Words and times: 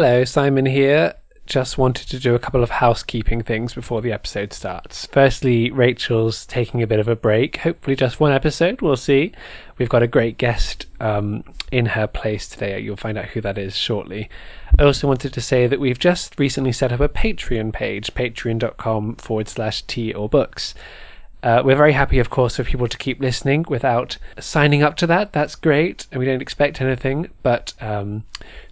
Hello, 0.00 0.24
Simon 0.24 0.64
here. 0.64 1.12
Just 1.46 1.76
wanted 1.76 2.06
to 2.10 2.20
do 2.20 2.36
a 2.36 2.38
couple 2.38 2.62
of 2.62 2.70
housekeeping 2.70 3.42
things 3.42 3.74
before 3.74 4.00
the 4.00 4.12
episode 4.12 4.52
starts. 4.52 5.06
Firstly, 5.06 5.72
Rachel's 5.72 6.46
taking 6.46 6.84
a 6.84 6.86
bit 6.86 7.00
of 7.00 7.08
a 7.08 7.16
break. 7.16 7.56
Hopefully, 7.56 7.96
just 7.96 8.20
one 8.20 8.30
episode. 8.30 8.80
We'll 8.80 8.94
see. 8.94 9.32
We've 9.76 9.88
got 9.88 10.04
a 10.04 10.06
great 10.06 10.38
guest 10.38 10.86
um, 11.00 11.42
in 11.72 11.84
her 11.84 12.06
place 12.06 12.48
today. 12.48 12.78
You'll 12.78 12.96
find 12.96 13.18
out 13.18 13.24
who 13.24 13.40
that 13.40 13.58
is 13.58 13.76
shortly. 13.76 14.30
I 14.78 14.84
also 14.84 15.08
wanted 15.08 15.32
to 15.32 15.40
say 15.40 15.66
that 15.66 15.80
we've 15.80 15.98
just 15.98 16.38
recently 16.38 16.70
set 16.70 16.92
up 16.92 17.00
a 17.00 17.08
Patreon 17.08 17.72
page, 17.72 18.14
patreon.com 18.14 19.16
forward 19.16 19.48
slash 19.48 19.82
tea 19.82 20.14
or 20.14 20.28
books. 20.28 20.76
Uh, 21.40 21.62
we're 21.64 21.76
very 21.76 21.92
happy, 21.92 22.18
of 22.18 22.30
course, 22.30 22.56
for 22.56 22.64
people 22.64 22.88
to 22.88 22.98
keep 22.98 23.20
listening 23.20 23.64
without 23.68 24.16
signing 24.40 24.82
up 24.82 24.96
to 24.96 25.06
that. 25.06 25.32
That's 25.32 25.54
great, 25.54 26.06
and 26.10 26.18
we 26.18 26.26
don't 26.26 26.42
expect 26.42 26.80
anything. 26.80 27.28
But 27.44 27.72
um, 27.80 28.24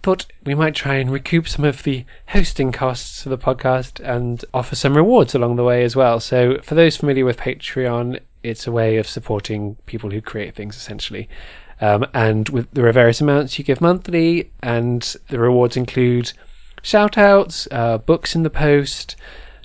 thought 0.03 0.25
we 0.45 0.53
might 0.53 0.75
try 0.75 0.95
and 0.95 1.09
recoup 1.09 1.47
some 1.47 1.63
of 1.63 1.83
the 1.83 2.03
hosting 2.27 2.73
costs 2.73 3.23
for 3.23 3.29
the 3.29 3.37
podcast 3.37 4.01
and 4.03 4.43
offer 4.53 4.75
some 4.75 4.97
rewards 4.97 5.33
along 5.33 5.55
the 5.55 5.63
way 5.63 5.83
as 5.85 5.95
well. 5.95 6.19
So, 6.19 6.57
for 6.61 6.75
those 6.75 6.97
familiar 6.97 7.23
with 7.23 7.37
Patreon, 7.37 8.19
it's 8.43 8.67
a 8.67 8.71
way 8.71 8.97
of 8.97 9.07
supporting 9.07 9.77
people 9.85 10.09
who 10.09 10.19
create 10.19 10.53
things, 10.53 10.75
essentially. 10.75 11.29
Um, 11.79 12.05
and 12.13 12.49
with 12.49 12.69
there 12.71 12.87
are 12.87 12.91
various 12.91 13.21
amounts 13.21 13.57
you 13.57 13.63
give 13.63 13.79
monthly, 13.79 14.51
and 14.61 15.01
the 15.29 15.39
rewards 15.39 15.77
include 15.77 16.33
shout 16.81 17.17
outs, 17.17 17.65
uh, 17.71 17.97
books 17.97 18.35
in 18.35 18.43
the 18.43 18.49
post, 18.49 19.15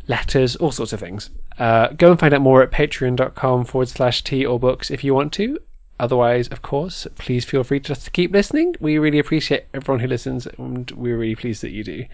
letters, 0.07 0.55
all 0.57 0.71
sorts 0.71 0.93
of 0.93 1.01
things. 1.01 1.31
Uh, 1.59 1.89
go 1.89 2.11
and 2.11 2.21
find 2.21 2.35
out 2.35 2.41
more 2.41 2.63
at 2.63 2.71
patreon.com 2.71 3.65
forward 3.65 3.89
slash 3.89 4.23
tea 4.23 4.45
or 4.45 4.59
books 4.59 4.91
if 4.91 5.05
you 5.05 5.15
want 5.15 5.33
to. 5.35 5.59
Otherwise, 6.01 6.49
of 6.49 6.63
course, 6.63 7.07
please 7.17 7.45
feel 7.45 7.63
free 7.63 7.79
just 7.79 8.05
to 8.05 8.11
keep 8.11 8.33
listening. 8.33 8.75
We 8.81 8.99
really 8.99 9.19
appreciate 9.19 9.67
everyone 9.73 10.01
who 10.01 10.09
listens, 10.09 10.47
and 10.47 10.91
we're 10.93 11.17
really 11.17 11.37
pleased 11.37 11.63
that 11.63 11.71
you 11.71 11.85
do. 11.85 12.05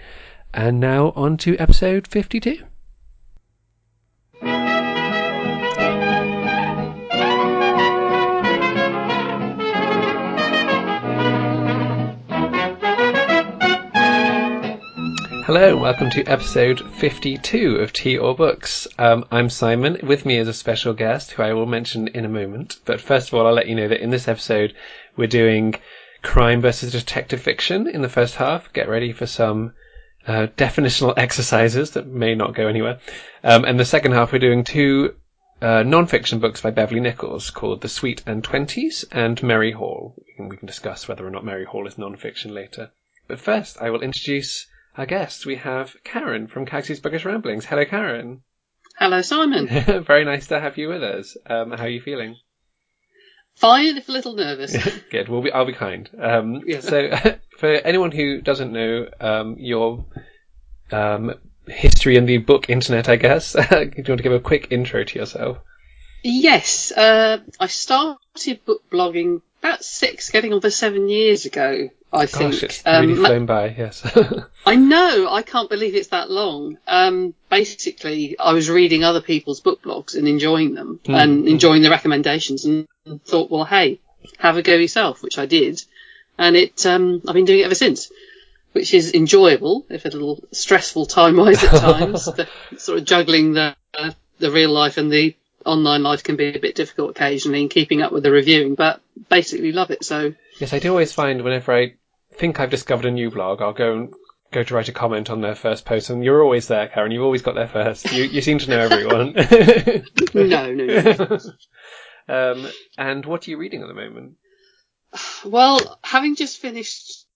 And 0.52 0.80
now 0.80 1.12
on 1.16 1.36
to 1.38 1.56
episode 1.58 2.06
52. 2.06 2.64
Hello, 15.48 15.78
welcome 15.78 16.10
to 16.10 16.22
episode 16.26 16.78
52 16.96 17.76
of 17.76 17.90
Tea 17.94 18.18
or 18.18 18.36
Books. 18.36 18.86
Um, 18.98 19.24
I'm 19.30 19.48
Simon. 19.48 19.96
With 20.02 20.26
me 20.26 20.36
is 20.36 20.46
a 20.46 20.52
special 20.52 20.92
guest 20.92 21.30
who 21.30 21.42
I 21.42 21.54
will 21.54 21.64
mention 21.64 22.08
in 22.08 22.26
a 22.26 22.28
moment. 22.28 22.76
But 22.84 23.00
first 23.00 23.28
of 23.28 23.34
all, 23.34 23.46
I'll 23.46 23.54
let 23.54 23.66
you 23.66 23.74
know 23.74 23.88
that 23.88 24.02
in 24.02 24.10
this 24.10 24.28
episode, 24.28 24.74
we're 25.16 25.26
doing 25.26 25.76
crime 26.20 26.60
versus 26.60 26.92
detective 26.92 27.40
fiction 27.40 27.88
in 27.88 28.02
the 28.02 28.10
first 28.10 28.34
half. 28.34 28.70
Get 28.74 28.90
ready 28.90 29.10
for 29.14 29.24
some 29.24 29.72
uh, 30.26 30.48
definitional 30.58 31.14
exercises 31.16 31.92
that 31.92 32.06
may 32.06 32.34
not 32.34 32.54
go 32.54 32.68
anywhere. 32.68 32.98
Um, 33.42 33.64
and 33.64 33.80
the 33.80 33.86
second 33.86 34.12
half, 34.12 34.32
we're 34.32 34.40
doing 34.40 34.64
two 34.64 35.14
uh, 35.62 35.82
non-fiction 35.82 36.40
books 36.40 36.60
by 36.60 36.72
Beverley 36.72 37.00
Nichols 37.00 37.48
called 37.48 37.80
The 37.80 37.88
Sweet 37.88 38.22
and 38.26 38.44
Twenties 38.44 39.06
and 39.10 39.42
Merry 39.42 39.72
Hall. 39.72 40.14
We 40.26 40.34
can, 40.34 40.50
we 40.50 40.58
can 40.58 40.66
discuss 40.66 41.08
whether 41.08 41.26
or 41.26 41.30
not 41.30 41.42
Merry 41.42 41.64
Hall 41.64 41.86
is 41.86 41.96
non-fiction 41.96 42.52
later. 42.52 42.90
But 43.26 43.40
first, 43.40 43.80
I 43.80 43.88
will 43.88 44.02
introduce 44.02 44.66
our 44.98 45.06
guests, 45.06 45.46
we 45.46 45.56
have 45.56 45.94
Karen 46.02 46.48
from 46.48 46.66
Kaggsy's 46.66 46.98
Bookish 46.98 47.24
Ramblings. 47.24 47.64
Hello, 47.64 47.84
Karen. 47.84 48.42
Hello, 48.96 49.22
Simon. 49.22 49.68
Very 50.04 50.24
nice 50.24 50.48
to 50.48 50.58
have 50.58 50.76
you 50.76 50.88
with 50.88 51.04
us. 51.04 51.36
Um, 51.46 51.70
how 51.70 51.84
are 51.84 51.88
you 51.88 52.00
feeling? 52.00 52.36
Fine, 53.54 53.96
if 53.96 54.08
a 54.08 54.12
little 54.12 54.34
nervous. 54.34 54.76
Good. 55.10 55.28
We'll 55.28 55.42
be, 55.42 55.52
I'll 55.52 55.64
be 55.64 55.72
kind. 55.72 56.10
Um, 56.20 56.62
yeah. 56.66 56.80
So, 56.80 57.10
for 57.58 57.68
anyone 57.68 58.10
who 58.10 58.40
doesn't 58.40 58.72
know 58.72 59.06
um, 59.20 59.56
your 59.60 60.04
um, 60.90 61.34
history 61.68 62.16
in 62.16 62.26
the 62.26 62.38
book 62.38 62.68
internet, 62.68 63.08
I 63.08 63.16
guess, 63.16 63.52
do 63.52 63.60
you 63.60 64.04
want 64.08 64.18
to 64.18 64.22
give 64.22 64.32
a 64.32 64.40
quick 64.40 64.68
intro 64.70 65.04
to 65.04 65.18
yourself? 65.18 65.58
Yes. 66.24 66.90
Uh, 66.90 67.38
I 67.60 67.68
started 67.68 68.64
book 68.64 68.82
blogging 68.90 69.42
about 69.60 69.84
six, 69.84 70.30
getting 70.30 70.52
on 70.52 70.60
for 70.60 70.70
seven 70.70 71.08
years 71.08 71.46
ago. 71.46 71.88
I 72.12 72.24
Gosh, 72.24 72.30
think. 72.32 72.62
it's 72.62 72.82
really 72.86 73.12
Um, 73.12 73.18
flown 73.18 73.46
by. 73.46 73.74
Yes. 73.76 74.02
I 74.66 74.76
know. 74.76 75.28
I 75.30 75.42
can't 75.42 75.68
believe 75.68 75.94
it's 75.94 76.08
that 76.08 76.30
long. 76.30 76.78
Um, 76.86 77.34
basically, 77.50 78.38
I 78.38 78.52
was 78.54 78.70
reading 78.70 79.04
other 79.04 79.20
people's 79.20 79.60
book 79.60 79.82
blogs 79.82 80.14
and 80.16 80.26
enjoying 80.26 80.74
them 80.74 81.00
Mm, 81.04 81.14
and 81.22 81.44
mm. 81.44 81.48
enjoying 81.50 81.82
the 81.82 81.90
recommendations, 81.90 82.64
and 82.64 82.86
thought, 83.26 83.50
well, 83.50 83.64
hey, 83.64 84.00
have 84.38 84.56
a 84.56 84.62
go 84.62 84.74
yourself, 84.74 85.22
which 85.22 85.38
I 85.38 85.46
did, 85.46 85.82
and 86.38 86.56
it. 86.56 86.84
Um, 86.86 87.20
I've 87.28 87.34
been 87.34 87.44
doing 87.44 87.60
it 87.60 87.64
ever 87.64 87.74
since, 87.74 88.10
which 88.72 88.94
is 88.94 89.12
enjoyable, 89.14 89.84
if 89.90 90.04
a 90.04 90.08
little 90.08 90.42
stressful 90.52 91.06
time 91.06 91.36
wise 91.36 91.62
at 91.62 91.70
times. 91.80 92.24
the, 92.24 92.48
sort 92.78 92.98
of 92.98 93.04
juggling 93.04 93.52
the 93.52 93.76
uh, 93.98 94.12
the 94.38 94.50
real 94.50 94.70
life 94.70 94.96
and 94.96 95.10
the 95.12 95.34
online 95.66 96.02
life 96.02 96.22
can 96.22 96.36
be 96.36 96.54
a 96.54 96.58
bit 96.58 96.74
difficult 96.74 97.10
occasionally, 97.10 97.60
and 97.60 97.70
keeping 97.70 98.00
up 98.00 98.12
with 98.12 98.22
the 98.22 98.30
reviewing, 98.30 98.74
but 98.74 99.00
basically 99.28 99.72
love 99.72 99.90
it. 99.90 100.04
So 100.04 100.32
yes, 100.58 100.72
I 100.72 100.78
do 100.78 100.88
always 100.90 101.12
find 101.12 101.42
whenever 101.42 101.72
I 101.74 101.94
think 102.38 102.60
I've 102.60 102.70
discovered 102.70 103.06
a 103.06 103.10
new 103.10 103.30
blog, 103.30 103.60
I'll 103.60 103.72
go 103.72 103.92
and 103.92 104.14
go 104.50 104.62
to 104.62 104.74
write 104.74 104.88
a 104.88 104.92
comment 104.92 105.30
on 105.30 105.40
their 105.40 105.54
first 105.54 105.84
post, 105.84 106.10
and 106.10 106.24
you're 106.24 106.42
always 106.42 106.68
there, 106.68 106.88
Karen. 106.88 107.12
You've 107.12 107.24
always 107.24 107.42
got 107.42 107.54
there 107.54 107.68
first. 107.68 108.12
You 108.12 108.24
you 108.24 108.40
seem 108.40 108.58
to 108.58 108.70
know 108.70 108.80
everyone. 108.80 109.32
no, 110.34 110.72
no, 110.72 110.84
no. 110.84 111.38
um, 112.52 112.68
and 112.96 113.26
what 113.26 113.46
are 113.46 113.50
you 113.50 113.58
reading 113.58 113.82
at 113.82 113.88
the 113.88 113.94
moment? 113.94 114.36
Well, 115.44 115.98
having 116.02 116.36
just 116.36 116.58
finished 116.58 117.26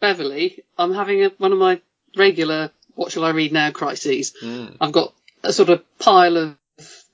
Beverley, 0.00 0.64
I'm 0.78 0.94
having 0.94 1.24
a, 1.24 1.28
one 1.38 1.52
of 1.52 1.58
my 1.58 1.80
regular 2.16 2.70
what 2.94 3.12
shall 3.12 3.24
I 3.24 3.30
read 3.30 3.52
now 3.52 3.70
crises. 3.70 4.34
Mm. 4.42 4.76
I've 4.80 4.92
got 4.92 5.14
a 5.42 5.52
sort 5.52 5.70
of 5.70 5.82
pile 5.98 6.36
of 6.36 6.56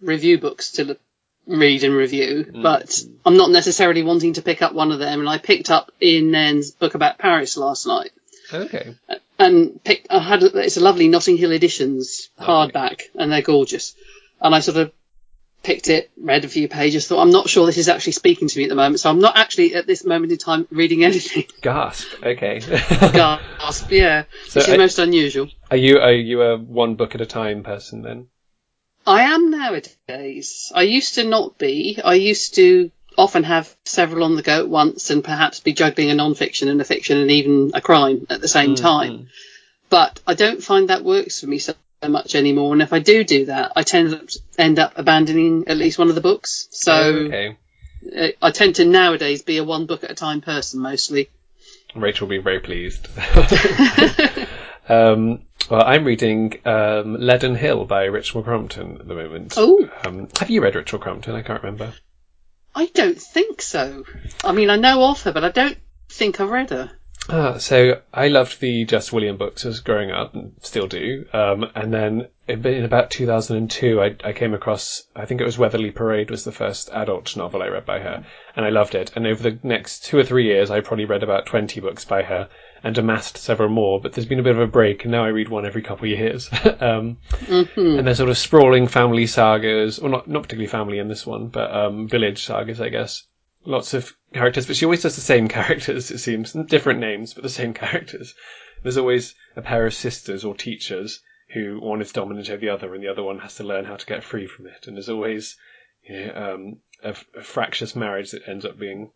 review 0.00 0.38
books 0.38 0.72
to 0.72 0.88
l- 0.88 0.96
read 1.46 1.84
and 1.84 1.94
review, 1.94 2.46
mm. 2.50 2.62
but 2.62 3.00
I'm 3.24 3.36
not 3.36 3.50
necessarily 3.50 4.02
wanting 4.02 4.34
to 4.34 4.42
pick 4.42 4.62
up 4.62 4.72
one 4.72 4.92
of 4.92 4.98
them. 4.98 5.20
And 5.20 5.28
I 5.28 5.38
picked 5.38 5.70
up 5.70 5.92
Ian 6.02 6.30
Nairn's 6.30 6.70
book 6.72 6.94
about 6.94 7.18
Paris 7.18 7.56
last 7.56 7.86
night, 7.86 8.10
Okay. 8.52 8.94
and 9.38 9.82
picked. 9.84 10.08
I 10.10 10.18
had 10.20 10.42
it's 10.42 10.76
a 10.76 10.80
lovely 10.80 11.08
Notting 11.08 11.36
Hill 11.36 11.52
editions 11.52 12.30
hardback, 12.40 13.02
and 13.14 13.30
they're 13.30 13.42
gorgeous. 13.42 13.94
And 14.40 14.54
I 14.54 14.60
sort 14.60 14.76
of 14.76 14.92
picked 15.62 15.88
it, 15.88 16.10
read 16.20 16.44
a 16.44 16.48
few 16.48 16.68
pages, 16.68 17.08
thought 17.08 17.20
I'm 17.20 17.30
not 17.32 17.48
sure 17.48 17.66
this 17.66 17.78
is 17.78 17.88
actually 17.88 18.12
speaking 18.12 18.46
to 18.46 18.58
me 18.58 18.64
at 18.64 18.68
the 18.68 18.76
moment, 18.76 19.00
so 19.00 19.10
I'm 19.10 19.18
not 19.20 19.36
actually 19.36 19.74
at 19.74 19.84
this 19.86 20.04
moment 20.04 20.30
in 20.30 20.38
time 20.38 20.68
reading 20.70 21.02
anything. 21.10 21.44
Gasp. 21.60 22.06
Okay. 22.22 22.60
Gasp, 22.60 23.90
yeah, 23.90 24.24
So 24.48 24.60
which 24.60 24.68
is 24.68 24.74
I- 24.74 24.76
most 24.76 24.98
unusual. 24.98 25.48
are 25.70 25.76
you 25.76 25.98
are 25.98 26.12
you 26.12 26.42
a 26.42 26.56
one 26.58 26.94
book 26.94 27.14
at 27.14 27.20
a 27.20 27.26
time 27.26 27.62
person 27.62 28.02
then? 28.02 28.28
I 29.06 29.22
am 29.22 29.50
nowadays. 29.50 30.72
I 30.74 30.82
used 30.82 31.14
to 31.14 31.24
not 31.24 31.58
be. 31.58 32.00
I 32.04 32.14
used 32.14 32.56
to 32.56 32.90
often 33.16 33.44
have 33.44 33.74
several 33.84 34.24
on 34.24 34.36
the 34.36 34.42
go 34.42 34.58
at 34.58 34.68
once 34.68 35.10
and 35.10 35.24
perhaps 35.24 35.60
be 35.60 35.72
juggling 35.72 36.10
a 36.10 36.14
non-fiction 36.14 36.68
and 36.68 36.80
a 36.80 36.84
fiction 36.84 37.18
and 37.18 37.30
even 37.30 37.70
a 37.72 37.80
crime 37.80 38.26
at 38.28 38.40
the 38.40 38.48
same 38.48 38.74
time. 38.74 39.28
But 39.88 40.20
I 40.26 40.34
don't 40.34 40.62
find 40.62 40.90
that 40.90 41.04
works 41.04 41.40
for 41.40 41.46
me 41.46 41.58
so 41.58 41.74
much 42.06 42.34
anymore. 42.34 42.72
And 42.72 42.82
if 42.82 42.92
I 42.92 42.98
do 42.98 43.24
do 43.24 43.46
that, 43.46 43.72
I 43.76 43.84
tend 43.84 44.10
to 44.10 44.40
end 44.58 44.78
up 44.78 44.94
abandoning 44.96 45.68
at 45.68 45.76
least 45.76 45.98
one 45.98 46.08
of 46.08 46.14
the 46.14 46.20
books. 46.20 46.68
So 46.70 46.92
okay. 46.92 47.56
uh, 48.16 48.28
I 48.42 48.50
tend 48.50 48.76
to 48.76 48.84
nowadays 48.84 49.42
be 49.42 49.58
a 49.58 49.64
one 49.64 49.86
book 49.86 50.04
at 50.04 50.10
a 50.10 50.14
time 50.14 50.40
person 50.40 50.80
mostly. 50.80 51.30
Rachel 51.94 52.26
will 52.26 52.36
be 52.36 52.42
very 52.42 52.60
pleased. 52.60 53.08
um, 54.88 55.42
well, 55.70 55.82
I'm 55.84 56.04
reading 56.04 56.54
um, 56.64 57.16
Leadon 57.18 57.56
Hill 57.56 57.84
by 57.84 58.06
Richmal 58.06 58.44
Crompton 58.44 58.98
at 59.00 59.08
the 59.08 59.14
moment. 59.14 59.54
Oh. 59.56 59.88
Um, 60.04 60.28
have 60.38 60.50
you 60.50 60.62
read 60.62 60.74
Richmal 60.74 61.00
Crompton? 61.00 61.34
I 61.34 61.42
can't 61.42 61.62
remember. 61.62 61.92
I 62.74 62.86
don't 62.86 63.20
think 63.20 63.62
so. 63.62 64.04
I 64.44 64.52
mean, 64.52 64.70
I 64.70 64.76
know 64.76 65.08
of 65.08 65.22
her, 65.22 65.32
but 65.32 65.44
I 65.44 65.50
don't 65.50 65.78
think 66.08 66.40
I've 66.40 66.50
read 66.50 66.70
her. 66.70 66.92
Ah, 67.28 67.58
so 67.58 68.00
I 68.14 68.28
loved 68.28 68.60
the 68.60 68.84
Just 68.84 69.12
William 69.12 69.36
books 69.36 69.64
as 69.64 69.80
growing 69.80 70.12
up, 70.12 70.34
and 70.34 70.52
still 70.60 70.86
do. 70.86 71.26
Um, 71.32 71.64
and 71.74 71.92
then 71.92 72.28
in 72.46 72.64
in 72.64 72.84
about 72.84 73.10
2002, 73.10 74.00
I, 74.00 74.14
I 74.22 74.32
came 74.32 74.54
across, 74.54 75.02
I 75.16 75.24
think 75.24 75.40
it 75.40 75.44
was 75.44 75.58
Weatherley 75.58 75.90
Parade 75.90 76.30
was 76.30 76.44
the 76.44 76.52
first 76.52 76.88
adult 76.92 77.36
novel 77.36 77.62
I 77.62 77.68
read 77.68 77.84
by 77.84 77.98
her, 77.98 78.24
and 78.54 78.64
I 78.64 78.68
loved 78.68 78.94
it. 78.94 79.10
And 79.16 79.26
over 79.26 79.42
the 79.42 79.58
next 79.64 80.04
two 80.04 80.18
or 80.18 80.22
three 80.22 80.44
years, 80.44 80.70
I 80.70 80.80
probably 80.80 81.06
read 81.06 81.24
about 81.24 81.46
20 81.46 81.80
books 81.80 82.04
by 82.04 82.22
her 82.22 82.48
and 82.82 82.96
amassed 82.98 83.36
several 83.36 83.68
more. 83.68 84.00
But 84.00 84.12
there's 84.12 84.26
been 84.26 84.38
a 84.38 84.42
bit 84.44 84.54
of 84.54 84.60
a 84.60 84.66
break, 84.66 85.04
and 85.04 85.12
now 85.12 85.24
I 85.24 85.28
read 85.28 85.48
one 85.48 85.66
every 85.66 85.82
couple 85.82 86.04
of 86.04 86.18
years. 86.18 86.48
um, 86.80 87.18
hmm 87.46 87.64
and 87.76 88.06
they're 88.06 88.14
sort 88.14 88.30
of 88.30 88.38
sprawling 88.38 88.86
family 88.86 89.26
sagas, 89.26 89.98
or 89.98 90.08
not 90.08 90.28
not 90.28 90.42
particularly 90.42 90.68
family 90.68 90.98
in 90.98 91.08
this 91.08 91.26
one, 91.26 91.48
but 91.48 91.74
um, 91.74 92.08
village 92.08 92.44
sagas, 92.44 92.80
I 92.80 92.88
guess. 92.88 93.26
Lots 93.64 93.94
of 93.94 94.14
characters, 94.32 94.66
but 94.66 94.76
she 94.76 94.84
always 94.84 95.02
does 95.02 95.16
the 95.16 95.20
same 95.22 95.48
characters. 95.58 96.10
It 96.10 96.18
seems 96.18 96.52
different 96.52 97.00
names, 97.00 97.34
but 97.34 97.42
the 97.42 97.48
same 97.48 97.74
characters. 97.84 98.34
There's 98.82 98.98
always 98.98 99.34
a 99.56 99.62
pair 99.62 99.86
of 99.86 99.94
sisters 99.94 100.44
or 100.44 100.54
teachers 100.54 101.20
who 101.52 101.80
one 101.80 102.02
is 102.02 102.12
dominant 102.12 102.50
over 102.50 102.60
the 102.60 102.68
other, 102.68 102.94
and 102.94 103.02
the 103.02 103.08
other 103.08 103.22
one 103.22 103.38
has 103.38 103.56
to 103.56 103.64
learn 103.64 103.84
how 103.84 103.96
to 103.96 104.06
get 104.06 104.24
free 104.24 104.46
from 104.46 104.66
it. 104.66 104.86
And 104.86 104.96
there's 104.96 105.08
always 105.08 105.56
you 106.02 106.26
know, 106.26 106.34
um, 106.34 106.76
a, 107.02 107.16
a 107.38 107.42
fractious 107.42 107.96
marriage 107.96 108.32
that 108.32 108.48
ends 108.48 108.64
up 108.64 108.78
being 108.78 109.10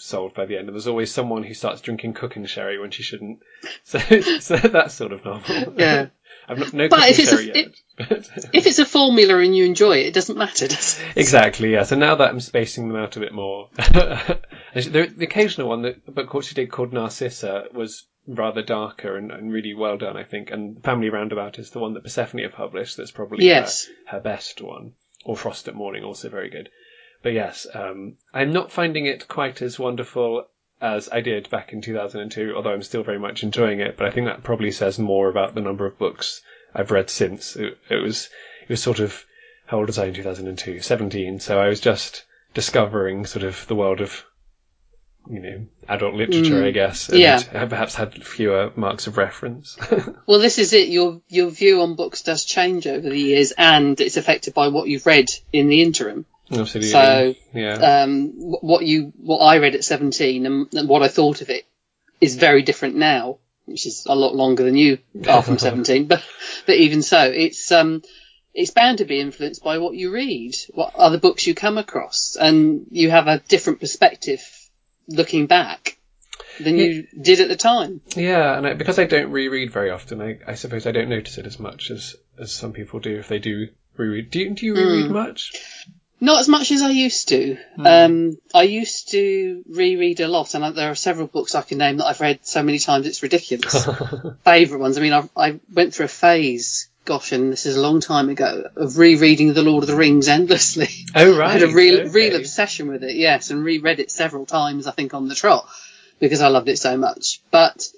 solved 0.00 0.34
by 0.34 0.46
the 0.46 0.56
end, 0.56 0.68
and 0.68 0.74
there's 0.74 0.86
always 0.86 1.12
someone 1.12 1.42
who 1.42 1.54
starts 1.54 1.80
drinking 1.80 2.14
cooking 2.14 2.46
sherry 2.46 2.78
when 2.78 2.90
she 2.90 3.02
shouldn't. 3.02 3.40
So, 3.84 3.98
so 4.40 4.56
that 4.56 4.90
sort 4.92 5.12
of 5.12 5.24
novel. 5.24 5.74
Yeah. 5.76 6.06
I've 6.48 6.58
not, 6.58 6.72
no 6.72 6.88
But 6.88 6.96
cooking 7.00 7.10
if 7.12 7.18
it's 7.20 7.32
a- 7.32 7.36
sherry 7.36 7.52
yet. 7.54 7.74
but- 7.98 8.54
If 8.54 8.66
it's 8.66 8.78
a 8.78 8.84
formula 8.86 9.38
and 9.38 9.54
you 9.56 9.64
enjoy 9.64 9.98
it, 9.98 10.06
it 10.06 10.14
doesn't 10.14 10.36
matter, 10.38 10.66
does 10.66 10.98
it? 10.98 11.06
Exactly, 11.16 11.72
yeah. 11.72 11.84
So 11.84 11.96
now 11.96 12.14
that 12.16 12.30
I'm 12.30 12.40
spacing 12.40 12.88
them 12.88 12.96
out 12.96 13.16
a 13.16 13.20
bit 13.20 13.32
more, 13.32 13.68
the, 14.74 15.12
the 15.16 15.24
occasional 15.24 15.68
one, 15.68 15.82
that 15.82 16.12
book 16.12 16.32
what 16.34 16.44
she 16.44 16.54
did 16.54 16.70
called 16.70 16.92
Narcissa, 16.92 17.64
was 17.72 18.06
rather 18.26 18.62
darker 18.62 19.16
and, 19.16 19.30
and 19.30 19.52
really 19.52 19.74
well 19.74 19.96
done, 19.98 20.16
I 20.16 20.24
think. 20.24 20.50
And 20.50 20.82
Family 20.82 21.10
Roundabout 21.10 21.58
is 21.58 21.70
the 21.70 21.78
one 21.78 21.94
that 21.94 22.04
Persephone 22.04 22.42
have 22.42 22.52
published. 22.52 22.96
That's 22.96 23.10
probably 23.10 23.44
Yes. 23.46 23.86
her, 24.06 24.16
her 24.16 24.20
best 24.20 24.60
one. 24.62 24.92
Or 25.24 25.36
Frost 25.36 25.68
at 25.68 25.74
Morning, 25.74 26.02
also 26.02 26.30
very 26.30 26.48
good. 26.48 26.70
But 27.22 27.32
yes, 27.32 27.66
um, 27.74 28.14
I'm 28.32 28.52
not 28.52 28.72
finding 28.72 29.06
it 29.06 29.28
quite 29.28 29.60
as 29.62 29.78
wonderful 29.78 30.46
as 30.80 31.08
I 31.10 31.20
did 31.20 31.50
back 31.50 31.72
in 31.72 31.82
2002, 31.82 32.54
although 32.56 32.72
I'm 32.72 32.82
still 32.82 33.02
very 33.02 33.18
much 33.18 33.42
enjoying 33.42 33.80
it. 33.80 33.96
But 33.98 34.06
I 34.06 34.10
think 34.10 34.26
that 34.26 34.42
probably 34.42 34.70
says 34.70 34.98
more 34.98 35.28
about 35.28 35.54
the 35.54 35.60
number 35.60 35.84
of 35.86 35.98
books 35.98 36.40
I've 36.74 36.90
read 36.90 37.10
since. 37.10 37.56
It, 37.56 37.76
it 37.90 37.96
was 37.96 38.30
it 38.62 38.68
was 38.70 38.82
sort 38.82 39.00
of 39.00 39.24
how 39.66 39.78
old 39.78 39.88
was 39.88 39.98
I 39.98 40.06
in 40.06 40.14
2002? 40.14 40.80
17. 40.80 41.40
So 41.40 41.60
I 41.60 41.68
was 41.68 41.80
just 41.80 42.24
discovering 42.54 43.26
sort 43.26 43.44
of 43.44 43.66
the 43.66 43.74
world 43.76 44.00
of 44.00 44.24
you 45.28 45.40
know 45.40 45.66
adult 45.88 46.14
literature, 46.14 46.62
Mm. 46.62 46.66
I 46.66 46.70
guess, 46.70 47.08
and 47.10 47.18
Yeah. 47.18 47.42
I 47.52 47.66
perhaps 47.66 47.94
had 47.94 48.24
fewer 48.24 48.72
marks 48.74 49.06
of 49.06 49.18
reference. 49.18 49.76
Well, 50.26 50.40
this 50.40 50.58
is 50.58 50.72
it. 50.72 50.88
Your 50.88 51.20
your 51.28 51.50
view 51.50 51.82
on 51.82 51.96
books 51.96 52.22
does 52.22 52.44
change 52.44 52.86
over 52.86 53.08
the 53.08 53.18
years, 53.18 53.52
and 53.52 54.00
it's 54.00 54.16
affected 54.16 54.54
by 54.54 54.68
what 54.68 54.88
you've 54.88 55.06
read 55.06 55.26
in 55.52 55.68
the 55.68 55.82
interim. 55.82 56.24
Absolutely. 56.50 56.90
So, 56.90 57.34
yeah. 57.54 58.02
Um, 58.02 58.32
what 58.34 58.84
you 58.84 59.12
what 59.16 59.38
I 59.38 59.58
read 59.58 59.74
at 59.74 59.84
seventeen 59.84 60.46
and, 60.46 60.72
and 60.74 60.88
what 60.88 61.02
I 61.02 61.08
thought 61.08 61.40
of 61.42 61.50
it 61.50 61.64
is 62.20 62.36
very 62.36 62.62
different 62.62 62.96
now, 62.96 63.38
which 63.66 63.86
is 63.86 64.06
a 64.08 64.14
lot 64.14 64.34
longer 64.34 64.64
than 64.64 64.76
you 64.76 64.98
are 65.28 65.42
from 65.42 65.58
seventeen. 65.58 66.06
But 66.06 66.22
but 66.66 66.76
even 66.76 67.02
so, 67.02 67.22
it's 67.22 67.70
um 67.70 68.02
it's 68.52 68.72
bound 68.72 68.98
to 68.98 69.04
be 69.04 69.20
influenced 69.20 69.62
by 69.62 69.78
what 69.78 69.94
you 69.94 70.10
read, 70.12 70.56
what 70.70 70.94
other 70.96 71.18
books 71.18 71.46
you 71.46 71.54
come 71.54 71.78
across, 71.78 72.36
and 72.36 72.86
you 72.90 73.10
have 73.10 73.28
a 73.28 73.38
different 73.38 73.78
perspective 73.80 74.40
looking 75.06 75.46
back 75.46 75.96
than 76.58 76.76
you 76.76 77.06
did 77.20 77.40
at 77.40 77.48
the 77.48 77.56
time. 77.56 78.00
Yeah, 78.16 78.56
and 78.56 78.66
I, 78.66 78.74
because 78.74 78.98
I 78.98 79.04
don't 79.04 79.30
reread 79.30 79.72
very 79.72 79.90
often, 79.90 80.20
I, 80.20 80.38
I 80.46 80.54
suppose 80.54 80.86
I 80.86 80.92
don't 80.92 81.08
notice 81.08 81.38
it 81.38 81.46
as 81.46 81.58
much 81.60 81.90
as, 81.90 82.16
as 82.38 82.52
some 82.52 82.72
people 82.72 82.98
do 83.00 83.16
if 83.18 83.28
they 83.28 83.38
do 83.38 83.68
reread. 83.96 84.30
Do 84.30 84.40
you, 84.40 84.50
do 84.50 84.66
you 84.66 84.74
reread 84.74 85.06
Mm. 85.06 85.12
much? 85.12 85.52
Not 86.22 86.40
as 86.40 86.48
much 86.48 86.70
as 86.70 86.82
I 86.82 86.90
used 86.90 87.28
to. 87.28 87.56
Um, 87.78 88.38
I 88.54 88.64
used 88.64 89.10
to 89.12 89.64
reread 89.66 90.20
a 90.20 90.28
lot, 90.28 90.54
and 90.54 90.76
there 90.76 90.90
are 90.90 90.94
several 90.94 91.26
books 91.26 91.54
I 91.54 91.62
can 91.62 91.78
name 91.78 91.96
that 91.96 92.06
I've 92.06 92.20
read 92.20 92.40
so 92.46 92.62
many 92.62 92.78
times 92.78 93.06
it's 93.06 93.22
ridiculous. 93.22 93.88
Favourite 94.44 94.80
ones. 94.80 94.98
I 94.98 95.00
mean, 95.00 95.14
I, 95.14 95.28
I 95.34 95.60
went 95.72 95.94
through 95.94 96.04
a 96.04 96.08
phase, 96.08 96.90
gosh, 97.06 97.32
and 97.32 97.50
this 97.50 97.64
is 97.64 97.76
a 97.76 97.80
long 97.80 98.00
time 98.00 98.28
ago, 98.28 98.64
of 98.76 98.98
rereading 98.98 99.54
The 99.54 99.62
Lord 99.62 99.82
of 99.82 99.88
the 99.88 99.96
Rings 99.96 100.28
endlessly. 100.28 100.90
oh, 101.14 101.38
right. 101.38 101.48
I 101.48 101.52
had 101.52 101.62
a 101.62 101.68
real, 101.68 102.00
okay. 102.00 102.10
real 102.10 102.36
obsession 102.36 102.88
with 102.88 103.02
it, 103.02 103.16
yes, 103.16 103.50
and 103.50 103.64
reread 103.64 103.98
it 103.98 104.10
several 104.10 104.44
times, 104.44 104.86
I 104.86 104.90
think, 104.90 105.14
on 105.14 105.26
the 105.26 105.34
trot, 105.34 105.66
because 106.18 106.42
I 106.42 106.48
loved 106.48 106.68
it 106.68 106.78
so 106.78 106.98
much. 106.98 107.40
But 107.50 107.88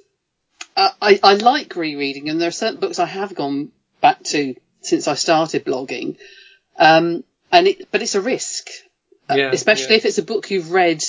uh, 0.76 0.90
I, 1.00 1.18
I 1.24 1.34
like 1.34 1.74
rereading, 1.74 2.28
and 2.28 2.40
there 2.40 2.48
are 2.48 2.52
certain 2.52 2.78
books 2.78 3.00
I 3.00 3.06
have 3.06 3.34
gone 3.34 3.72
back 4.00 4.22
to 4.24 4.54
since 4.80 5.08
I 5.08 5.14
started 5.14 5.64
blogging. 5.64 6.18
Um, 6.78 7.24
and 7.52 7.68
it, 7.68 7.88
but 7.92 8.02
it's 8.02 8.14
a 8.14 8.20
risk, 8.20 8.68
uh, 9.30 9.34
Yeah, 9.34 9.50
especially 9.52 9.92
yeah. 9.94 9.98
if 9.98 10.04
it's 10.06 10.18
a 10.18 10.22
book 10.24 10.50
you've 10.50 10.72
read 10.72 11.04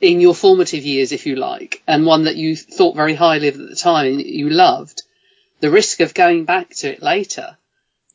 in 0.00 0.20
your 0.20 0.34
formative 0.34 0.84
years, 0.84 1.12
if 1.12 1.26
you 1.26 1.36
like, 1.36 1.82
and 1.86 2.06
one 2.06 2.24
that 2.24 2.36
you 2.36 2.56
thought 2.56 2.96
very 2.96 3.14
highly 3.14 3.48
of 3.48 3.60
at 3.60 3.68
the 3.68 3.76
time 3.76 4.06
and 4.06 4.20
you 4.20 4.48
loved. 4.50 5.02
The 5.60 5.70
risk 5.70 6.00
of 6.00 6.12
going 6.14 6.44
back 6.44 6.70
to 6.76 6.92
it 6.92 7.02
later, 7.02 7.56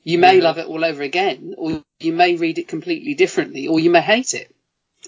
you 0.03 0.17
may 0.17 0.37
Yeah. 0.37 0.43
love 0.43 0.57
it 0.57 0.67
all 0.67 0.83
over 0.83 1.01
again, 1.03 1.55
or 1.57 1.83
you 1.99 2.13
may 2.13 2.35
read 2.35 2.57
it 2.57 2.67
completely 2.67 3.13
differently, 3.13 3.67
or 3.67 3.79
you 3.79 3.89
may 3.89 4.01
hate 4.01 4.33
it. 4.33 4.53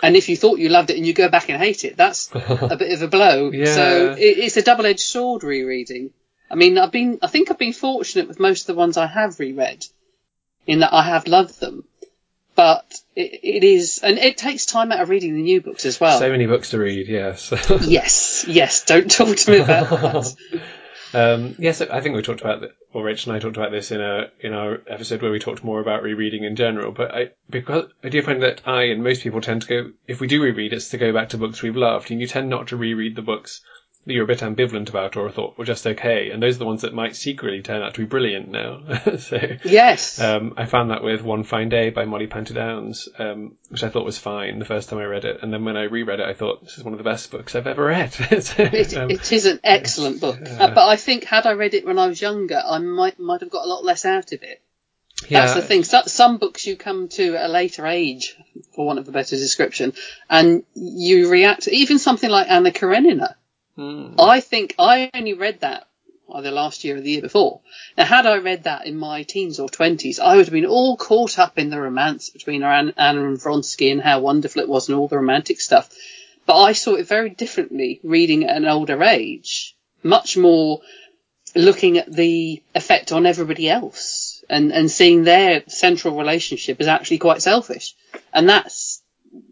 And 0.02 0.16
if 0.16 0.28
you 0.30 0.36
thought 0.38 0.58
you 0.60 0.70
loved 0.70 0.90
it 0.90 0.98
and 0.98 1.06
you 1.06 1.14
go 1.14 1.30
back 1.30 1.50
and 1.50 1.62
hate 1.62 1.84
it, 1.86 1.96
that's 1.98 2.30
a 2.34 2.76
bit 2.78 2.92
of 2.94 3.02
a 3.04 3.08
blow. 3.08 3.52
So 3.76 4.14
it, 4.14 4.38
it's 4.40 4.58
a 4.58 4.62
double-edged 4.64 5.00
sword 5.00 5.44
rereading. 5.44 6.12
I 6.50 6.56
mean, 6.56 6.78
I've 6.78 6.92
been, 6.92 7.20
I 7.22 7.28
think 7.28 7.50
I've 7.52 7.58
been 7.60 7.74
fortunate 7.74 8.28
with 8.28 8.40
most 8.40 8.62
of 8.62 8.68
the 8.68 8.80
ones 8.80 8.98
I 8.98 9.08
have 9.08 9.40
reread, 9.40 9.86
in 10.66 10.80
that 10.80 10.94
I 10.94 11.04
have 11.04 11.28
loved 11.28 11.60
them. 11.60 11.84
But 12.64 12.96
it, 13.14 13.40
it 13.44 13.64
is, 13.66 14.00
and 14.02 14.18
it 14.18 14.38
takes 14.38 14.66
time 14.66 14.94
out 14.94 15.02
of 15.02 15.10
reading 15.10 15.36
the 15.36 15.42
new 15.42 15.60
books 15.60 15.86
as 15.86 16.00
well. 16.00 16.18
So 16.18 16.32
many 16.32 16.46
books 16.46 16.70
to 16.70 16.80
read, 16.80 17.10
yes. 17.10 17.52
yes, 17.82 18.46
yes. 18.48 18.86
Don't 18.86 19.12
talk 19.12 19.36
to 19.36 19.52
me 19.52 19.58
about 19.58 19.90
that. 19.90 20.36
Um, 21.16 21.54
yes, 21.60 21.80
I 21.80 22.02
think 22.02 22.16
we 22.16 22.24
talked 22.24 22.42
about 22.42 22.62
that, 22.62 22.72
or 22.92 23.04
Rich 23.04 23.28
and 23.28 23.36
I 23.36 23.40
talked 23.40 23.56
about 23.56 23.70
this 23.70 23.92
in 23.92 24.02
a 24.02 24.32
in 24.40 24.52
our 24.52 24.82
episode 24.88 25.22
where 25.22 25.30
we 25.30 25.38
talked 25.38 25.64
more 25.64 25.80
about 25.80 26.02
rereading 26.02 26.44
in 26.44 26.56
general. 26.56 26.92
But 26.92 27.14
I 27.14 27.30
because 27.48 27.92
I 28.04 28.10
do 28.10 28.24
find 28.24 28.42
that 28.42 28.64
I 28.66 28.86
and 28.86 29.04
most 29.04 29.22
people 29.22 29.40
tend 29.40 29.62
to 29.62 29.68
go 29.68 29.92
if 30.08 30.20
we 30.20 30.26
do 30.26 30.42
reread, 30.42 30.74
it's 30.74 30.90
to 30.90 30.98
go 30.98 31.14
back 31.14 31.30
to 31.30 31.38
books 31.38 31.62
we've 31.62 31.76
loved, 31.76 32.10
and 32.10 32.20
you 32.20 32.26
tend 32.26 32.50
not 32.50 32.70
to 32.70 32.78
reread 32.78 33.16
the 33.16 33.22
books 33.22 33.62
that 34.06 34.14
you're 34.14 34.26
a 34.26 34.28
bit 34.28 34.40
ambivalent 34.40 34.90
about 34.90 35.16
or 35.16 35.32
thought 35.32 35.58
were 35.58 35.66
just 35.66 35.88
okay, 35.88 36.30
and 36.32 36.44
those 36.44 36.56
are 36.56 36.60
the 36.60 36.66
ones 36.66 36.82
that 36.82 36.94
might 36.94 37.16
secretly 37.16 37.62
turn 37.62 37.82
out 37.82 37.94
to 37.94 38.02
be 38.02 38.06
brilliant 38.06 38.50
now. 38.50 38.82
so. 39.18 39.40
Yes. 39.64 40.20
Um, 40.20 40.54
I 40.58 40.66
found 40.66 40.92
that 40.92 41.04
with 41.04 41.22
One 41.22 41.44
Fine 41.44 41.70
Day 41.70 41.90
by 41.90 42.06
Mollie 42.06 42.28
Panter-Downes, 42.28 43.08
um, 43.18 43.56
which 43.70 43.84
I 43.84 43.90
thought 43.90 44.06
was 44.06 44.18
fine 44.18 44.60
the 44.60 44.66
first 44.66 44.90
time 44.90 45.00
I 45.00 45.06
read 45.06 45.26
it, 45.26 45.40
and 45.42 45.54
then 45.54 45.64
when 45.64 45.78
I 45.78 45.84
reread 45.84 46.20
it, 46.20 46.28
I 46.28 46.34
thought 46.34 46.64
this 46.64 46.78
is 46.78 46.84
one 46.84 46.94
of 46.94 46.98
the 46.98 47.04
best 47.04 47.32
books 47.32 47.56
I've 47.56 47.68
ever 47.68 47.86
read. 47.86 48.14
So, 48.44 48.64
It, 48.64 48.98
um, 48.98 49.10
it 49.10 49.32
is 49.32 49.46
an 49.46 49.60
excellent 49.64 50.20
book, 50.20 50.40
Uh, 50.42 50.68
but 50.74 50.88
I 50.88 50.96
think 50.98 51.24
had 51.24 51.46
I 51.46 51.54
read 51.54 51.74
it 51.74 51.86
when 51.86 52.00
I 52.00 52.08
was 52.08 52.22
younger, 52.22 52.62
I 52.64 52.80
might 52.80 53.20
might 53.20 53.42
have 53.42 53.50
got 53.50 53.66
a 53.66 53.70
lot 53.70 53.86
less 53.86 54.06
out 54.06 54.32
of 54.32 54.44
it. 54.44 54.62
That's 55.30 55.54
the 55.54 55.62
thing. 55.62 55.84
So, 55.84 56.02
some 56.06 56.38
books 56.38 56.66
you 56.68 56.76
come 56.76 57.08
to 57.10 57.36
at 57.38 57.50
a 57.50 57.54
later 57.54 57.88
age, 57.88 58.36
for 58.76 58.86
want 58.86 59.00
of 59.00 59.08
a 59.08 59.12
better 59.12 59.36
description, 59.38 59.94
and 60.30 60.64
you 60.74 61.30
react. 61.30 61.68
Even 61.68 62.00
something 62.00 62.30
like 62.30 62.50
Anna 62.50 62.72
Karenina. 62.72 63.36
Mm. 63.78 64.16
I 64.20 64.40
think 64.40 64.76
I 64.78 65.10
only 65.14 65.34
read 65.34 65.62
that 65.62 65.88
either 66.34 66.52
last 66.52 66.84
year 66.84 66.98
or 66.98 67.02
the 67.02 67.12
year 67.12 67.22
before. 67.22 67.62
Now, 67.98 68.06
had 68.06 68.26
I 68.26 68.38
read 68.38 68.64
that 68.64 68.86
in 68.86 68.98
my 68.98 69.24
teens 69.24 69.60
or 69.60 69.70
twenties, 69.70 70.20
I 70.20 70.36
would 70.36 70.46
have 70.46 70.54
been 70.54 70.66
all 70.66 70.98
caught 70.98 71.38
up 71.40 71.58
in 71.58 71.70
the 71.70 71.82
romance 71.82 72.30
between 72.30 72.64
Anna 72.64 72.94
Anna 72.98 73.28
and 73.28 73.38
Vronsky 73.38 73.92
and 73.92 74.02
how 74.02 74.20
wonderful 74.20 74.62
it 74.62 74.70
was 74.70 74.90
and 74.90 74.98
all 74.98 75.08
the 75.08 75.18
romantic 75.18 75.60
stuff. 75.60 75.90
But 76.46 76.62
I 76.62 76.74
saw 76.74 76.96
it 76.96 77.08
very 77.08 77.30
differently 77.30 78.00
reading 78.04 78.46
at 78.46 78.58
an 78.58 78.66
older 78.66 79.02
age, 79.04 79.76
much 80.02 80.38
more 80.38 80.82
looking 81.56 81.98
at 81.98 82.12
the 82.12 82.62
effect 82.74 83.12
on 83.12 83.26
everybody 83.26 83.70
else 83.70 84.44
and, 84.50 84.72
and 84.72 84.90
seeing 84.90 85.24
their 85.24 85.64
central 85.68 86.18
relationship 86.18 86.82
as 86.82 86.88
actually 86.88 87.20
quite 87.20 87.42
selfish. 87.42 87.96
And 88.34 88.50
that's, 88.50 89.02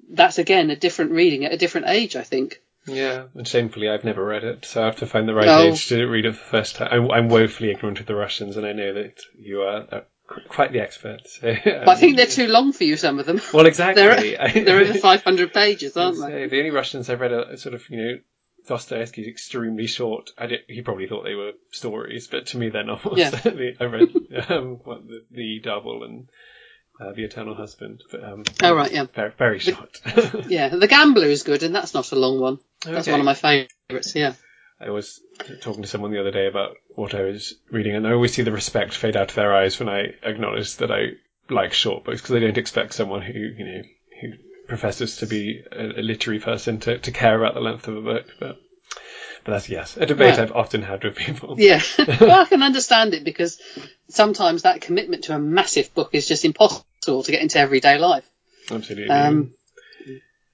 that's 0.10 0.40
again 0.40 0.70
a 0.70 0.76
different 0.76 1.12
reading 1.12 1.46
at 1.46 1.54
a 1.54 1.58
different 1.58 1.88
age, 1.88 2.16
I 2.16 2.24
think. 2.24 2.62
Yeah, 2.96 3.26
and 3.36 3.48
shamefully, 3.48 3.90
I've 3.90 4.04
never 4.04 4.24
read 4.24 4.44
it, 4.44 4.66
so 4.66 4.82
I 4.82 4.86
have 4.86 4.98
to 4.98 5.06
find 5.08 5.28
the 5.28 5.34
right 5.34 5.48
Oh. 5.48 5.68
age 5.72 5.88
to 5.90 6.06
read 6.06 6.26
it 6.26 6.36
for 6.36 6.44
the 6.44 6.50
first 6.50 6.76
time. 6.76 6.90
I'm, 6.92 7.12
I'm 7.12 7.30
woefully 7.30 7.72
ignorant 7.72 8.00
of 8.00 8.06
the 8.06 8.16
Russians, 8.16 8.58
and 8.58 8.66
I 8.66 8.74
know 8.74 8.94
that 8.94 9.22
you 9.38 9.62
are 9.62 9.86
uh, 9.92 10.02
quite 10.50 10.72
the 10.72 10.80
expert. 10.82 11.22
So, 11.28 11.54
But 11.66 11.88
I 11.90 11.96
think 11.96 12.16
they're 12.18 12.26
too 12.26 12.48
long 12.48 12.72
for 12.74 12.84
you, 12.84 12.98
some 12.98 13.20
of 13.20 13.26
them. 13.26 13.42
well, 13.54 13.66
exactly. 13.66 14.04
They're, 14.36 14.52
they're 14.66 14.80
over 14.82 14.94
500 14.94 15.54
pages, 15.54 15.96
aren't 15.98 16.18
So 16.18 16.28
they? 16.30 16.48
the 16.48 16.58
only 16.60 16.72
Russians 16.72 17.10
I've 17.10 17.20
read 17.22 17.32
are 17.34 17.58
sort 17.58 17.76
of, 17.76 17.90
you 17.90 17.98
know, 17.98 18.18
Dostoevsky's 18.68 19.28
extremely 19.28 19.88
short. 19.88 20.30
He 20.68 20.82
probably 20.84 21.08
thought 21.08 21.24
they 21.24 21.34
were 21.36 21.54
stories, 21.72 22.28
but 22.28 22.46
to 22.48 22.58
me 22.58 22.70
they're 22.70 22.84
novels. 22.84 23.18
Yeah. 23.18 23.32
I 23.44 23.86
read 23.86 24.10
um, 24.50 24.80
what, 24.84 25.08
the, 25.08 25.26
the 25.32 25.60
Double 25.64 26.04
and 26.04 26.28
uh, 27.00 27.12
The 27.14 27.24
Eternal 27.24 27.56
Husband. 27.56 28.02
But, 28.12 28.24
um, 28.24 28.44
Oh, 28.64 28.74
right, 28.76 28.92
yeah. 28.92 29.06
Very, 29.14 29.32
very 29.38 29.60
short. 29.60 30.00
Yeah, 30.48 30.70
The 30.70 30.88
Gambler 30.88 31.28
is 31.28 31.44
good, 31.44 31.64
and 31.64 31.74
that's 31.76 31.94
not 31.94 32.12
a 32.12 32.16
long 32.16 32.40
one. 32.40 32.60
That's 32.84 33.08
Okay. 33.08 33.12
one 33.12 33.20
of 33.22 33.26
my 33.26 33.34
favourites, 33.34 34.16
yeah. 34.16 34.34
I 34.80 34.90
was 34.90 35.22
talking 35.62 35.84
to 35.84 35.88
someone 35.88 36.12
the 36.12 36.20
other 36.20 36.32
day 36.32 36.48
about 36.48 36.76
what 36.96 37.14
I 37.14 37.22
was 37.22 37.54
reading, 37.70 37.96
and 37.96 38.08
I 38.08 38.14
always 38.14 38.34
see 38.34 38.42
the 38.42 38.52
respect 38.52 38.94
fade 38.96 39.16
out 39.16 39.30
of 39.30 39.36
their 39.36 39.54
eyes 39.56 39.80
when 39.80 39.88
I 39.90 40.14
acknowledge 40.24 40.78
that 40.78 40.92
I 40.92 41.12
like 41.50 41.74
short 41.74 42.04
books 42.04 42.22
because 42.22 42.36
I 42.36 42.40
don't 42.40 42.58
expect 42.58 42.94
someone 42.94 43.22
who 43.22 43.34
you 43.38 43.64
know 43.66 43.82
who 44.22 44.28
professes 44.68 45.18
to 45.18 45.28
be 45.28 45.62
a, 45.72 46.00
a 46.00 46.02
literary 46.02 46.40
person 46.40 46.80
to, 46.80 46.98
to 46.98 47.12
care 47.12 47.38
about 47.38 47.54
the 47.54 47.60
length 47.60 47.88
of 47.88 47.98
a 47.98 48.02
book. 48.02 48.26
But 48.40 48.58
but 49.44 49.54
that's 49.54 49.70
yes, 49.70 49.98
a 49.98 50.06
debate. 50.06 50.38
I've 50.40 50.52
often 50.52 50.82
had 50.82 51.04
with 51.04 51.16
people. 51.16 51.56
Yeah. 51.58 51.82
well, 52.22 52.42
I 52.42 52.46
can 52.46 52.64
understand 52.64 53.14
it 53.14 53.24
because 53.24 53.60
sometimes 54.10 54.64
that 54.64 54.82
commitment 54.82 55.26
to 55.26 55.36
a 55.36 55.40
massive 55.40 55.94
book 55.94 56.10
is 56.14 56.28
just 56.28 56.46
impossible 56.46 57.24
to 57.24 57.32
get 57.32 57.42
into 57.42 57.60
everyday 57.60 57.98
life. 57.98 58.26
Absolutely. 58.70 59.10
Um, 59.10 59.54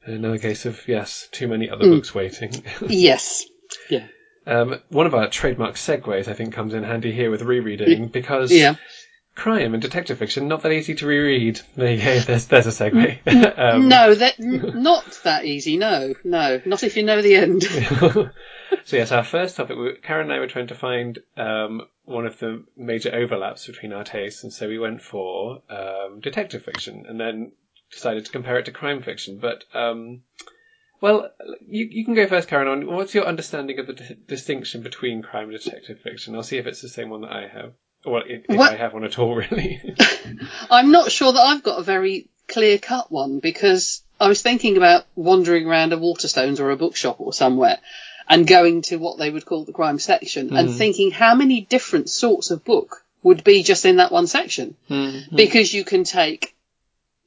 Another 0.03 0.37
case 0.37 0.65
of 0.65 0.87
yes, 0.87 1.27
too 1.33 1.49
many 1.49 1.69
other 1.69 1.83
Mm. 1.85 1.95
books 1.95 2.15
waiting. 2.15 2.63
yes. 2.87 3.45
Um, 4.45 4.79
one 4.87 5.05
of 5.05 5.13
our 5.13 5.27
trademark 5.27 5.75
segues, 5.75 6.29
I 6.29 6.33
think, 6.33 6.53
comes 6.53 6.73
in 6.73 6.83
handy 6.83 7.11
here 7.11 7.29
with 7.29 7.41
rereading 7.41 8.07
because 8.07 8.49
Yeah. 8.49 8.75
Crime 9.37 9.73
and 9.75 9.81
detective 9.81 10.17
fiction 10.17 10.47
not 10.47 10.63
that 10.63 10.71
easy 10.71 10.95
to 10.95 11.05
reread. 11.05 11.61
There 11.75 11.93
you 11.93 12.03
go. 12.03 12.19
There's 12.19 12.47
there's 12.47 12.65
a 12.67 12.71
segue. 12.71 13.19
um, 13.57 13.87
no, 13.87 14.13
that 14.15 14.39
n- 14.39 14.81
not 14.81 15.19
that 15.23 15.45
easy. 15.45 15.77
No, 15.77 16.13
no, 16.23 16.59
not 16.65 16.83
if 16.83 16.97
you 16.97 17.03
know 17.03 17.21
the 17.21 17.35
end. 17.35 17.63
so 18.83 18.97
yes, 18.97 19.11
our 19.11 19.23
first 19.23 19.55
topic. 19.55 19.77
we- 19.77 19.97
Karen 20.01 20.25
and 20.25 20.33
I 20.33 20.39
were 20.39 20.47
trying 20.47 20.67
to 20.67 20.75
find 20.75 21.19
um, 21.37 21.83
one 22.03 22.25
of 22.25 22.39
the 22.39 22.65
major 22.75 23.13
overlaps 23.13 23.67
between 23.67 23.93
our 23.93 24.03
tastes, 24.03 24.43
and 24.43 24.51
so 24.51 24.67
we 24.67 24.79
went 24.79 25.01
for 25.01 25.61
um, 25.69 26.19
detective 26.19 26.63
fiction, 26.63 27.05
and 27.07 27.19
then 27.19 27.51
decided 27.91 28.25
to 28.25 28.31
compare 28.31 28.57
it 28.57 28.65
to 28.65 28.71
crime 28.71 29.03
fiction. 29.03 29.37
But 29.39 29.65
um, 29.73 30.23
well, 30.99 31.29
you 31.67 31.87
you 31.91 32.05
can 32.05 32.15
go 32.15 32.25
first, 32.27 32.49
Karen. 32.49 32.67
On 32.67 32.87
what's 32.87 33.13
your 33.13 33.25
understanding 33.25 33.77
of 33.77 33.85
the 33.85 33.93
di- 33.93 34.17
distinction 34.27 34.81
between 34.81 35.21
crime 35.21 35.49
and 35.51 35.59
detective 35.63 35.99
fiction? 36.01 36.33
I'll 36.35 36.41
see 36.41 36.57
if 36.57 36.65
it's 36.65 36.81
the 36.81 36.89
same 36.89 37.11
one 37.11 37.21
that 37.21 37.31
I 37.31 37.47
have. 37.47 37.73
Well, 38.07 38.23
if, 38.25 38.45
if 38.49 38.57
Well- 38.57 38.71
I 38.71 38.75
have 38.75 38.93
one 38.93 39.03
at 39.03 39.19
all, 39.19 39.35
really. 39.51 39.81
I'm 40.71 40.91
not 40.91 41.11
sure 41.11 41.31
that 41.31 41.41
I've 41.41 41.63
got 41.63 41.79
a 41.79 41.83
very 41.83 42.27
clear 42.47 42.77
cut 42.77 43.11
one 43.11 43.39
because 43.39 44.01
I 44.19 44.27
was 44.27 44.41
thinking 44.41 44.77
about 44.77 45.05
wandering 45.15 45.67
around 45.67 45.93
a 45.93 45.97
Waterstones 45.97 46.59
or 46.59 46.71
a 46.71 46.77
bookshop 46.77 47.19
or 47.19 47.33
somewhere 47.33 47.77
and 48.29 48.47
going 48.47 48.81
to 48.83 48.97
what 48.97 49.17
they 49.17 49.29
would 49.29 49.45
call 49.45 49.63
the 49.63 49.73
crime 49.73 49.99
section 49.99 50.55
and 50.55 50.69
hmm. 50.69 50.75
thinking 50.75 51.11
how 51.11 51.35
many 51.35 51.61
different 51.61 52.09
sorts 52.09 52.51
of 52.51 52.63
book 52.63 53.03
would 53.23 53.43
be 53.43 53.63
just 53.63 53.85
in 53.85 53.97
that 53.97 54.11
one 54.11 54.27
section. 54.27 54.75
Hmm. 54.87 55.19
Because 55.33 55.73
you 55.73 55.83
can 55.83 56.03
take 56.03 56.55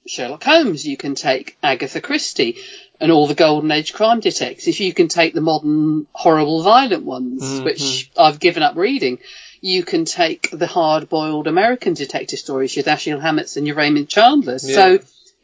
Sherlock 0.07 0.43
Holmes, 0.45 0.87
you 0.87 0.97
can 0.97 1.15
take 1.15 1.57
Agatha 1.63 2.01
Christie 2.01 2.59
and 3.01 3.11
all 3.11 3.27
the 3.27 3.35
Golden 3.35 3.71
Age 3.71 3.93
crime 3.93 4.21
detectives. 4.21 4.81
You 4.81 4.93
can 4.93 5.09
take 5.09 5.35
the 5.35 5.41
modern 5.41 6.07
horrible 6.13 6.63
violent 6.63 7.05
ones, 7.05 7.43
hmm, 7.43 7.65
which 7.65 8.11
I've 8.17 8.41
given 8.41 8.63
up 8.63 8.77
reading. 8.77 9.19
You 9.61 9.83
can 9.85 10.05
take 10.07 10.51
the 10.53 10.67
hard-boiled 10.67 11.47
American 11.47 11.95
detective 11.95 12.39
stories, 12.39 12.75
your 12.75 12.85
Dashiell 12.85 13.21
Hammetts 13.21 13.57
and 13.57 13.67
your 13.67 13.77
Raymond 13.77 14.09
Chandlers. 14.09 14.69
Yeah. 14.69 14.75
So 14.75 14.99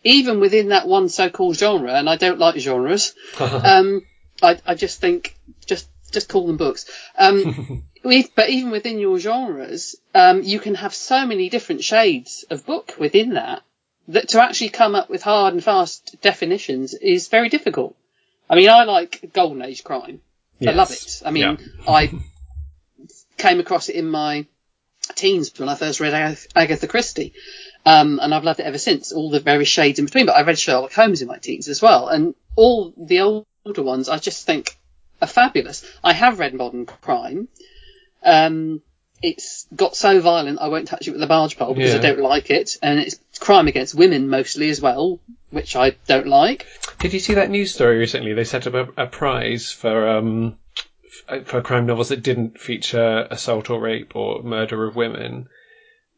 even 0.04 0.40
within 0.40 0.68
that 0.70 0.88
one 0.88 1.08
so-called 1.08 1.56
genre, 1.56 1.92
and 1.92 2.08
I 2.08 2.16
don't 2.16 2.38
like 2.38 2.56
genres, 2.58 3.14
um, 3.40 4.02
I, 4.42 4.58
I 4.66 4.75
just 4.75 5.00
think 5.00 5.37
just 5.66 5.88
just 6.12 6.28
call 6.28 6.46
them 6.46 6.56
books. 6.56 6.87
Um, 7.18 7.82
we- 8.04 8.28
but 8.35 8.49
even 8.49 8.70
within 8.70 8.99
your 8.99 9.18
genres, 9.18 9.96
um, 10.14 10.42
you 10.42 10.61
can 10.61 10.76
have 10.76 10.94
so 10.94 11.26
many 11.26 11.49
different 11.50 11.82
shades 11.85 12.44
of 12.49 12.64
book 12.64 12.94
within 12.99 13.35
that 13.35 13.62
that 14.08 14.28
to 14.28 14.40
actually 14.42 14.68
come 14.68 14.94
up 14.94 15.11
with 15.11 15.23
hard 15.23 15.52
and 15.52 15.62
fast 15.64 16.16
definitions 16.23 16.94
is 16.94 17.26
very 17.28 17.49
difficult. 17.49 17.96
I 18.49 18.54
mean, 18.54 18.70
I 18.70 18.85
like 18.85 19.30
Golden 19.32 19.61
Age 19.62 19.82
crime. 19.82 20.20
I 20.66 20.70
love 20.70 20.92
it. 20.92 21.23
I 21.26 21.32
mean, 21.32 21.42
Yeah. 21.42 21.56
I 21.92 22.12
came 23.37 23.61
across 23.61 23.88
it 23.88 23.97
in 23.97 24.09
my 24.09 24.47
teens 25.14 25.52
when 25.59 25.69
I 25.69 25.75
first 25.75 26.00
read 26.00 26.14
Ag- 26.14 26.38
Agatha 26.55 26.87
Christie. 26.88 27.33
Um, 27.85 28.19
and 28.21 28.35
I've 28.35 28.45
loved 28.45 28.59
it 28.61 28.66
ever 28.66 28.78
since, 28.78 29.12
all 29.12 29.31
the 29.31 29.40
various 29.40 29.69
shades 29.69 29.99
in 29.99 30.07
between. 30.07 30.26
But 30.26 30.37
I 30.37 30.43
read 30.43 30.59
Sherlock 30.59 30.93
Holmes 30.93 31.23
in 31.23 31.28
my 31.28 31.38
teens 31.38 31.69
as 31.69 31.81
well. 31.81 32.09
And 32.09 32.35
all 32.57 32.93
the 32.97 33.21
older 33.21 33.83
ones 33.83 34.09
I 34.09 34.19
just 34.19 34.45
think 34.47 34.76
are 35.23 35.28
fabulous. 35.28 35.88
I 36.02 36.12
have 36.12 36.38
read 36.40 36.55
Modern 36.55 36.87
Crime. 36.87 37.49
Um, 38.25 38.83
it's 39.23 39.66
got 39.75 39.97
so 39.97 40.21
violent 40.21 40.59
I 40.61 40.69
won't 40.69 40.88
touch 40.88 41.09
it 41.09 41.12
with 41.12 41.23
a 41.23 41.26
barge 41.26 41.57
pole 41.57 41.75
because 41.75 41.93
Yeah. 41.93 41.99
I 41.99 42.02
don't 42.02 42.21
like 42.21 42.50
it. 42.50 42.76
And 42.83 42.99
it's 42.99 43.19
crime 43.38 43.69
against 43.69 43.95
women 43.95 44.28
mostly 44.28 44.69
as 44.69 44.81
well, 44.81 45.21
which 45.50 45.76
I 45.76 45.90
don't 46.07 46.26
like. 46.26 46.66
Did 46.99 47.12
you 47.12 47.21
see 47.21 47.35
that 47.35 47.50
news 47.50 47.73
story 47.73 47.99
recently? 47.99 48.33
They 48.35 48.45
set 48.45 48.66
up 48.66 48.75
a, 48.75 49.05
a 49.05 49.07
prize 49.07 49.71
for 49.73 50.09
um 50.09 50.59
for 51.44 51.62
crime 51.62 51.87
novels 51.87 52.08
that 52.11 52.23
didn't 52.23 52.61
feature 52.61 53.26
assault 53.30 53.70
or 53.70 53.80
rape 53.80 54.14
or 54.16 54.42
murder 54.42 54.85
of 54.85 54.96
women. 54.96 55.49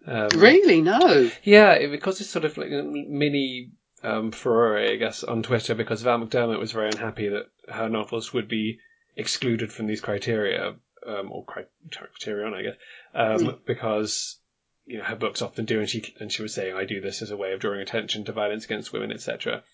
Um, 0.07 0.29
Really? 0.35 0.81
No. 0.81 1.31
Yeah, 1.43 1.87
because 1.87 2.21
it's 2.21 2.31
sort 2.31 2.45
of 2.45 2.57
like 2.57 2.71
a 2.71 2.83
mini 2.83 3.73
um, 4.03 4.31
furore, 4.33 4.79
I 4.79 4.97
guess, 4.97 5.25
on 5.25 5.43
Twitter 5.43 5.75
because 5.75 6.03
Val 6.03 6.19
McDermid 6.19 6.59
was 6.59 6.73
very 6.73 6.89
unhappy 6.89 7.29
that 7.29 7.49
her 7.69 7.89
novels 7.89 8.33
would 8.33 8.49
be 8.49 8.79
excluded 9.17 9.73
from 9.73 9.87
these 9.87 10.01
criteria, 10.01 10.77
um, 11.07 11.33
or 11.33 11.45
cri- 11.45 11.65
criterion, 11.93 12.55
I 12.55 12.63
guess, 12.63 12.77
um, 13.15 13.59
because 13.67 14.39
you 14.87 14.99
know 14.99 15.05
her 15.05 15.17
books 15.17 15.43
often 15.43 15.65
do, 15.65 15.81
and 15.81 15.89
she 15.89 16.15
and 16.21 16.33
she 16.33 16.43
was 16.43 16.55
saying, 16.55 16.75
"I 16.75 16.85
do 16.85 17.01
this 17.01 17.23
as 17.23 17.31
a 17.31 17.37
way 17.37 17.53
of 17.53 17.61
drawing 17.61 17.81
attention 17.81 18.25
to 18.25 18.33
violence 18.33 18.65
against 18.65 18.93
women, 18.93 19.13
etc." 19.13 19.65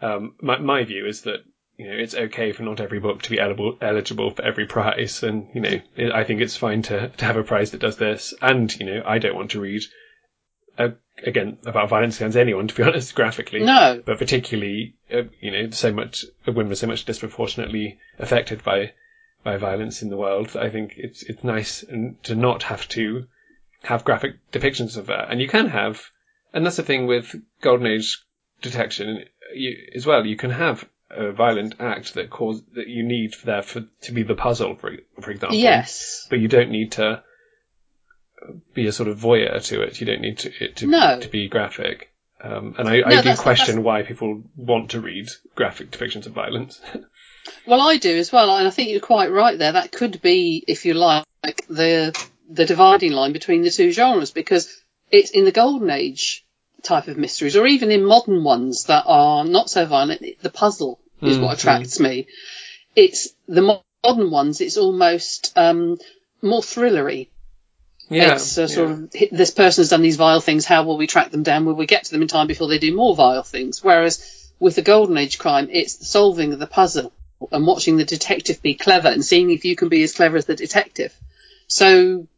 Um, 0.00 0.36
my 0.40 0.58
my 0.58 0.84
view 0.84 1.06
is 1.06 1.22
that 1.22 1.44
you 1.76 1.88
know 1.88 1.96
it's 1.96 2.14
okay 2.14 2.52
for 2.52 2.62
not 2.62 2.80
every 2.80 3.00
book 3.00 3.22
to 3.22 3.30
be 3.30 3.40
eligible 3.40 3.76
eligible 3.80 4.30
for 4.30 4.42
every 4.42 4.66
prize, 4.66 5.22
and 5.22 5.48
you 5.54 5.60
know 5.60 5.80
it, 5.96 6.12
I 6.12 6.24
think 6.24 6.40
it's 6.40 6.56
fine 6.56 6.82
to 6.82 7.08
to 7.08 7.24
have 7.24 7.36
a 7.36 7.42
prize 7.42 7.72
that 7.72 7.80
does 7.80 7.96
this, 7.96 8.34
and 8.40 8.74
you 8.78 8.86
know 8.86 9.02
I 9.04 9.18
don't 9.18 9.34
want 9.34 9.52
to 9.52 9.60
read 9.60 9.82
uh, 10.78 10.90
again 11.22 11.58
about 11.66 11.88
violence 11.88 12.16
against 12.16 12.36
anyone, 12.36 12.68
to 12.68 12.74
be 12.74 12.82
honest, 12.82 13.14
graphically. 13.14 13.60
No. 13.60 14.02
But 14.04 14.18
particularly, 14.18 14.94
uh, 15.12 15.22
you 15.40 15.50
know, 15.50 15.70
so 15.70 15.92
much 15.92 16.24
women 16.46 16.72
are 16.72 16.76
so 16.76 16.86
much 16.86 17.04
disproportionately 17.04 17.98
affected 18.18 18.62
by 18.62 18.92
by 19.42 19.56
violence 19.56 20.02
in 20.02 20.10
the 20.10 20.16
world. 20.16 20.56
I 20.56 20.70
think 20.70 20.94
it's 20.96 21.22
it's 21.22 21.44
nice 21.44 21.82
and 21.82 22.22
to 22.24 22.34
not 22.34 22.64
have 22.64 22.88
to 22.90 23.26
have 23.82 24.04
graphic 24.04 24.36
depictions 24.52 24.96
of 24.96 25.06
that, 25.06 25.30
and 25.30 25.40
you 25.40 25.48
can 25.48 25.68
have, 25.68 26.02
and 26.52 26.64
that's 26.64 26.76
the 26.76 26.82
thing 26.82 27.06
with 27.06 27.34
Golden 27.60 27.86
Age 27.86 28.22
detection 28.62 29.24
you, 29.54 29.76
as 29.94 30.06
well. 30.06 30.24
You 30.24 30.36
can 30.36 30.50
have 30.50 30.88
a 31.16 31.32
violent 31.32 31.76
act 31.80 32.14
that 32.14 32.30
cause 32.30 32.62
that 32.74 32.88
you 32.88 33.02
need 33.02 33.34
there 33.44 33.62
for 33.62 33.84
to 34.02 34.12
be 34.12 34.22
the 34.22 34.34
puzzle, 34.34 34.76
for 34.76 34.92
for 35.20 35.30
example 35.30 35.56
Yes. 35.58 36.26
but 36.30 36.38
you 36.40 36.48
don't 36.48 36.70
need 36.70 36.92
to 36.92 37.22
be 38.74 38.86
a 38.86 38.92
sort 38.92 39.08
of 39.08 39.18
voyeur 39.18 39.64
to 39.68 39.82
it. 39.82 40.00
You 40.00 40.06
don't 40.06 40.20
need 40.20 40.38
to, 40.38 40.52
it 40.64 40.76
to, 40.76 40.86
No. 40.86 41.18
to 41.20 41.28
be 41.28 41.48
graphic. 41.48 42.10
Um, 42.42 42.74
and 42.78 42.88
I, 42.88 42.98
No, 43.00 43.06
I 43.18 43.22
do 43.22 43.34
question 43.36 43.82
why 43.82 44.02
people 44.02 44.42
want 44.54 44.90
to 44.90 45.00
read 45.00 45.28
graphic 45.54 45.90
depictions 45.90 46.26
of 46.26 46.32
violence. 46.32 46.80
Well, 47.66 47.82
I 47.82 47.98
do 47.98 48.16
as 48.16 48.32
well, 48.32 48.56
and 48.56 48.66
I 48.66 48.70
think 48.70 48.88
you're 48.88 49.00
quite 49.00 49.30
right 49.30 49.58
there. 49.58 49.72
That 49.72 49.92
could 49.92 50.22
be, 50.22 50.64
if 50.66 50.86
you 50.86 50.94
like, 50.94 51.26
the 51.68 52.18
the 52.48 52.64
dividing 52.64 53.12
line 53.12 53.34
between 53.34 53.60
the 53.60 53.70
two 53.70 53.90
genres 53.90 54.30
because 54.30 54.74
it's 55.10 55.30
in 55.30 55.44
the 55.44 55.52
golden 55.52 55.90
age 55.90 56.42
type 56.82 57.06
of 57.06 57.18
mysteries, 57.18 57.54
or 57.54 57.66
even 57.66 57.90
in 57.90 58.02
modern 58.02 58.44
ones 58.44 58.84
that 58.84 59.04
are 59.06 59.44
not 59.44 59.68
so 59.68 59.84
violent. 59.84 60.24
The 60.40 60.48
puzzle 60.48 61.00
is 61.26 61.38
what 61.38 61.58
attracts 61.58 62.00
me. 62.00 62.26
It's 62.94 63.28
the 63.48 63.80
modern 64.04 64.30
ones. 64.30 64.60
It's 64.60 64.76
almost 64.76 65.52
um, 65.56 65.98
more 66.42 66.60
thrillery. 66.60 67.28
yeah, 68.08 68.34
it's 68.34 68.58
uh, 68.58 68.68
sort 68.68 68.90
of 68.90 69.10
this 69.10 69.50
person 69.50 69.82
has 69.82 69.90
done 69.90 70.02
these 70.02 70.16
vile 70.16 70.40
things. 70.40 70.64
How 70.64 70.84
will 70.84 70.96
we 70.96 71.06
track 71.06 71.30
them 71.30 71.42
down? 71.42 71.64
Will 71.64 71.74
we 71.74 71.86
get 71.86 72.04
to 72.04 72.10
them 72.10 72.22
in 72.22 72.28
time 72.28 72.46
before 72.46 72.68
they 72.68 72.78
do 72.78 72.94
more 72.94 73.16
vile 73.16 73.42
things? 73.42 73.82
Whereas 73.82 74.52
with 74.60 74.76
the 74.76 74.82
golden 74.82 75.16
age 75.16 75.38
crime, 75.38 75.68
it's 75.70 75.96
the 75.96 76.04
solving 76.04 76.52
of 76.52 76.58
the 76.58 76.66
puzzle 76.66 77.12
and 77.50 77.66
watching 77.66 77.96
the 77.96 78.04
detective 78.04 78.62
be 78.62 78.74
clever 78.74 79.08
and 79.08 79.24
seeing 79.24 79.50
if 79.50 79.64
you 79.64 79.76
can 79.76 79.88
be 79.88 80.02
as 80.02 80.14
clever 80.14 80.36
as 80.36 80.46
the 80.46 80.54
detective. 80.54 81.14
So 81.66 82.28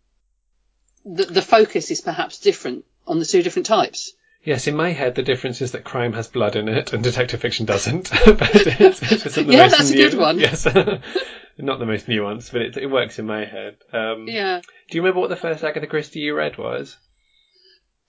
the 1.05 1.25
the 1.25 1.43
focus 1.43 1.90
is 1.90 2.00
perhaps 2.00 2.40
different 2.40 2.85
on 3.07 3.19
the 3.19 3.26
two 3.26 3.43
different 3.43 3.66
types. 3.66 4.12
Yes, 4.47 4.69
in 4.69 4.76
my 4.76 4.93
head, 4.93 5.17
the 5.17 5.23
difference 5.25 5.61
is 5.61 5.73
that 5.73 5.83
crime 5.85 6.12
has 6.12 6.29
blood 6.29 6.55
in 6.55 6.69
it 6.69 6.93
and 6.93 7.03
detective 7.03 7.41
fiction 7.41 7.67
doesn't. 7.67 8.11
but 8.26 8.49
it's, 8.55 9.03
it 9.03 9.26
isn't 9.26 9.47
the 9.49 9.53
Yeah, 9.53 9.62
most 9.65 9.76
that's 9.76 9.91
a 9.91 9.95
good 9.97 10.15
one. 10.15 10.38
Yes, 10.38 10.65
not 11.59 11.79
the 11.81 11.85
most 11.87 12.07
nuanced, 12.07 12.53
but 12.53 12.62
it, 12.62 12.76
it 12.76 12.87
works 12.87 13.19
in 13.19 13.26
my 13.26 13.45
head. 13.45 13.76
Um, 13.93 14.29
Yeah, 14.29 14.61
Do 14.88 14.97
you 14.97 15.03
remember 15.03 15.19
what 15.21 15.31
the 15.31 15.37
first 15.37 15.65
Agatha 15.65 15.88
Christie 15.88 16.21
you 16.21 16.35
read 16.37 16.59
was? 16.59 16.97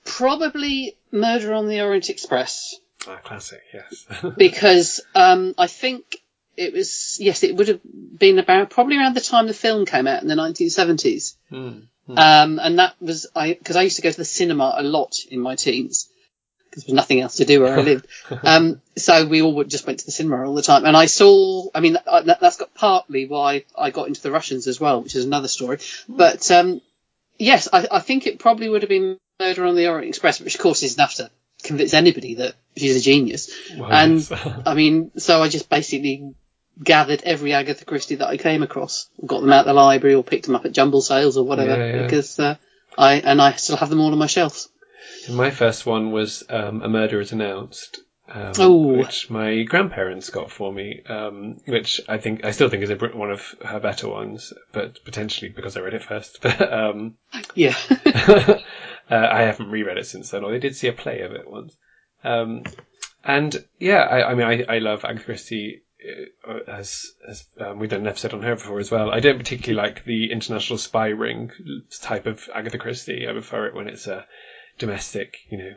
probably 0.06 0.96
Murder 1.12 1.54
on 1.54 1.68
the 1.68 1.82
Orient 1.82 2.10
Express. 2.10 2.76
Ah, 3.08 3.18
classic. 3.24 3.62
Yes. 3.74 4.06
because 4.38 5.02
um, 5.16 5.54
I 5.58 5.68
think 5.68 6.04
it 6.56 6.74
was 6.74 7.18
yes, 7.20 7.44
it 7.44 7.56
would 7.56 7.68
have 7.68 7.80
been 8.18 8.40
about 8.40 8.70
probably 8.70 8.98
around 8.98 9.16
the 9.16 9.22
time 9.22 9.48
the 9.48 9.54
film 9.54 9.86
came 9.86 10.08
out 10.08 10.22
in 10.22 10.28
the 10.28 10.36
1970s, 10.36 11.36
Hmm. 11.50 11.80
um, 12.18 12.60
and 12.60 12.80
that 12.80 12.96
was 13.02 13.28
I 13.36 13.54
because 13.54 13.76
I 13.76 13.84
used 13.84 13.98
to 13.98 14.02
go 14.02 14.12
to 14.12 14.18
the 14.18 14.26
cinema 14.26 14.76
a 14.78 14.84
lot 14.84 15.16
in 15.30 15.40
my 15.40 15.56
teens 15.56 16.10
because 16.78 16.86
there 16.86 16.94
was 16.94 16.96
nothing 16.96 17.22
else 17.22 17.38
to 17.38 17.46
do 17.46 17.62
where 17.62 17.78
I 17.78 17.82
lived. 17.82 18.08
Um, 18.44 18.82
so 18.96 19.26
we 19.26 19.42
all 19.42 19.54
would- 19.56 19.70
just 19.70 19.88
went 19.88 20.00
to 20.00 20.06
the 20.06 20.12
cinema 20.12 20.46
all 20.46 20.54
the 20.56 20.62
time, 20.62 20.86
and 20.86 20.96
I 20.96 21.06
saw. 21.08 21.70
I 21.74 21.80
mean, 21.80 21.98
uh, 22.06 22.22
that, 22.22 22.40
that's 22.40 22.58
got 22.58 22.74
partly 22.74 23.28
why 23.28 23.66
I 23.78 23.90
got 23.92 24.08
into 24.08 24.22
the 24.22 24.32
Russians 24.32 24.68
as 24.68 24.80
well, 24.80 25.02
which 25.02 25.16
is 25.16 25.26
another 25.26 25.48
story. 25.48 25.80
But 26.08 26.50
um, 26.52 26.82
yes, 27.38 27.68
I, 27.72 27.88
I 27.92 28.00
think 28.00 28.28
it 28.28 28.40
probably 28.40 28.70
would 28.70 28.82
have 28.84 28.90
been 28.90 29.18
Murder 29.40 29.66
on 29.66 29.76
the 29.76 29.88
Orient 29.88 30.10
Express, 30.10 30.40
which 30.40 30.56
of 30.56 30.62
course 30.62 30.84
is 30.84 30.96
enough 30.96 31.16
to 31.16 31.30
convince 31.64 31.94
anybody 31.94 32.36
that 32.36 32.56
she's 32.76 32.96
a 32.98 33.02
genius. 33.02 33.50
Well, 33.76 33.92
and. 33.92 34.28
I 34.66 34.74
mean, 34.74 35.12
so 35.18 35.42
I 35.42 35.50
just 35.50 35.70
basically 35.70 36.34
gathered 36.84 37.24
every 37.24 37.54
Agatha 37.54 37.86
Christie 37.86 38.16
that 38.16 38.28
I 38.28 38.38
came 38.38 38.62
across, 38.62 39.10
got 39.26 39.42
them 39.42 39.52
out 39.52 39.66
the 39.66 39.74
library 39.74 40.16
or 40.16 40.24
picked 40.24 40.46
them 40.46 40.56
up 40.56 40.66
at 40.66 40.72
jumble 40.74 41.02
sales 41.02 41.36
or 41.38 41.44
whatever, 41.46 41.76
Yeah, 41.76 41.96
yeah. 41.96 42.04
because 42.04 42.40
uh, 42.40 42.56
I 42.98 43.16
and 43.16 43.42
I 43.42 43.54
still 43.54 43.78
have 43.78 43.90
them 43.90 44.00
all 44.00 44.12
on 44.12 44.18
my 44.20 44.28
shelves. 44.28 44.70
My 45.30 45.52
first 45.52 45.86
one 45.86 46.12
was 46.12 46.44
um, 46.50 46.82
A 46.82 46.90
Murder 46.90 47.20
is 47.20 47.32
Announced, 47.32 48.00
um, 48.30 48.54
Oh. 48.60 48.98
which 48.98 49.30
my 49.30 49.64
grandparents 49.64 50.30
got 50.30 50.52
for 50.52 50.72
me, 50.72 51.02
um, 51.08 51.58
which 51.66 52.02
I 52.08 52.18
think 52.18 52.46
I 52.46 52.52
still 52.52 52.70
think 52.70 52.84
is 52.84 52.90
a, 52.90 52.96
one 52.96 53.32
of 53.32 53.56
her 53.64 53.80
better 53.80 54.08
ones, 54.10 54.54
but 54.72 55.04
potentially 55.06 55.50
because 55.50 55.76
I 55.78 55.82
read 55.82 55.94
it 55.94 56.04
first. 56.04 56.40
But 56.42 56.74
um, 56.74 57.16
Yeah, 57.56 57.76
Uh, 59.10 59.16
I 59.32 59.44
haven't 59.44 59.72
reread 59.72 59.98
it 59.98 60.06
since 60.06 60.32
then, 60.32 60.44
or 60.44 60.52
they 60.52 60.60
did 60.60 60.76
see 60.76 60.90
a 60.90 60.94
play 60.94 61.22
of 61.22 61.32
it 61.32 61.50
once. 61.50 61.74
Um, 62.26 62.64
and 63.24 63.56
yeah, 63.80 64.02
I, 64.02 64.32
I 64.32 64.34
mean, 64.36 64.46
I, 64.46 64.76
I 64.76 64.80
love 64.80 65.06
Agatha 65.06 65.24
Christie. 65.24 65.84
Uh, 66.48 66.60
as 66.68 67.06
as 67.28 67.46
um, 67.60 67.80
we've 67.80 67.90
done 67.90 68.02
an 68.02 68.08
episode 68.08 68.34
on 68.34 68.44
her 68.44 68.56
before 68.56 68.80
as 68.80 68.92
well. 68.92 69.10
I 69.10 69.20
don't 69.22 69.38
particularly 69.40 69.82
like 69.88 70.04
the 70.06 70.32
international 70.32 70.78
spy 70.78 71.08
ring 71.08 71.52
type 72.02 72.26
of 72.26 72.48
Agatha 72.54 72.78
Christie. 72.78 73.28
I 73.28 73.32
prefer 73.32 73.68
it 73.68 73.74
when 73.74 73.88
it's 73.88 74.08
a 74.08 74.26
domestic, 74.78 75.38
you 75.50 75.58
know, 75.58 75.74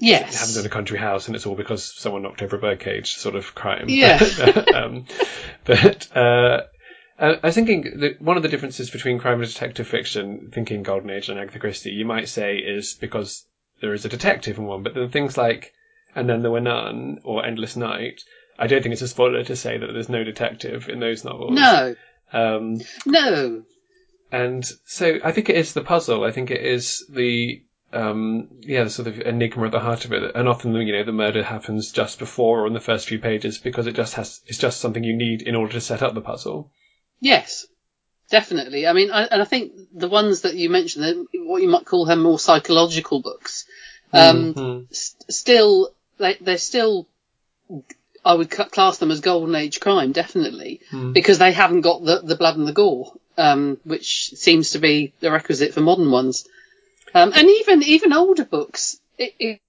Yes. 0.00 0.34
it 0.34 0.38
happens 0.38 0.56
in 0.56 0.66
a 0.66 0.70
country 0.70 0.98
house 0.98 1.26
and 1.26 1.36
it's 1.36 1.46
all 1.46 1.54
because 1.54 1.84
someone 1.96 2.22
knocked 2.22 2.42
over 2.42 2.56
a 2.56 2.58
birdcage 2.58 3.14
sort 3.16 3.36
of 3.36 3.54
crime. 3.54 3.86
Yeah. 3.88 4.18
um, 4.74 5.06
but 5.64 6.14
uh, 6.16 6.62
I 7.18 7.38
was 7.42 7.54
thinking 7.54 8.00
that 8.00 8.20
one 8.20 8.36
of 8.36 8.42
the 8.42 8.48
differences 8.48 8.90
between 8.90 9.18
crime 9.18 9.40
and 9.40 9.48
detective 9.48 9.86
fiction, 9.86 10.50
thinking 10.52 10.82
Golden 10.82 11.10
Age 11.10 11.28
and 11.28 11.38
Agatha 11.38 11.60
Christie, 11.60 11.90
you 11.92 12.04
might 12.04 12.28
say 12.28 12.56
is 12.56 12.94
because 12.94 13.46
there 13.80 13.94
is 13.94 14.04
a 14.04 14.08
detective 14.08 14.58
in 14.58 14.64
one, 14.64 14.82
but 14.82 14.94
then 14.94 15.10
things 15.10 15.36
like 15.36 15.72
And 16.14 16.28
Then 16.28 16.42
There 16.42 16.50
Were 16.50 16.60
None 16.60 17.20
or 17.24 17.44
Endless 17.46 17.76
Night, 17.76 18.20
I 18.58 18.66
don't 18.66 18.82
think 18.82 18.92
it's 18.92 19.02
a 19.02 19.08
spoiler 19.08 19.44
to 19.44 19.56
say 19.56 19.78
that 19.78 19.86
there's 19.92 20.08
no 20.08 20.24
detective 20.24 20.88
in 20.88 20.98
those 21.00 21.24
novels. 21.24 21.52
No. 21.52 21.94
Um, 22.32 22.80
No. 23.06 23.62
and 24.32 24.64
so 24.86 25.18
I 25.22 25.30
think 25.32 25.48
it 25.48 25.56
is 25.56 25.72
the 25.72 25.82
puzzle. 25.82 26.24
I 26.24 26.32
think 26.32 26.50
it 26.50 26.60
is 26.62 27.04
the 27.08 27.62
um, 27.94 28.48
yeah, 28.60 28.84
the 28.84 28.90
sort 28.90 29.08
of 29.08 29.20
enigma 29.20 29.66
at 29.66 29.72
the 29.72 29.80
heart 29.80 30.04
of 30.04 30.12
it. 30.12 30.34
And 30.34 30.48
often, 30.48 30.74
you 30.74 30.92
know, 30.92 31.04
the 31.04 31.12
murder 31.12 31.42
happens 31.42 31.92
just 31.92 32.18
before 32.18 32.62
or 32.62 32.66
in 32.66 32.72
the 32.74 32.80
first 32.80 33.08
few 33.08 33.18
pages 33.18 33.58
because 33.58 33.86
it 33.86 33.94
just 33.94 34.14
has 34.14 34.40
it's 34.46 34.58
just 34.58 34.80
something 34.80 35.04
you 35.04 35.16
need 35.16 35.42
in 35.42 35.54
order 35.54 35.72
to 35.74 35.80
set 35.80 36.02
up 36.02 36.14
the 36.14 36.20
puzzle. 36.20 36.70
Yes. 37.20 37.66
Definitely. 38.30 38.86
I 38.86 38.94
mean, 38.94 39.10
I, 39.10 39.24
and 39.24 39.42
I 39.42 39.44
think 39.44 39.72
the 39.92 40.08
ones 40.08 40.42
that 40.42 40.54
you 40.56 40.70
mentioned, 40.70 41.28
what 41.34 41.62
you 41.62 41.68
might 41.68 41.84
call 41.84 42.06
her 42.06 42.16
more 42.16 42.38
psychological 42.38 43.20
books, 43.20 43.66
um, 44.12 44.54
Mhm. 44.54 44.86
st- 44.90 45.32
still, 45.32 45.90
they, 46.18 46.34
they're 46.40 46.58
still, 46.58 47.06
I 48.24 48.34
would 48.34 48.50
class 48.50 48.98
them 48.98 49.10
as 49.10 49.20
golden 49.20 49.54
age 49.54 49.78
crime, 49.78 50.12
definitely, 50.12 50.80
because 51.12 51.38
they 51.38 51.52
haven't 51.52 51.82
got 51.82 52.02
the, 52.04 52.22
the 52.24 52.36
blood 52.36 52.56
and 52.56 52.66
the 52.66 52.72
gore, 52.72 53.12
um, 53.36 53.78
which 53.84 54.30
seems 54.34 54.70
to 54.70 54.78
be 54.78 55.12
the 55.20 55.30
requisite 55.30 55.74
for 55.74 55.80
modern 55.82 56.10
ones. 56.10 56.48
Um, 57.14 57.32
and 57.34 57.48
even, 57.48 57.82
even 57.84 58.12
older 58.12 58.44
books, 58.44 58.98
it, 59.16 59.34
it, 59.38 59.60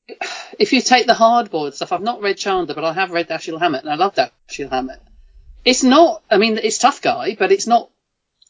if 0.58 0.74
you 0.74 0.82
take 0.82 1.06
the 1.06 1.14
hard-boiled 1.14 1.76
stuff, 1.76 1.92
I've 1.92 2.02
not 2.02 2.22
read 2.22 2.38
Chandler, 2.38 2.74
but 2.74 2.84
I 2.84 2.94
have 2.94 3.12
read 3.12 3.30
Dashiell 3.30 3.60
Hammett, 3.60 3.84
and 3.84 3.92
I 3.92 3.96
love 3.96 4.16
Dashiell 4.16 4.72
Hammett. 4.72 5.00
It's 5.64 5.84
not, 5.84 6.24
I 6.30 6.38
mean, 6.38 6.58
it's 6.62 6.80
tough 6.80 7.02
guy, 7.02 7.36
but 7.38 7.52
it's 7.52 7.68
not, 7.68 7.90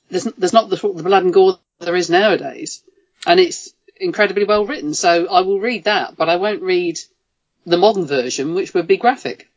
there's, 0.09 0.23
there's 0.23 0.53
not 0.53 0.69
the, 0.69 0.77
the 0.77 1.03
blood 1.03 1.23
and 1.23 1.33
gore 1.33 1.59
there 1.79 1.95
is 1.95 2.09
nowadays. 2.09 2.83
And 3.27 3.39
it's 3.39 3.73
incredibly 3.97 4.45
well 4.45 4.65
written, 4.65 4.93
so 4.93 5.27
I 5.27 5.41
will 5.41 5.59
read 5.59 5.85
that, 5.85 6.15
but 6.15 6.29
I 6.29 6.37
won't 6.37 6.61
read 6.61 6.99
the 7.65 7.77
modern 7.77 8.05
version, 8.05 8.53
which 8.53 8.73
would 8.73 8.87
be 8.87 8.97
graphic. 8.97 9.49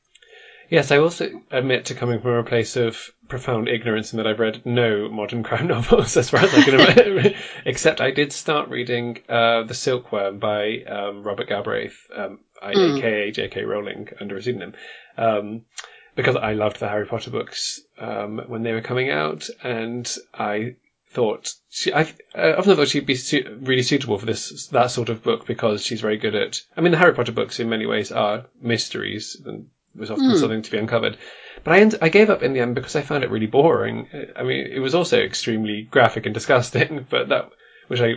Yes, 0.71 0.91
I 0.91 0.99
also 0.99 1.31
admit 1.51 1.87
to 1.87 1.95
coming 1.95 2.21
from 2.21 2.33
a 2.33 2.43
place 2.45 2.77
of 2.77 3.11
profound 3.27 3.69
ignorance 3.69 4.13
in 4.13 4.19
that 4.19 4.27
I've 4.27 4.39
read 4.39 4.67
no 4.67 5.09
modern 5.09 5.43
crime 5.49 5.67
novels 5.67 6.17
as 6.17 6.29
far 6.29 6.41
as 6.41 6.53
I 6.53 6.63
can 6.63 6.75
remember. 7.07 7.35
Except 7.65 8.01
I 8.03 8.11
did 8.11 8.33
start 8.33 8.69
reading 8.69 9.19
uh, 9.29 9.63
The 9.63 9.75
Silkworm 9.75 10.39
by 10.39 10.83
um, 10.83 11.23
Robert 11.23 11.49
Galbraith, 11.49 11.97
um, 12.15 12.41
I- 12.61 12.73
aka 12.73 13.31
J.K. 13.31 13.63
Rowling, 13.65 14.09
under 14.21 14.37
a 14.37 14.43
pseudonym, 14.43 14.75
um, 15.17 15.65
because 16.15 16.37
I 16.37 16.53
loved 16.53 16.81
the 16.81 16.89
Harry 16.89 17.07
Potter 17.07 17.31
books 17.31 17.81
um, 17.99 18.43
when 18.47 18.63
they 18.63 18.73
were 18.73 18.83
coming 18.83 19.11
out, 19.11 19.49
and 19.63 20.07
I 20.35 20.77
thought 21.11 21.49
she, 21.71 21.95
I 21.95 22.13
uh, 22.35 22.57
often 22.59 22.77
thought 22.77 22.89
she'd 22.89 23.07
be 23.07 23.15
su- 23.15 23.59
really 23.63 23.83
suitable 23.83 24.19
for 24.19 24.27
this 24.27 24.67
that 24.69 24.91
sort 24.91 25.09
of 25.09 25.23
book 25.23 25.47
because 25.47 25.83
she's 25.83 26.03
very 26.03 26.19
good 26.19 26.35
at. 26.35 26.61
I 26.77 26.83
mean, 26.83 26.93
the 26.93 26.99
Harry 26.99 27.15
Potter 27.15 27.33
books 27.33 27.59
in 27.59 27.71
many 27.71 27.87
ways 27.87 28.13
are 28.13 28.47
mysteries 28.61 29.41
and 29.47 29.69
was 29.95 30.11
often 30.11 30.37
something 30.39 30.63
to 30.63 30.71
be 30.71 30.79
uncovered. 30.79 31.17
But 31.65 31.75
I 31.75 31.81
end, 31.81 31.95
I 32.01 32.09
gave 32.09 32.31
up 32.31 32.43
in 32.43 32.53
the 32.53 32.61
end 32.61 32.75
because 32.75 32.95
I 32.97 33.03
found 33.03 33.25
it 33.25 33.31
really 33.31 33.47
boring. 33.47 34.09
I 34.37 34.43
mean, 34.45 34.67
it 34.71 34.79
was 34.79 34.95
also 34.95 35.19
extremely 35.19 35.83
graphic 35.83 36.25
and 36.27 36.35
disgusting, 36.35 37.07
but 37.11 37.29
that 37.31 37.51
which 37.89 38.01
I 38.01 38.15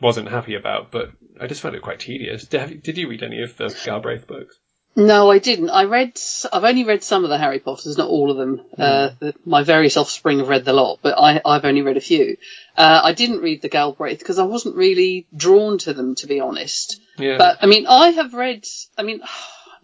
wasn't 0.00 0.28
happy 0.30 0.54
about. 0.54 0.90
But 0.90 1.10
I 1.40 1.46
just 1.46 1.60
found 1.60 1.74
it 1.74 1.82
quite 1.82 2.00
tedious. 2.00 2.46
Did, 2.46 2.60
have 2.60 2.70
you- 2.70 2.78
did 2.78 2.98
you 2.98 3.08
read 3.08 3.22
any 3.22 3.42
of 3.42 3.56
the 3.56 3.68
Galbraith 3.84 4.26
books? 4.26 4.56
No, 4.96 5.30
I 5.30 5.38
didn't. 5.38 5.70
I 5.70 5.84
read, 5.84 6.18
I've 6.52 6.64
only 6.64 6.82
read 6.82 7.04
some 7.04 7.22
of 7.22 7.30
the 7.30 7.38
Harry 7.38 7.60
Potters, 7.60 7.96
not 7.96 8.08
all 8.08 8.32
of 8.32 8.36
them. 8.36 8.62
Uh, 8.76 9.10
the, 9.20 9.34
my 9.44 9.62
various 9.62 9.96
offspring 9.96 10.40
have 10.40 10.48
read 10.48 10.64
the 10.64 10.72
lot, 10.72 10.98
but 11.02 11.14
I, 11.16 11.40
I've 11.44 11.64
only 11.64 11.82
read 11.82 11.96
a 11.96 12.00
few. 12.00 12.36
Uh, 12.76 13.00
I 13.04 13.12
didn't 13.12 13.40
read 13.40 13.62
the 13.62 13.68
Galbraith 13.68 14.18
because 14.18 14.40
I 14.40 14.44
wasn't 14.44 14.74
really 14.74 15.28
drawn 15.36 15.78
to 15.78 15.92
them, 15.94 16.16
to 16.16 16.26
be 16.26 16.40
honest. 16.40 17.00
Yeah. 17.16 17.36
But 17.38 17.58
I 17.62 17.66
mean, 17.66 17.86
I 17.86 18.08
have 18.10 18.34
read. 18.34 18.66
I 18.96 19.04
mean, 19.04 19.20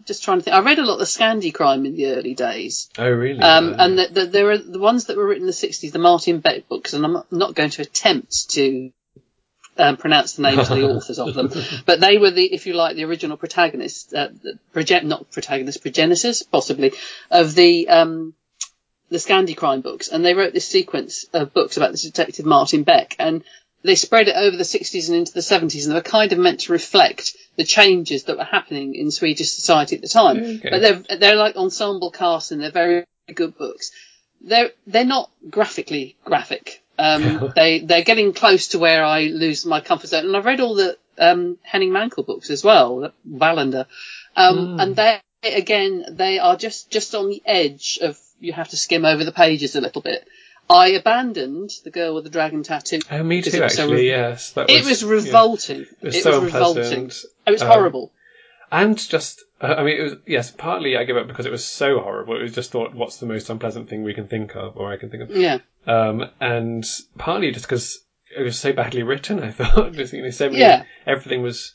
just 0.05 0.23
trying 0.23 0.39
to 0.39 0.43
think. 0.43 0.55
I 0.55 0.59
read 0.59 0.79
a 0.79 0.85
lot 0.85 0.93
of 0.93 0.99
the 0.99 1.05
Scandi 1.05 1.53
crime 1.53 1.85
in 1.85 1.95
the 1.95 2.07
early 2.07 2.33
days, 2.35 2.89
oh, 2.97 3.09
really? 3.09 3.41
um, 3.41 3.73
Uh, 3.73 3.75
and 3.79 3.97
the, 3.97 4.07
the, 4.11 4.25
there 4.25 4.51
are 4.51 4.57
the 4.57 4.79
ones 4.79 5.05
that 5.05 5.17
were 5.17 5.25
written 5.27 5.43
in 5.43 5.47
the 5.47 5.53
'60s, 5.53 5.91
the 5.91 5.99
Martin 5.99 6.39
Beck 6.39 6.67
books, 6.67 6.93
and 6.93 7.05
I'm 7.05 7.23
not 7.31 7.55
going 7.55 7.71
to 7.71 7.81
attempt 7.81 8.51
to 8.51 8.91
um, 9.77 9.97
pronounce 9.97 10.33
the 10.33 10.43
names 10.43 10.69
of 10.69 10.77
the 10.77 10.89
authors 10.95 11.19
of 11.19 11.33
them, 11.33 11.51
but 11.85 11.99
they 11.99 12.17
were 12.17 12.31
the, 12.31 12.45
if 12.45 12.65
you 12.65 12.73
like, 12.73 12.95
the 12.95 13.03
original 13.05 13.37
protagonists, 13.37 14.13
uh, 14.13 14.29
the 14.43 14.59
progen- 14.73 15.03
not 15.05 15.31
protagonists, 15.31 15.81
progenitors, 15.81 16.43
possibly, 16.43 16.93
of 17.29 17.55
the 17.55 17.89
um, 17.89 18.33
the 19.09 19.17
Scandi 19.17 19.55
crime 19.55 19.81
books, 19.81 20.07
and 20.07 20.25
they 20.25 20.33
wrote 20.33 20.53
this 20.53 20.67
sequence 20.67 21.25
of 21.33 21.53
books 21.53 21.77
about 21.77 21.91
this 21.91 22.03
detective 22.03 22.45
Martin 22.45 22.83
Beck, 22.83 23.15
and 23.19 23.43
they 23.85 23.95
spread 23.95 24.27
it 24.27 24.35
over 24.35 24.57
the 24.57 24.63
60s 24.63 25.09
and 25.09 25.17
into 25.17 25.33
the 25.33 25.41
70s, 25.41 25.83
and 25.83 25.91
they 25.91 25.95
were 25.95 26.01
kind 26.01 26.33
of 26.33 26.39
meant 26.39 26.61
to 26.61 26.71
reflect 26.71 27.37
the 27.55 27.63
changes 27.63 28.23
that 28.23 28.37
were 28.37 28.43
happening 28.43 28.95
in 28.95 29.11
Swedish 29.11 29.51
society 29.51 29.95
at 29.95 30.01
the 30.01 30.07
time. 30.07 30.37
Okay. 30.37 30.69
But 30.69 30.81
they're 30.81 31.17
they're 31.17 31.35
like 31.35 31.55
ensemble 31.55 32.09
casts, 32.11 32.51
and 32.51 32.61
they're 32.61 32.71
very 32.71 33.05
good 33.33 33.55
books. 33.57 33.91
They're 34.41 34.71
they're 34.87 35.05
not 35.05 35.29
graphically 35.49 36.17
graphic. 36.25 36.83
Um, 36.97 37.53
they 37.55 37.79
they're 37.79 38.03
getting 38.03 38.33
close 38.33 38.69
to 38.69 38.79
where 38.79 39.05
I 39.05 39.25
lose 39.25 39.65
my 39.65 39.81
comfort 39.81 40.07
zone, 40.07 40.25
and 40.25 40.35
I've 40.35 40.45
read 40.45 40.61
all 40.61 40.73
the 40.73 40.97
um, 41.19 41.59
Henning 41.61 41.91
Mankell 41.91 42.25
books 42.25 42.49
as 42.49 42.63
well, 42.63 43.11
Wallander, 43.29 43.85
um, 44.35 44.79
and 44.79 44.95
they 44.95 45.19
again 45.43 46.05
they 46.09 46.39
are 46.39 46.57
just 46.57 46.89
just 46.89 47.13
on 47.13 47.29
the 47.29 47.43
edge 47.45 47.99
of 48.01 48.19
you 48.39 48.51
have 48.53 48.69
to 48.69 48.77
skim 48.77 49.05
over 49.05 49.23
the 49.23 49.31
pages 49.31 49.75
a 49.75 49.81
little 49.81 50.01
bit. 50.01 50.27
I 50.69 50.89
abandoned 50.89 51.71
the 51.83 51.91
girl 51.91 52.15
with 52.15 52.23
the 52.23 52.29
dragon 52.29 52.63
tattoo. 52.63 52.99
oh, 53.11 53.23
me 53.23 53.41
too, 53.41 53.61
was 53.61 53.73
actually. 53.73 53.93
re- 53.97 54.07
yes, 54.09 54.51
that 54.53 54.69
It 54.69 54.83
was 54.85 55.03
yeah. 55.03 55.09
revolting. 55.09 55.81
It 55.81 56.01
was 56.01 56.15
it 56.15 56.23
so 56.23 56.39
was 56.41 56.53
revolting. 56.53 57.11
It 57.45 57.51
was 57.51 57.61
Um, 57.61 57.67
horrible. 57.67 58.11
And 58.71 58.97
just, 58.97 59.43
uh, 59.61 59.75
I 59.77 59.83
mean, 59.83 59.99
it 59.99 60.03
was, 60.03 60.13
yes, 60.25 60.49
partly 60.51 60.97
I 60.97 61.03
gave 61.03 61.17
up 61.17 61.27
because 61.27 61.45
it 61.45 61.51
was 61.51 61.63
so 61.63 61.99
horrible. 61.99 62.35
It 62.37 62.41
was 62.41 62.55
just 62.55 62.71
thought, 62.71 62.95
what's 62.95 63.17
the 63.17 63.27
most 63.27 63.49
unpleasant 63.49 63.89
thing 63.89 64.03
we 64.03 64.15
can 64.15 64.27
think 64.27 64.55
of, 64.55 64.75
or 64.75 64.91
I 64.91 64.97
can 64.97 65.09
think 65.11 65.23
of. 65.23 65.31
Yeah. 65.31 65.59
Um, 65.85 66.25
and 66.41 66.83
partly 67.17 67.51
just 67.51 67.65
because 67.65 68.03
it 68.35 68.41
was 68.41 68.59
so 68.59 68.73
badly 68.73 69.03
written, 69.03 69.41
I 69.43 69.51
thought. 69.59 69.93
Just, 69.93 70.13
you 70.13 70.23
know, 70.23 70.31
so 70.31 70.47
many, 70.49 70.61
Yeah. 70.61 70.83
everything 71.05 71.43
was 71.43 71.73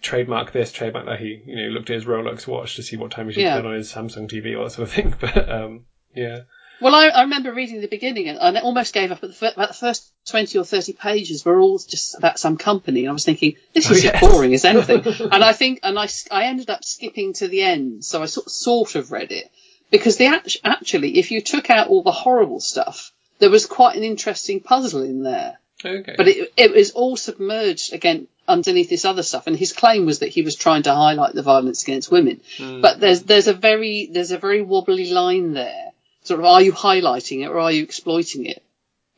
trademark 0.00 0.52
this, 0.52 0.72
trademark 0.72 1.04
that. 1.06 1.20
He, 1.20 1.42
you 1.46 1.54
know, 1.56 1.68
looked 1.68 1.90
at 1.90 1.94
his 1.94 2.06
Rolex 2.06 2.46
watch 2.46 2.76
to 2.76 2.82
see 2.82 2.96
what 2.96 3.10
time 3.10 3.26
he 3.26 3.34
should 3.34 3.42
Yeah. 3.42 3.56
turn 3.56 3.66
on 3.66 3.74
his 3.74 3.92
Samsung 3.92 4.26
TV, 4.28 4.56
all 4.56 4.64
that 4.64 4.70
sort 4.70 4.88
of 4.88 4.94
thing. 4.94 5.14
But, 5.20 5.48
um, 5.50 5.84
yeah. 6.14 6.40
Well, 6.82 6.94
I, 6.94 7.08
I 7.08 7.22
remember 7.22 7.52
reading 7.52 7.80
the 7.80 7.86
beginning 7.88 8.28
and 8.28 8.58
I 8.58 8.60
almost 8.60 8.92
gave 8.92 9.12
up 9.12 9.22
at 9.22 9.38
the, 9.38 9.52
about 9.52 9.68
the 9.68 9.74
first 9.74 10.10
20 10.26 10.58
or 10.58 10.64
30 10.64 10.92
pages 10.94 11.44
were 11.44 11.58
all 11.58 11.78
just 11.78 12.16
about 12.16 12.38
some 12.38 12.56
company. 12.56 13.00
And 13.00 13.10
I 13.10 13.12
was 13.12 13.24
thinking, 13.24 13.56
this 13.72 13.90
Oh, 13.90 13.94
is 13.94 14.04
yes. 14.04 14.20
boring 14.20 14.52
as 14.54 14.64
anything. 14.64 15.02
and 15.32 15.44
I 15.44 15.52
think, 15.52 15.80
and 15.82 15.98
I, 15.98 16.08
I 16.30 16.44
ended 16.44 16.70
up 16.70 16.84
skipping 16.84 17.32
to 17.34 17.48
the 17.48 17.62
end. 17.62 18.04
So 18.04 18.22
I 18.22 18.26
sort, 18.26 18.50
sort 18.50 18.94
of 18.96 19.12
read 19.12 19.32
it 19.32 19.50
because 19.90 20.16
the 20.16 20.26
act- 20.26 20.58
actually, 20.64 21.18
if 21.18 21.30
you 21.30 21.40
took 21.40 21.70
out 21.70 21.88
all 21.88 22.02
the 22.02 22.12
horrible 22.12 22.60
stuff, 22.60 23.12
there 23.38 23.50
was 23.50 23.66
quite 23.66 23.96
an 23.96 24.02
interesting 24.02 24.60
puzzle 24.60 25.02
in 25.02 25.22
there. 25.22 25.58
Okay. 25.84 26.14
But 26.16 26.28
it, 26.28 26.52
it 26.56 26.72
was 26.72 26.92
all 26.92 27.16
submerged 27.16 27.92
again 27.92 28.28
underneath 28.46 28.88
this 28.90 29.04
other 29.04 29.22
stuff. 29.22 29.46
And 29.46 29.56
his 29.56 29.72
claim 29.72 30.06
was 30.06 30.20
that 30.20 30.28
he 30.28 30.42
was 30.42 30.56
trying 30.56 30.82
to 30.84 30.94
highlight 30.94 31.34
the 31.34 31.42
violence 31.42 31.82
against 31.82 32.10
women. 32.10 32.40
Hmm. 32.56 32.80
But 32.80 33.00
there's, 33.00 33.22
there's 33.22 33.48
a 33.48 33.54
very, 33.54 34.08
there's 34.12 34.30
a 34.32 34.38
very 34.38 34.62
wobbly 34.62 35.10
line 35.10 35.52
there. 35.54 35.91
Sort 36.24 36.40
of, 36.40 36.46
are 36.46 36.62
you 36.62 36.72
highlighting 36.72 37.44
it 37.44 37.48
or 37.48 37.58
are 37.58 37.72
you 37.72 37.82
exploiting 37.82 38.46
it? 38.46 38.62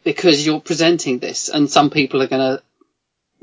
Because 0.05 0.45
you're 0.45 0.61
presenting 0.61 1.19
this 1.19 1.49
and 1.49 1.71
some 1.71 1.91
people 1.91 2.23
are 2.23 2.27
going 2.27 2.59
to 2.59 2.63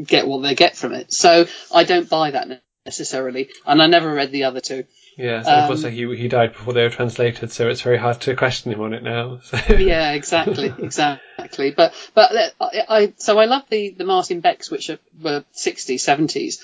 get 0.04 0.28
what 0.28 0.42
they 0.42 0.56
get 0.56 0.76
from 0.76 0.94
it. 0.94 1.12
So 1.14 1.46
I 1.74 1.84
don't 1.84 2.10
buy 2.10 2.32
that 2.32 2.62
necessarily. 2.86 3.50
And 3.66 3.82
I 3.82 3.88
never 3.88 4.14
read 4.14 4.32
the 4.32 4.46
other 4.46 4.60
two. 4.60 4.86
yes, 5.18 5.48
and 5.48 5.62
of 5.62 5.68
course 5.68 5.84
um, 5.84 5.92
he, 5.92 6.16
he 6.16 6.28
died 6.28 6.54
before 6.54 6.74
they 6.74 6.84
were 6.84 6.90
translated, 6.90 7.52
so 7.52 7.70
it's 7.70 7.82
very 7.82 7.98
hard 7.98 8.22
to 8.22 8.36
question 8.36 8.72
him 8.72 8.82
on 8.82 8.94
it 8.94 9.04
now. 9.04 9.40
So. 9.44 9.58
yeah, 9.76 10.12
exactly, 10.14 10.74
exactly. 10.80 11.72
But 11.72 11.94
but 12.14 12.36
uh, 12.36 12.50
I, 12.60 12.84
I 12.90 13.14
so 13.18 13.38
I 13.38 13.46
love 13.46 13.64
the 13.70 13.90
the 13.90 14.04
Martin 14.04 14.40
Becks, 14.40 14.72
which 14.72 14.90
are, 14.90 15.00
were 15.22 15.44
60s, 15.54 15.96
70s. 15.96 16.60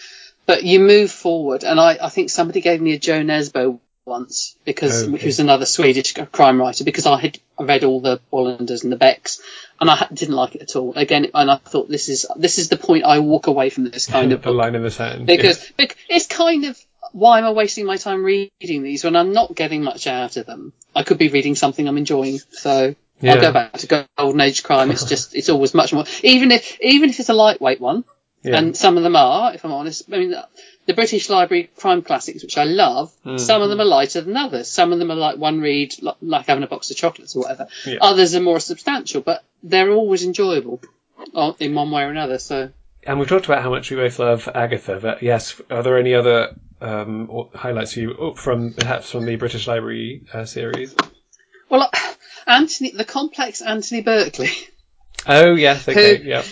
But 0.45 0.63
you 0.63 0.79
move 0.79 1.11
forward, 1.11 1.65
and 1.65 1.79
I, 1.79 1.97
I 2.01 2.09
think 2.09 2.29
somebody 2.29 2.61
gave 2.61 2.81
me 2.81 2.93
a 2.93 2.99
Jo 2.99 3.21
Nesbø 3.21 3.79
once 4.07 4.55
because 4.65 5.03
Okay. 5.07 5.17
he 5.17 5.25
was 5.27 5.39
another 5.39 5.65
Swedish 5.65 6.13
crime 6.31 6.59
writer 6.59 6.83
because 6.83 7.05
I 7.05 7.19
had 7.19 7.37
read 7.59 7.83
all 7.83 7.99
the 8.01 8.19
Wallanders 8.31 8.83
and 8.83 8.91
the 8.91 8.95
Becks 8.97 9.41
and 9.79 9.89
I 9.89 10.07
didn't 10.11 10.35
like 10.35 10.55
it 10.55 10.61
at 10.63 10.75
all. 10.75 10.93
Again, 10.95 11.27
and 11.33 11.51
I 11.51 11.57
thought 11.57 11.89
this 11.89 12.09
is 12.09 12.25
this 12.35 12.57
is 12.57 12.69
the 12.69 12.77
point 12.77 13.03
I 13.03 13.19
walk 13.19 13.47
away 13.47 13.69
from 13.69 13.83
this 13.89 14.07
kind 14.07 14.31
of 14.31 14.45
line 14.61 14.73
in 14.75 14.81
the 14.81 14.89
sand. 14.91 15.27
because 15.27 15.71
bec- 15.77 15.97
it's 16.09 16.25
kind 16.27 16.65
of 16.65 16.79
why 17.11 17.39
am 17.39 17.45
I 17.45 17.51
wasting 17.51 17.85
my 17.85 17.97
time 17.97 18.23
reading 18.23 18.83
these 18.83 19.03
when 19.03 19.15
I'm 19.15 19.33
not 19.33 19.55
getting 19.55 19.83
much 19.83 20.07
out 20.07 20.37
of 20.37 20.45
them? 20.45 20.73
I 20.95 21.03
could 21.03 21.17
be 21.17 21.29
reading 21.29 21.55
something 21.55 21.87
I'm 21.87 21.97
enjoying. 21.97 22.39
So 22.51 22.95
Yeah. 23.21 23.33
I'll 23.35 23.41
go 23.41 23.51
back 23.51 23.73
to 23.73 24.05
Golden 24.17 24.41
Age 24.41 24.63
crime. 24.63 24.91
It's 24.91 25.05
just 25.05 25.35
it's 25.35 25.49
always 25.49 25.73
much 25.73 25.93
more 25.93 26.05
even 26.23 26.51
if 26.51 26.79
even 26.81 27.09
if 27.09 27.19
it's 27.19 27.29
a 27.29 27.33
lightweight 27.33 27.79
one, 27.81 28.03
Yeah. 28.43 28.57
and 28.57 28.75
some 28.77 28.97
of 28.97 29.03
them 29.03 29.15
are, 29.15 29.53
if 29.53 29.63
I'm 29.65 29.71
honest. 29.71 30.03
I 30.11 30.17
mean, 30.17 30.35
the 30.87 30.93
British 30.93 31.29
Library 31.29 31.69
crime 31.77 32.01
classics, 32.01 32.41
which 32.43 32.57
I 32.57 32.63
love, 32.63 33.13
Hmm. 33.23 33.37
some 33.37 33.61
of 33.61 33.69
them 33.69 33.79
are 33.79 33.85
lighter 33.85 34.21
than 34.21 34.35
others. 34.37 34.69
Some 34.69 34.91
of 34.93 34.99
them 34.99 35.11
are 35.11 35.15
like 35.15 35.37
one 35.37 35.59
read, 35.61 35.93
like 36.21 36.47
having 36.47 36.63
a 36.63 36.67
box 36.67 36.89
of 36.89 36.97
chocolates 36.97 37.35
or 37.35 37.43
whatever. 37.43 37.67
Yeah. 37.85 37.97
Others 38.01 38.35
are 38.35 38.41
more 38.41 38.59
substantial, 38.59 39.21
but 39.21 39.43
they're 39.61 39.91
always 39.91 40.23
enjoyable 40.23 40.81
uh, 41.35 41.53
in 41.59 41.75
one 41.75 41.91
way 41.91 42.03
or 42.03 42.09
another. 42.09 42.39
So. 42.39 42.71
And 43.05 43.19
we've 43.19 43.29
talked 43.29 43.45
about 43.45 43.61
how 43.63 43.69
much 43.69 43.89
we 43.91 43.97
both 43.97 44.17
love 44.19 44.49
Agatha, 44.53 44.99
but 45.01 45.21
yes, 45.23 45.61
are 45.69 45.83
there 45.83 45.97
any 45.97 46.13
other 46.13 46.55
um, 46.81 47.49
highlights 47.53 47.93
for 47.93 47.99
you 48.01 48.15
oh, 48.19 48.33
from 48.33 48.73
perhaps 48.73 49.11
from 49.11 49.25
the 49.25 49.35
British 49.35 49.67
Library 49.67 50.23
uh, 50.33 50.45
series? 50.45 50.95
Well, 51.69 51.83
uh, 51.83 52.13
Anthony, 52.45 52.91
the 52.91 53.05
complex 53.05 53.61
Anthony 53.61 54.01
Berkeley, 54.01 54.51
Oh 55.25 55.55
yes, 55.55 55.87
okay, 55.87 56.17
Who- 56.17 56.29
yeah, 56.29 56.43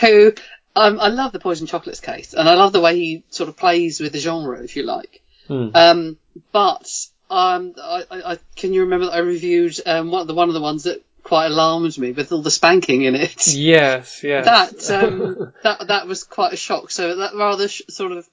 who 0.00 0.32
um, 0.76 1.00
I 1.00 1.08
love 1.08 1.32
the 1.32 1.40
Poison 1.40 1.66
Chocolates 1.66 2.00
case, 2.00 2.34
and 2.34 2.48
I 2.48 2.54
love 2.54 2.72
the 2.72 2.80
way 2.80 2.96
he 2.96 3.24
sort 3.30 3.48
of 3.48 3.56
plays 3.56 3.98
with 3.98 4.12
the 4.12 4.18
genre, 4.18 4.62
if 4.62 4.76
you 4.76 4.82
like. 4.82 5.22
Hmm. 5.48 5.68
Um, 5.74 6.16
but 6.52 6.86
um, 7.30 7.74
I, 7.82 8.04
I, 8.10 8.38
can 8.56 8.74
you 8.74 8.82
remember 8.82 9.06
that 9.06 9.14
I 9.14 9.18
reviewed 9.18 9.80
um, 9.86 10.10
one 10.10 10.20
of 10.20 10.26
the 10.26 10.34
one 10.34 10.48
of 10.48 10.54
the 10.54 10.60
ones 10.60 10.84
that 10.84 11.02
quite 11.22 11.46
alarmed 11.46 11.96
me 11.98 12.12
with 12.12 12.30
all 12.30 12.42
the 12.42 12.50
spanking 12.50 13.02
in 13.02 13.14
it? 13.14 13.46
yes, 13.54 14.22
yes. 14.22 14.44
That 14.44 15.02
um, 15.02 15.52
that 15.62 15.88
that 15.88 16.06
was 16.06 16.24
quite 16.24 16.52
a 16.52 16.56
shock. 16.56 16.90
So 16.90 17.16
that 17.16 17.34
rather 17.34 17.68
sh- 17.68 17.82
sort 17.88 18.12
of 18.12 18.28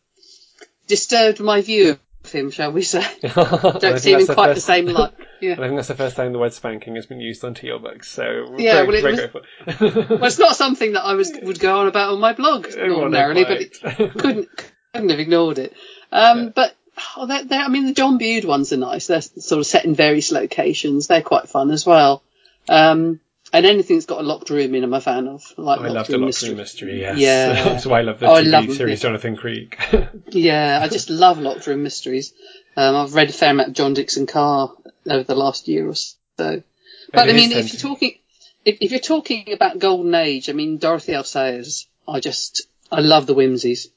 disturbed 0.88 1.40
my 1.40 1.62
view 1.62 1.98
of 2.26 2.32
him, 2.32 2.52
shall 2.52 2.74
we 2.74 2.82
say? 2.82 3.06
Don't 3.22 4.00
see 4.00 4.12
him 4.12 4.20
in 4.20 4.28
quite 4.28 4.54
the 4.54 4.62
same 4.62 4.88
light. 4.88 5.14
Yeah. 5.44 5.54
I 5.54 5.58
think 5.58 5.76
that's 5.76 5.88
the 5.90 5.96
first 5.96 6.16
time 6.16 6.32
the 6.34 6.40
word 6.40 6.54
spanking 6.54 6.96
has 6.96 7.06
been 7.06 7.20
used 7.20 7.44
on 7.44 7.54
Tea 7.54 7.72
or 7.72 7.80
Books. 7.80 8.10
So 8.10 8.56
Yeah, 8.58 8.86
very, 8.86 9.02
well, 9.04 9.20
it 9.20 9.34
was- 9.34 10.10
Well, 10.10 10.24
it's 10.26 10.40
not 10.40 10.56
something 10.56 10.94
that 10.94 11.04
I 11.04 11.14
was 11.16 11.32
would 11.42 11.60
go 11.60 11.80
on 11.80 11.88
about 11.88 12.14
on 12.14 12.20
my 12.20 12.34
blog 12.34 12.68
Oh, 12.78 12.96
ordinarily, 13.02 13.44
but 13.44 13.62
it 13.62 13.74
couldn't 14.18 14.50
couldn't 14.94 15.10
have 15.10 15.20
ignored 15.20 15.60
it. 15.60 15.74
Um, 16.12 16.50
But 16.56 16.76
oh, 17.18 17.26
they're, 17.26 17.44
they're, 17.44 17.62
I 17.62 17.68
mean, 17.68 17.86
the 17.86 17.94
John 17.94 18.18
Bude 18.20 18.46
ones 18.46 18.72
are 18.74 18.78
nice. 18.78 19.08
They're 19.08 19.22
sort 19.22 19.60
of 19.60 19.66
set 19.66 19.86
in 19.86 19.96
various 19.96 20.32
locations. 20.32 21.08
They're 21.08 21.22
quite 21.24 21.50
fun 21.50 21.72
as 21.72 21.86
well. 21.86 22.22
Um, 22.70 23.20
and 23.52 23.66
anything 23.68 23.98
that's 23.98 24.06
got 24.08 24.20
a 24.22 24.24
locked 24.24 24.50
room 24.50 24.74
in, 24.74 24.84
I'm 24.84 24.94
a 24.94 25.02
fan 25.02 25.28
of. 25.28 25.44
I 25.58 25.62
like 25.62 25.80
I 25.80 25.84
locked 25.84 25.96
loved 25.96 26.10
the 26.10 26.18
Locked 26.18 26.26
mystery. 26.28 26.50
Room 26.50 26.58
Mystery, 26.58 27.02
yes. 27.02 27.18
Yeah. 27.20 27.64
That's 27.70 27.86
why 27.86 28.00
I 28.00 28.02
love 28.02 28.20
the 28.20 28.26
Oh, 28.28 28.36
TV 28.44 28.50
love 28.52 28.72
series 28.74 29.00
yeah. 29.00 29.10
Jonathan 29.10 29.36
Creek. 29.36 29.78
Yeah, 30.30 30.80
I 30.82 30.88
just 30.90 31.10
love 31.12 31.38
locked 31.38 31.68
room 31.68 31.84
mysteries. 31.84 32.34
Um, 32.76 32.96
I've 32.96 33.14
read 33.14 33.30
a 33.30 33.34
fair 33.34 33.52
amount 33.52 33.70
of 33.70 33.74
John 33.76 33.94
Dickson 33.94 34.26
Carr 34.26 34.72
over 35.10 35.24
the 35.24 35.36
last 35.36 35.68
year 35.68 35.88
or 35.88 35.96
so. 35.96 36.14
But 36.38 37.30
I 37.30 37.34
mean, 37.34 37.52
if 37.52 37.74
you're 37.74 37.82
talking, 37.82 38.18
if, 38.66 38.78
if 38.82 38.92
you're 38.92 39.00
talking 39.00 39.52
about 39.54 39.80
Golden 39.80 40.14
Age, 40.16 40.50
I 40.50 40.54
mean, 40.54 40.78
Dorothy 40.78 41.14
L. 41.14 41.24
Sayers, 41.24 41.88
I 42.08 42.20
just, 42.20 42.64
I 42.92 43.02
love 43.02 43.26
the 43.28 43.36
Wimseys. 43.36 43.88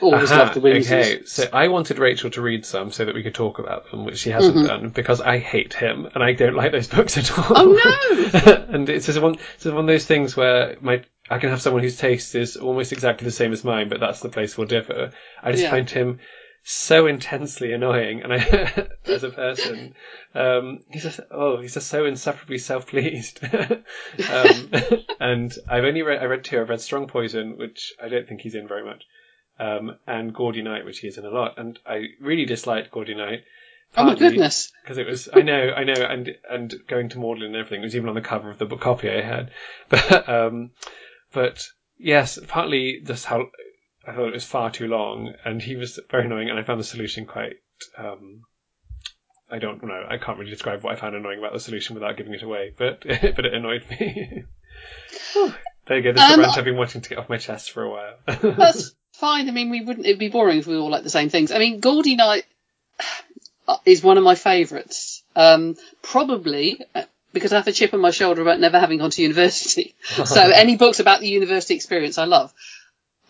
Always 0.00 0.32
Aha, 0.32 0.40
love 0.40 0.54
the 0.54 0.60
Wimseys. 0.60 0.86
Okay, 0.86 1.24
so 1.24 1.48
I 1.52 1.68
wanted 1.68 1.98
Rachel 1.98 2.30
to 2.30 2.42
read 2.42 2.66
some 2.66 2.90
so 2.90 3.04
that 3.04 3.14
we 3.14 3.22
could 3.22 3.34
talk 3.34 3.60
about 3.60 3.90
them, 3.90 4.04
which 4.04 4.18
she 4.18 4.30
hasn't 4.30 4.56
Mm-hmm. 4.56 4.66
done 4.66 4.88
because 4.88 5.20
I 5.20 5.38
hate 5.38 5.74
him 5.74 6.08
and 6.12 6.22
I 6.24 6.32
don't 6.32 6.54
like 6.56 6.72
those 6.72 6.88
books 6.96 7.16
at 7.18 7.36
all. 7.38 7.46
Oh, 7.50 8.30
no! 8.34 8.52
and 8.68 8.88
it's 8.88 9.06
just 9.06 9.20
one, 9.20 9.34
it's 9.34 9.62
just 9.64 9.74
one 9.74 9.84
of 9.84 9.86
those 9.86 10.06
things 10.06 10.36
where 10.36 10.76
my 10.80 11.04
I 11.30 11.38
can 11.38 11.50
have 11.50 11.62
someone 11.62 11.82
whose 11.82 11.96
taste 11.96 12.34
is 12.34 12.56
almost 12.56 12.92
exactly 12.92 13.24
the 13.24 13.30
same 13.30 13.52
as 13.52 13.62
mine, 13.64 13.88
but 13.88 14.00
that's 14.00 14.20
the 14.20 14.28
place 14.28 14.58
we'll 14.58 14.66
differ. 14.66 15.12
I 15.42 15.52
just 15.52 15.62
Yeah. 15.62 15.70
find 15.70 15.88
him 15.88 16.18
so 16.64 17.06
intensely 17.06 17.72
annoying, 17.72 18.22
and 18.22 18.32
I, 18.32 18.88
as 19.06 19.24
a 19.24 19.30
person, 19.30 19.94
um, 20.34 20.84
he's 20.90 21.02
just 21.02 21.20
oh, 21.30 21.60
he's 21.60 21.74
just 21.74 21.88
so 21.88 22.04
insufferably 22.04 22.58
self-pleased. 22.58 23.40
um, 23.54 24.70
and 25.20 25.52
I've 25.68 25.84
only 25.84 26.02
read 26.02 26.22
I 26.22 26.26
read 26.26 26.44
two. 26.44 26.60
I've 26.60 26.68
read 26.68 26.80
Strong 26.80 27.08
Poison, 27.08 27.58
which 27.58 27.92
I 28.02 28.08
don't 28.08 28.28
think 28.28 28.40
he's 28.42 28.54
in 28.54 28.68
very 28.68 28.84
much, 28.84 29.04
um, 29.58 29.96
and 30.06 30.32
Gaudy 30.32 30.62
Night, 30.62 30.84
which 30.84 31.00
he 31.00 31.08
is 31.08 31.18
in 31.18 31.24
a 31.24 31.30
lot. 31.30 31.58
And 31.58 31.78
I 31.86 32.06
really 32.20 32.44
disliked 32.44 32.92
Gaudy 32.92 33.14
Night. 33.14 33.44
Oh 33.96 34.04
my 34.04 34.14
goodness. 34.14 34.72
Because 34.82 34.96
it 34.96 35.06
was, 35.06 35.28
I 35.32 35.42
know, 35.42 35.70
I 35.76 35.84
know, 35.84 35.92
and 35.92 36.30
and 36.48 36.74
going 36.88 37.10
to 37.10 37.18
Magdalen 37.18 37.48
and 37.48 37.56
everything 37.56 37.82
it 37.82 37.84
was 37.84 37.96
even 37.96 38.08
on 38.08 38.14
the 38.14 38.22
cover 38.22 38.50
of 38.50 38.58
the 38.58 38.66
book 38.66 38.80
copy 38.80 39.10
I 39.10 39.20
had, 39.20 39.50
but 39.88 40.28
um, 40.28 40.70
but 41.32 41.66
yes, 41.98 42.38
partly 42.46 43.00
just 43.04 43.26
how 43.26 43.48
I 44.06 44.12
thought 44.14 44.28
it 44.28 44.34
was 44.34 44.44
far 44.44 44.70
too 44.70 44.88
long, 44.88 45.32
and 45.44 45.62
he 45.62 45.76
was 45.76 45.98
very 46.10 46.26
annoying, 46.26 46.50
and 46.50 46.58
I 46.58 46.62
found 46.64 46.80
the 46.80 46.84
solution 46.84 47.26
quite. 47.26 47.54
Um, 47.96 48.42
I 49.50 49.58
don't 49.58 49.82
know. 49.82 50.06
I 50.08 50.16
can't 50.18 50.38
really 50.38 50.50
describe 50.50 50.82
what 50.82 50.92
I 50.94 50.96
found 50.96 51.14
annoying 51.14 51.38
about 51.38 51.52
the 51.52 51.60
solution 51.60 51.94
without 51.94 52.16
giving 52.16 52.32
it 52.34 52.42
away, 52.42 52.72
but 52.76 53.00
but 53.06 53.44
it 53.44 53.54
annoyed 53.54 53.84
me. 53.90 54.44
there 55.86 55.98
you 55.98 56.02
go. 56.02 56.12
This 56.12 56.22
is 56.22 56.30
Um, 56.32 56.40
a 56.40 56.42
rant 56.42 56.58
I've 56.58 56.64
been 56.64 56.76
wanting 56.76 57.02
to 57.02 57.08
get 57.08 57.18
off 57.18 57.28
my 57.28 57.36
chest 57.36 57.70
for 57.70 57.82
a 57.82 57.90
while. 57.90 58.14
That's 58.26 58.94
fine. 59.12 59.48
I 59.48 59.52
mean, 59.52 59.70
we 59.70 59.82
wouldn't, 59.82 60.06
it'd 60.06 60.18
be 60.18 60.28
boring 60.28 60.58
if 60.58 60.66
we 60.66 60.76
all 60.76 60.90
like 60.90 61.02
the 61.04 61.10
same 61.10 61.28
things. 61.28 61.52
I 61.52 61.58
mean, 61.58 61.80
Gaudy 61.80 62.16
Night 62.16 62.44
is 63.84 64.02
one 64.02 64.18
of 64.18 64.24
my 64.24 64.34
favourites. 64.34 65.22
Um, 65.36 65.76
probably 66.02 66.80
uh, 66.94 67.04
because 67.32 67.52
I 67.52 67.56
have 67.56 67.68
a 67.68 67.72
chip 67.72 67.94
on 67.94 68.00
my 68.00 68.10
shoulder 68.10 68.42
about 68.42 68.60
never 68.60 68.78
having 68.78 68.98
gone 68.98 69.10
to 69.10 69.22
university. 69.22 69.94
so 70.02 70.42
any 70.42 70.76
books 70.76 71.00
about 71.00 71.20
the 71.20 71.28
university 71.28 71.74
experience 71.74 72.18
I 72.18 72.24
love. 72.24 72.52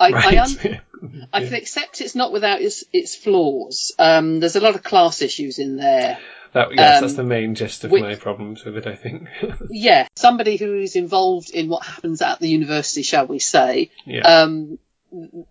I, 0.02 0.36
I, 0.36 0.42
un- 0.42 1.28
I 1.32 1.44
can 1.44 1.54
accept 1.54 2.00
it's 2.00 2.14
not 2.14 2.32
without 2.32 2.60
its, 2.60 2.84
its 2.92 3.14
flaws. 3.14 3.92
Um, 3.98 4.40
there's 4.40 4.56
a 4.56 4.60
lot 4.60 4.74
of 4.74 4.82
class 4.82 5.22
issues 5.22 5.58
in 5.58 5.76
there. 5.76 6.18
that, 6.52 6.74
yes, 6.74 6.96
um, 6.96 7.00
that's 7.02 7.14
the 7.14 7.24
main 7.24 7.54
gist 7.54 7.84
of 7.84 7.90
which- 7.90 8.02
my 8.02 8.14
problems 8.16 8.64
with 8.64 8.76
it. 8.76 8.86
I 8.86 8.94
think. 8.94 9.28
Yeah, 9.70 10.06
somebody 10.16 10.56
who 10.56 10.78
is 10.80 10.96
involved 10.96 11.50
in 11.50 11.68
what 11.68 11.84
happens 11.84 12.22
at 12.22 12.40
the 12.40 12.48
university, 12.48 13.02
shall 13.02 13.26
we 13.26 13.38
say, 13.38 13.90
yeah. 14.04 14.42
um, 14.42 14.78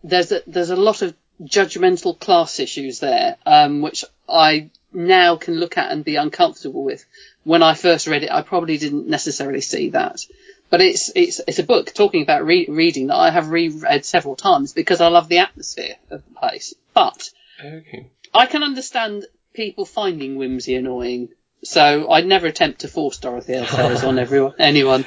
there's 0.03 0.31
a, 0.31 0.41
there's 0.47 0.69
a 0.69 0.75
lot 0.75 1.01
of 1.01 1.15
judgmental 1.41 2.19
class 2.19 2.59
issues 2.59 2.99
there, 2.99 3.37
um, 3.45 3.81
which 3.81 4.05
I 4.29 4.69
now 4.93 5.37
can 5.37 5.55
look 5.55 5.77
at 5.77 5.91
and 5.91 6.05
be 6.05 6.15
uncomfortable 6.15 6.83
with. 6.83 7.05
When 7.43 7.63
I 7.63 7.73
first 7.73 8.07
read 8.07 8.23
it, 8.23 8.31
I 8.31 8.41
probably 8.43 8.77
didn't 8.77 9.07
necessarily 9.07 9.61
see 9.61 9.89
that. 9.91 10.25
But 10.71 10.81
it's 10.81 11.11
it's 11.15 11.41
it's 11.47 11.59
a 11.59 11.63
book 11.63 11.93
talking 11.93 12.23
about 12.23 12.45
re- 12.45 12.67
reading 12.67 13.07
that 13.07 13.17
I 13.17 13.29
have 13.29 13.49
reread 13.49 14.05
several 14.05 14.35
times 14.35 14.73
because 14.73 15.01
I 15.01 15.09
love 15.09 15.27
the 15.27 15.39
atmosphere 15.39 15.95
of 16.09 16.23
the 16.25 16.33
place. 16.33 16.73
But 16.93 17.29
okay. 17.63 18.09
I 18.33 18.45
can 18.45 18.63
understand 18.63 19.25
people 19.53 19.85
finding 19.85 20.37
Wimsey 20.37 20.77
annoying, 20.77 21.29
so 21.63 22.09
I'd 22.09 22.25
never 22.25 22.47
attempt 22.47 22.81
to 22.81 22.87
force 22.87 23.17
Dorothy 23.17 23.53
L. 23.53 23.65
Sayers 23.65 24.03
on 24.03 24.17
everyone 24.25 24.53
anyone. 24.59 25.05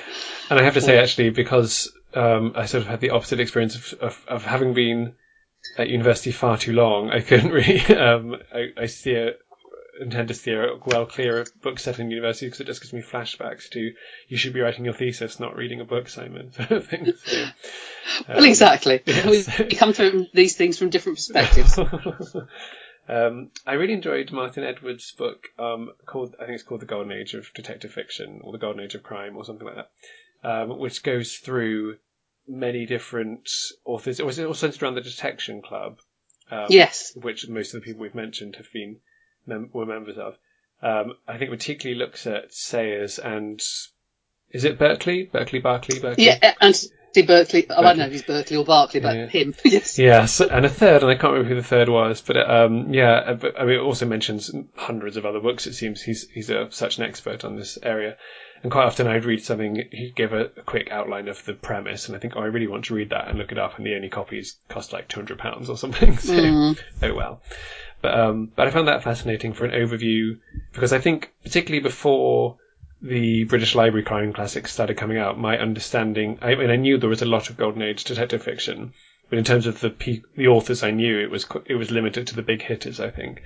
And 0.50 0.60
I 0.60 0.62
have 0.62 0.74
to 0.74 0.82
say, 0.82 0.98
actually, 0.98 1.30
because 1.30 1.90
um, 2.14 2.52
I 2.54 2.66
sort 2.66 2.82
of 2.82 2.88
had 2.88 3.00
the 3.00 3.10
opposite 3.10 3.40
experience 3.40 3.74
of, 3.74 4.00
of, 4.00 4.24
of 4.28 4.44
having 4.44 4.74
been 4.74 5.14
at 5.78 5.88
university 5.88 6.30
far 6.30 6.58
too 6.58 6.72
long, 6.72 7.10
I 7.10 7.20
couldn't 7.20 7.50
really. 7.52 7.80
Um, 7.96 8.36
I, 8.52 8.82
I 8.82 8.86
steer, 8.86 9.34
intend 9.34 9.43
to 10.10 10.34
steer 10.34 10.76
well 10.86 11.06
clear 11.06 11.40
of 11.40 11.62
books 11.62 11.84
set 11.84 11.98
in 11.98 12.10
university 12.10 12.46
because 12.46 12.60
it 12.60 12.66
just 12.66 12.80
gives 12.82 12.92
me 12.92 13.02
flashbacks 13.02 13.68
to 13.70 13.92
you 14.28 14.36
should 14.36 14.52
be 14.52 14.60
writing 14.60 14.84
your 14.84 14.94
thesis, 14.94 15.38
not 15.40 15.56
reading 15.56 15.80
a 15.80 15.84
book, 15.84 16.08
Simon, 16.08 16.52
sort 16.54 16.70
of 16.72 16.86
thing. 16.86 17.12
So, 17.24 17.44
Well, 18.28 18.44
exactly. 18.44 19.02
yes. 19.06 19.58
We 19.58 19.66
come 19.76 19.92
to 19.94 20.26
these 20.34 20.56
things 20.56 20.78
from 20.78 20.90
different 20.90 21.18
perspectives. 21.18 21.78
um, 23.08 23.50
I 23.66 23.74
really 23.74 23.92
enjoyed 23.94 24.30
Martin 24.32 24.64
Edwards' 24.64 25.12
book 25.12 25.48
um, 25.58 25.90
called, 26.06 26.34
I 26.40 26.44
think 26.44 26.54
it's 26.54 26.62
called 26.64 26.80
The 26.80 26.86
Golden 26.86 27.12
Age 27.12 27.34
of 27.34 27.52
Detective 27.54 27.92
Fiction 27.92 28.40
or 28.42 28.52
The 28.52 28.58
Golden 28.58 28.82
Age 28.82 28.94
of 28.94 29.02
Crime 29.02 29.36
or 29.36 29.44
something 29.44 29.66
like 29.66 29.76
that, 29.76 29.90
um, 30.48 30.78
which 30.78 31.02
goes 31.02 31.34
through 31.36 31.96
many 32.48 32.86
different 32.86 33.48
authors. 33.84 34.20
It 34.20 34.26
was 34.26 34.38
all 34.40 34.54
centered 34.54 34.82
around 34.82 34.94
the 34.94 35.00
Detection 35.00 35.62
Club, 35.62 35.98
um, 36.50 36.66
Yes. 36.68 37.12
which 37.16 37.48
most 37.48 37.74
of 37.74 37.80
the 37.80 37.84
people 37.84 38.02
we've 38.02 38.14
mentioned 38.14 38.56
have 38.56 38.70
been 38.72 38.98
mem- 39.46 39.70
were 39.72 39.86
members 39.86 40.18
of. 40.18 40.36
Um, 40.82 41.14
I 41.26 41.38
think 41.38 41.50
particularly 41.50 41.98
looks 41.98 42.26
at 42.26 42.52
Sayers 42.52 43.18
and 43.18 43.60
is 44.50 44.64
it 44.64 44.78
Berkeley? 44.78 45.24
Berkeley, 45.24 45.58
Barclay, 45.60 45.98
Berkeley. 45.98 46.26
Yeah, 46.26 46.52
Anthony 46.60 47.26
Berkeley. 47.26 47.66
Oh, 47.70 47.74
I 47.76 47.82
don't 47.82 47.96
know 47.98 48.04
Berkeley. 48.04 48.04
if 48.06 48.12
he's 48.12 48.22
Berkeley 48.22 48.56
or 48.58 48.64
Barkley, 48.64 49.00
but 49.00 49.16
Yeah. 49.16 49.26
him. 49.26 49.54
yes. 49.64 49.98
Yes, 49.98 50.40
and 50.40 50.64
a 50.66 50.68
third, 50.68 51.02
and 51.02 51.10
I 51.10 51.14
can't 51.14 51.32
remember 51.32 51.48
who 51.48 51.54
the 51.60 51.66
third 51.66 51.88
was, 51.88 52.20
but 52.20 52.36
um, 52.38 52.92
yeah, 52.92 53.12
uh, 53.14 53.34
but, 53.34 53.58
I 53.58 53.64
mean, 53.64 53.76
it 53.76 53.82
also 53.82 54.06
mentions 54.06 54.50
hundreds 54.76 55.16
of 55.16 55.24
other 55.26 55.40
books. 55.40 55.66
It 55.66 55.72
seems 55.74 56.02
he's 56.02 56.28
he's 56.28 56.50
a, 56.50 56.70
such 56.70 56.98
an 56.98 57.04
expert 57.04 57.44
on 57.44 57.56
this 57.56 57.78
area, 57.82 58.16
And 58.62 58.70
quite 58.70 58.84
often 58.84 59.06
I'd 59.06 59.24
read 59.24 59.42
something, 59.42 59.74
he'd 59.90 60.14
give 60.14 60.32
a, 60.32 60.44
a 60.56 60.62
quick 60.62 60.88
outline 60.90 61.28
of 61.28 61.44
the 61.44 61.54
premise, 61.54 62.06
and 62.08 62.16
I 62.16 62.20
think, 62.20 62.34
oh, 62.36 62.40
I 62.40 62.46
really 62.46 62.66
want 62.68 62.84
to 62.86 62.94
read 62.94 63.10
that 63.10 63.28
and 63.28 63.38
look 63.38 63.52
it 63.52 63.58
up, 63.58 63.76
and 63.78 63.86
the 63.86 63.94
only 63.96 64.08
copies 64.10 64.56
cost 64.68 64.92
like 64.92 65.08
£200 65.08 65.68
or 65.68 65.76
something. 65.76 66.16
So, 66.18 66.32
Mm. 66.34 66.78
oh 67.02 67.14
well. 67.14 67.42
But, 68.04 68.20
um, 68.20 68.52
but 68.54 68.66
I 68.66 68.70
found 68.70 68.88
that 68.88 69.02
fascinating 69.02 69.54
for 69.54 69.64
an 69.64 69.70
overview, 69.70 70.38
because 70.74 70.92
I 70.92 70.98
think, 70.98 71.32
particularly 71.42 71.82
before 71.82 72.58
the 73.00 73.44
British 73.44 73.74
Library 73.74 74.04
crime 74.04 74.34
classics 74.34 74.74
started 74.74 74.98
coming 74.98 75.16
out, 75.16 75.38
my 75.38 75.56
understanding, 75.56 76.38
I 76.42 76.54
mean, 76.54 76.68
I 76.68 76.76
knew 76.76 76.98
there 76.98 77.08
was 77.08 77.22
a 77.22 77.24
lot 77.24 77.48
of 77.48 77.56
Golden 77.56 77.80
Age 77.80 78.04
detective 78.04 78.42
fiction, 78.42 78.92
but 79.30 79.38
in 79.38 79.44
terms 79.44 79.66
of 79.66 79.80
the 79.80 79.88
pe- 79.88 80.20
the 80.36 80.48
authors 80.48 80.82
I 80.82 80.90
knew, 80.90 81.18
it 81.18 81.30
was 81.30 81.46
it 81.64 81.76
was 81.76 81.90
limited 81.90 82.26
to 82.26 82.36
the 82.36 82.42
big 82.42 82.60
hitters, 82.60 83.00
I 83.00 83.08
think. 83.08 83.40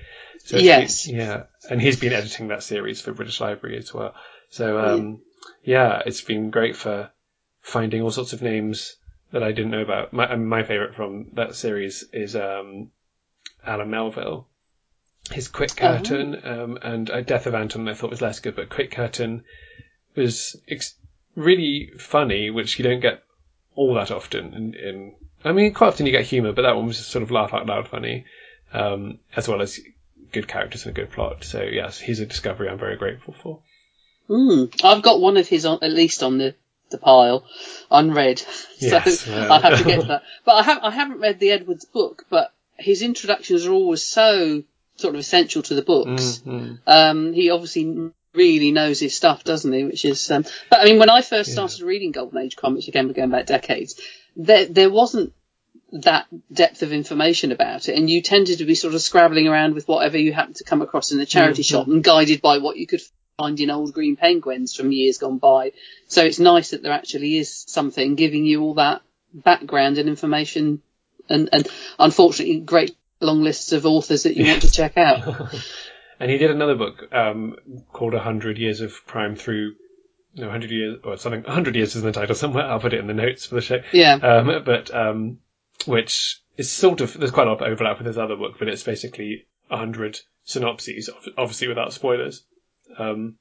So 0.44 0.58
Yes. 0.58 1.06
yeah, 1.06 1.44
and 1.70 1.80
he's 1.80 2.00
been 2.00 2.12
editing 2.12 2.48
that 2.48 2.64
series 2.64 3.00
for 3.00 3.12
British 3.12 3.40
Library 3.40 3.78
as 3.78 3.94
well. 3.94 4.12
So 4.50 4.80
um, 4.80 5.22
yeah, 5.62 6.02
it's 6.04 6.22
been 6.22 6.50
great 6.50 6.74
for 6.74 7.10
finding 7.60 8.02
all 8.02 8.10
sorts 8.10 8.32
of 8.32 8.42
names 8.42 8.96
that 9.30 9.44
I 9.44 9.52
didn't 9.52 9.70
know 9.70 9.82
about. 9.82 10.12
My 10.12 10.34
my 10.34 10.64
favorite 10.64 10.96
from 10.96 11.28
that 11.34 11.54
series 11.54 12.04
is 12.12 12.34
um, 12.34 12.90
Alan 13.68 13.90
Melville. 13.90 14.46
His 15.30 15.48
Quick 15.48 15.76
Curtain 15.76 16.40
um, 16.42 16.78
and 16.80 17.10
uh, 17.10 17.20
Death 17.20 17.46
of 17.46 17.54
Anton 17.54 17.86
I 17.86 17.94
thought 17.94 18.10
was 18.10 18.22
less 18.22 18.40
good, 18.40 18.56
but 18.56 18.70
Quick 18.70 18.92
Curtain 18.92 19.44
was 20.16 20.56
ex- 20.68 20.94
really 21.36 21.92
funny, 21.98 22.48
which 22.48 22.78
you 22.78 22.82
don't 22.82 23.00
get 23.00 23.22
all 23.74 23.94
that 23.94 24.10
often. 24.10 24.54
In, 24.54 24.74
in 24.74 25.14
I 25.44 25.52
mean, 25.52 25.74
quite 25.74 25.88
often 25.88 26.06
you 26.06 26.12
get 26.12 26.24
humour, 26.24 26.52
but 26.52 26.62
that 26.62 26.76
one 26.76 26.86
was 26.86 26.96
just 26.96 27.10
sort 27.10 27.22
of 27.22 27.30
laugh 27.30 27.52
out 27.52 27.66
loud 27.66 27.88
funny, 27.88 28.24
um, 28.72 29.18
as 29.36 29.46
well 29.46 29.60
as 29.60 29.78
good 30.32 30.48
characters 30.48 30.86
and 30.86 30.96
a 30.96 31.00
good 31.00 31.12
plot. 31.12 31.44
So 31.44 31.62
yes, 31.62 31.98
he's 32.00 32.20
a 32.20 32.26
discovery 32.26 32.68
I'm 32.68 32.78
very 32.78 32.96
grateful 32.96 33.34
for. 33.42 33.60
Mm. 34.28 34.84
I've 34.84 35.02
got 35.02 35.20
one 35.20 35.36
of 35.36 35.48
his 35.48 35.64
on, 35.64 35.78
at 35.82 35.92
least 35.92 36.22
on 36.22 36.38
the, 36.38 36.54
the 36.90 36.98
pile, 36.98 37.44
unread. 37.90 38.42
Yes, 38.80 39.22
so 39.22 39.32
well. 39.32 39.52
I 39.52 39.60
have 39.60 39.78
to 39.78 39.84
get 39.84 40.00
to 40.02 40.06
that. 40.08 40.22
But 40.44 40.52
I 40.52 40.62
have 40.62 40.78
I 40.84 40.90
haven't 40.92 41.18
read 41.18 41.40
the 41.40 41.50
Edwards 41.50 41.84
book, 41.84 42.24
but 42.30 42.52
his 42.78 43.02
introductions 43.02 43.66
are 43.66 43.72
always 43.72 44.02
so 44.02 44.62
sort 44.96 45.14
of 45.14 45.20
essential 45.20 45.62
to 45.62 45.74
the 45.74 45.82
books. 45.82 46.42
Mm, 46.46 46.80
Um, 46.86 47.32
he 47.32 47.50
obviously 47.50 48.10
really 48.34 48.70
knows 48.72 49.00
his 49.00 49.14
stuff, 49.14 49.44
doesn't 49.44 49.72
he? 49.72 49.84
Which 49.84 50.04
is, 50.04 50.30
um, 50.30 50.44
but 50.70 50.80
I 50.80 50.84
mean, 50.84 50.98
when 50.98 51.10
I 51.10 51.22
first 51.22 51.52
started 51.52 51.82
reading 51.82 52.12
Golden 52.12 52.38
Age 52.38 52.56
comics, 52.56 52.88
again, 52.88 53.06
we're 53.06 53.14
going 53.14 53.30
back 53.30 53.46
decades, 53.46 54.00
there 54.36 54.66
there 54.66 54.90
wasn't 54.90 55.32
that 55.90 56.26
depth 56.52 56.82
of 56.82 56.92
information 56.92 57.50
about 57.50 57.88
it, 57.88 57.96
and 57.96 58.10
you 58.10 58.20
tended 58.22 58.58
to 58.58 58.64
be 58.64 58.74
sort 58.74 58.94
of 58.94 59.00
scrabbling 59.00 59.48
around 59.48 59.74
with 59.74 59.88
whatever 59.88 60.18
you 60.18 60.32
happened 60.32 60.56
to 60.56 60.64
come 60.64 60.82
across 60.82 61.12
in 61.12 61.18
the 61.18 61.26
charity 61.26 61.62
shop 61.62 61.86
and 61.86 62.04
guided 62.04 62.42
by 62.42 62.58
what 62.58 62.76
you 62.76 62.86
could 62.86 63.00
find 63.38 63.58
in 63.60 63.70
old 63.70 63.92
green 63.94 64.16
penguins 64.16 64.74
from 64.74 64.92
years 64.92 65.18
gone 65.18 65.38
by. 65.38 65.72
So 66.08 66.24
it's 66.24 66.38
nice 66.38 66.70
that 66.70 66.82
there 66.82 66.92
actually 66.92 67.38
is 67.38 67.64
something 67.68 68.16
giving 68.16 68.44
you 68.44 68.62
all 68.62 68.74
that 68.74 69.00
background 69.32 69.96
and 69.98 70.08
information, 70.08 70.82
and, 71.28 71.48
and 71.52 71.68
unfortunately, 71.98 72.60
great 72.60 72.96
long 73.20 73.42
lists 73.42 73.72
of 73.72 73.86
authors 73.86 74.22
that 74.24 74.36
you 74.36 74.46
want 74.46 74.62
to 74.62 74.70
check 74.70 74.96
out. 74.96 75.54
And 76.20 76.30
he 76.30 76.38
did 76.38 76.50
another 76.50 76.74
book 76.74 77.12
um, 77.12 77.56
called 77.92 78.14
A 78.14 78.18
Hundred 78.18 78.58
Years 78.58 78.80
of 78.80 79.06
Crime 79.06 79.36
Through. 79.36 79.74
No, 80.34 80.50
hundred 80.50 80.70
years 80.70 80.98
or 81.04 81.16
something. 81.16 81.44
hundred 81.44 81.74
years 81.74 81.96
is 81.96 82.02
in 82.02 82.06
the 82.06 82.12
title 82.12 82.34
somewhere. 82.34 82.64
I'll 82.64 82.80
put 82.80 82.92
it 82.92 83.00
in 83.00 83.06
the 83.06 83.14
notes 83.14 83.46
for 83.46 83.54
the 83.54 83.60
show. 83.60 83.82
Yeah. 83.92 84.14
Um, 84.14 84.62
but 84.64 84.94
um, 84.94 85.38
which 85.86 86.40
is 86.56 86.70
sort 86.70 87.00
of 87.00 87.14
there's 87.14 87.30
quite 87.30 87.46
a 87.46 87.50
lot 87.50 87.62
of 87.62 87.68
overlap 87.68 87.98
with 87.98 88.06
his 88.06 88.18
other 88.18 88.36
book, 88.36 88.56
but 88.58 88.68
it's 88.68 88.82
basically 88.82 89.46
a 89.70 89.76
hundred 89.76 90.18
synopses, 90.44 91.08
ob- 91.08 91.34
obviously 91.38 91.68
without 91.68 91.92
spoilers, 91.92 92.44
um, 92.98 93.36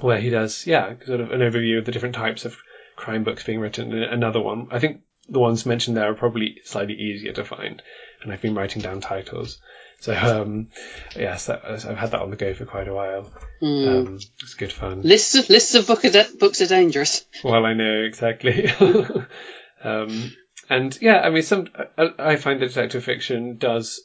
where 0.00 0.20
he 0.20 0.30
does 0.30 0.66
yeah 0.66 0.94
sort 1.06 1.20
of 1.20 1.30
an 1.30 1.40
overview 1.40 1.78
of 1.78 1.84
the 1.84 1.92
different 1.92 2.14
types 2.14 2.44
of 2.44 2.56
crime 2.96 3.24
books 3.24 3.44
being 3.44 3.60
written. 3.60 3.92
Another 3.92 4.40
one, 4.40 4.68
I 4.70 4.78
think 4.80 5.00
the 5.28 5.38
ones 5.38 5.66
mentioned 5.66 5.96
there 5.96 6.10
are 6.10 6.14
probably 6.14 6.58
slightly 6.64 6.94
easier 6.94 7.32
to 7.32 7.44
find, 7.44 7.82
and 8.22 8.32
I've 8.32 8.42
been 8.42 8.54
writing 8.54 8.82
down 8.82 9.00
titles. 9.00 9.60
So 10.00 10.14
um, 10.14 10.70
yes, 11.14 11.46
that, 11.46 11.64
I've 11.64 11.96
had 11.96 12.10
that 12.10 12.22
on 12.22 12.30
the 12.30 12.36
go 12.36 12.54
for 12.54 12.64
quite 12.64 12.88
a 12.88 12.94
while. 12.94 13.32
Um, 13.62 14.18
it's 14.42 14.54
good 14.54 14.72
fun. 14.72 15.02
Lists 15.02 15.36
of 15.36 15.48
lists 15.48 15.76
of 15.76 15.86
book 15.86 16.02
books 16.40 16.60
are 16.60 16.66
dangerous. 16.66 17.24
Well, 17.44 17.64
I 17.64 17.74
know 17.74 18.02
exactly. 18.02 18.68
um, 19.84 20.32
and 20.68 20.98
yeah, 21.00 21.20
I 21.20 21.30
mean, 21.30 21.42
some 21.42 21.68
I, 21.96 22.10
I 22.18 22.36
find 22.36 22.60
that 22.60 22.68
detective 22.68 23.04
fiction 23.04 23.58
does. 23.58 24.00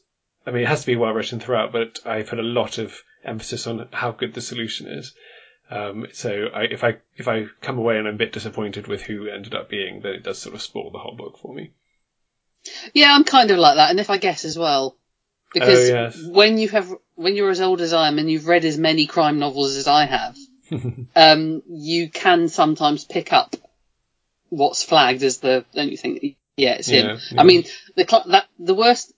I 0.45 0.51
mean, 0.51 0.63
it 0.63 0.67
has 0.67 0.81
to 0.81 0.87
be 0.87 0.95
well 0.95 1.13
written 1.13 1.39
throughout, 1.39 1.71
but 1.71 1.99
I 2.05 2.21
put 2.21 2.39
a 2.39 2.43
lot 2.43 2.77
of 2.77 2.93
emphasis 3.25 3.65
on 3.65 3.87
how 3.91 4.11
good 4.11 4.33
the 4.35 4.41
solution 4.41 4.87
is. 4.87 5.13
Um, 5.69 6.07
so 6.13 6.47
I, 6.53 6.63
if 6.63 6.83
I 6.83 6.97
if 7.15 7.27
I 7.27 7.45
come 7.61 7.77
away 7.77 7.97
and 7.97 8.07
I'm 8.07 8.15
a 8.15 8.17
bit 8.17 8.31
disappointed 8.31 8.87
with 8.87 9.01
who 9.01 9.27
ended 9.27 9.53
up 9.53 9.69
being, 9.69 10.01
then 10.01 10.13
it 10.13 10.23
does 10.23 10.39
sort 10.39 10.55
of 10.55 10.61
spoil 10.61 10.91
the 10.91 10.99
whole 10.99 11.15
book 11.15 11.37
for 11.41 11.53
me. 11.53 11.71
Yeah, 12.93 13.13
I'm 13.13 13.23
kind 13.23 13.51
of 13.51 13.57
like 13.57 13.75
that, 13.75 13.89
and 13.89 13.99
if 13.99 14.09
I 14.09 14.17
guess 14.17 14.45
as 14.45 14.57
well, 14.57 14.97
because 15.53 15.89
Oh, 15.89 15.93
yes. 15.93 16.17
when 16.31 16.57
you 16.57 16.69
have 16.69 16.93
when 17.15 17.35
you're 17.35 17.49
as 17.49 17.61
old 17.61 17.81
as 17.81 17.93
I 17.93 18.07
am 18.07 18.19
and 18.19 18.29
you've 18.29 18.47
read 18.47 18.65
as 18.65 18.77
many 18.77 19.07
crime 19.07 19.39
novels 19.39 19.75
as 19.75 19.87
I 19.87 20.05
have, 20.05 20.37
um, 21.15 21.61
you 21.69 22.09
can 22.09 22.47
sometimes 22.47 23.05
pick 23.05 23.33
up 23.33 23.55
what's 24.49 24.83
flagged 24.83 25.23
as 25.23 25.39
the. 25.39 25.65
Don't 25.73 25.91
you 25.91 25.97
think? 25.97 26.37
Yeah, 26.55 26.73
it's 26.73 26.87
him. 26.87 27.07
Yeah, 27.07 27.17
yeah. 27.31 27.41
I 27.41 27.43
mean, 27.43 27.65
the 27.95 28.05
cl- 28.07 28.25
that 28.27 28.47
the 28.57 28.73
worst 28.75 29.13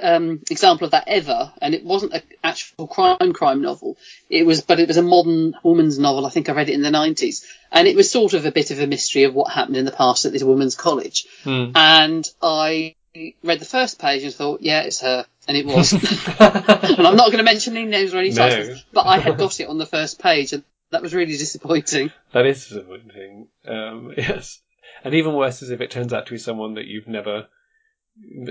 um, 0.00 0.40
example 0.50 0.86
of 0.86 0.92
that 0.92 1.04
ever, 1.06 1.52
and 1.60 1.74
it 1.74 1.84
wasn't 1.84 2.14
an 2.14 2.22
actual 2.42 2.86
crime 2.86 3.32
crime 3.32 3.62
novel. 3.62 3.96
It 4.30 4.44
was, 4.44 4.62
but 4.62 4.80
it 4.80 4.88
was 4.88 4.96
a 4.96 5.02
modern 5.02 5.54
woman's 5.62 5.98
novel. 5.98 6.26
I 6.26 6.30
think 6.30 6.48
I 6.48 6.52
read 6.52 6.68
it 6.68 6.74
in 6.74 6.82
the 6.82 6.90
nineties, 6.90 7.46
and 7.70 7.86
it 7.86 7.96
was 7.96 8.10
sort 8.10 8.34
of 8.34 8.46
a 8.46 8.52
bit 8.52 8.70
of 8.70 8.80
a 8.80 8.86
mystery 8.86 9.24
of 9.24 9.34
what 9.34 9.52
happened 9.52 9.76
in 9.76 9.84
the 9.84 9.92
past 9.92 10.24
at 10.24 10.32
this 10.32 10.42
woman's 10.42 10.76
college. 10.76 11.26
Hmm. 11.44 11.72
And 11.74 12.28
I 12.42 12.94
read 13.42 13.60
the 13.60 13.66
first 13.66 13.98
page 13.98 14.22
and 14.22 14.32
thought, 14.32 14.62
yeah, 14.62 14.82
it's 14.82 15.00
her, 15.00 15.26
and 15.46 15.56
it 15.56 15.66
was. 15.66 15.92
and 15.92 17.06
I'm 17.06 17.16
not 17.16 17.26
going 17.26 17.38
to 17.38 17.42
mention 17.42 17.76
any 17.76 17.86
names 17.86 18.14
or 18.14 18.18
any 18.18 18.30
No. 18.30 18.48
titles, 18.48 18.84
but 18.92 19.06
I 19.06 19.18
had 19.18 19.36
got 19.36 19.60
it 19.60 19.68
on 19.68 19.78
the 19.78 19.86
first 19.86 20.18
page, 20.18 20.52
and 20.52 20.64
that 20.90 21.02
was 21.02 21.14
really 21.14 21.36
disappointing. 21.36 22.12
That 22.32 22.46
is 22.46 22.66
disappointing. 22.66 23.48
Um, 23.66 24.12
yes. 24.16 24.60
And 25.04 25.14
even 25.14 25.34
worse 25.34 25.62
is 25.62 25.70
if 25.70 25.80
it 25.80 25.90
turns 25.90 26.12
out 26.12 26.26
to 26.26 26.32
be 26.32 26.38
someone 26.38 26.74
that 26.74 26.86
you've 26.86 27.08
never 27.08 27.48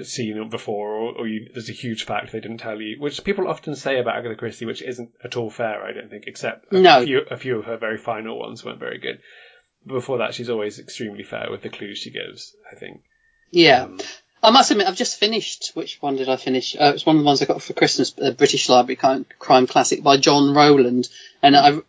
seen 0.04 0.50
before, 0.50 0.96
or, 0.96 1.14
or 1.20 1.28
you, 1.28 1.50
there's 1.54 1.70
a 1.70 1.74
huge 1.74 2.06
fact 2.06 2.32
they 2.32 2.40
didn't 2.40 2.58
tell 2.58 2.82
you, 2.82 2.98
which 3.00 3.24
people 3.24 3.48
often 3.48 3.76
say 3.76 4.00
about 4.00 4.18
Agatha 4.18 4.36
Christie, 4.36 4.66
which 4.66 4.82
isn't 4.82 5.12
at 5.24 5.38
all 5.38 5.50
fair, 5.50 5.84
I 5.84 5.94
don't 5.94 6.10
think, 6.10 6.26
except 6.28 6.72
a, 6.72 6.80
No. 6.80 7.04
few, 7.06 7.22
a 7.30 7.38
few 7.38 7.60
of 7.60 7.66
her 7.66 7.78
very 7.78 7.98
final 7.98 8.40
ones 8.40 8.66
weren't 8.66 8.80
very 8.80 8.98
good. 8.98 9.20
Before 9.86 10.20
that, 10.20 10.34
she's 10.34 10.50
always 10.50 10.80
extremely 10.80 11.24
fair 11.24 11.48
with 11.50 11.62
the 11.62 11.70
clues 11.70 11.98
she 11.98 12.12
gives, 12.12 12.56
I 12.72 12.76
think. 12.76 13.02
Yeah. 13.52 13.84
Um, 13.84 14.00
I 14.44 14.50
must 14.50 14.72
admit, 14.72 14.88
I've 14.88 14.96
just 14.96 15.20
finished. 15.20 15.72
Which 15.76 16.02
one 16.02 16.16
did 16.16 16.28
I 16.30 16.36
finish? 16.36 16.76
Uh, 16.76 16.86
it 16.86 16.94
was 16.94 17.06
one 17.06 17.16
of 17.16 17.22
the 17.22 17.26
ones 17.26 17.42
I 17.42 17.46
got 17.46 17.62
for 17.62 17.74
Christmas, 17.74 18.14
a 18.18 18.32
British 18.32 18.70
Library 18.70 18.96
crime, 18.96 19.26
crime 19.38 19.68
classic 19.68 20.02
by 20.04 20.18
John 20.18 20.56
Rowland, 20.56 21.10
and 21.44 21.56
I 21.56 21.80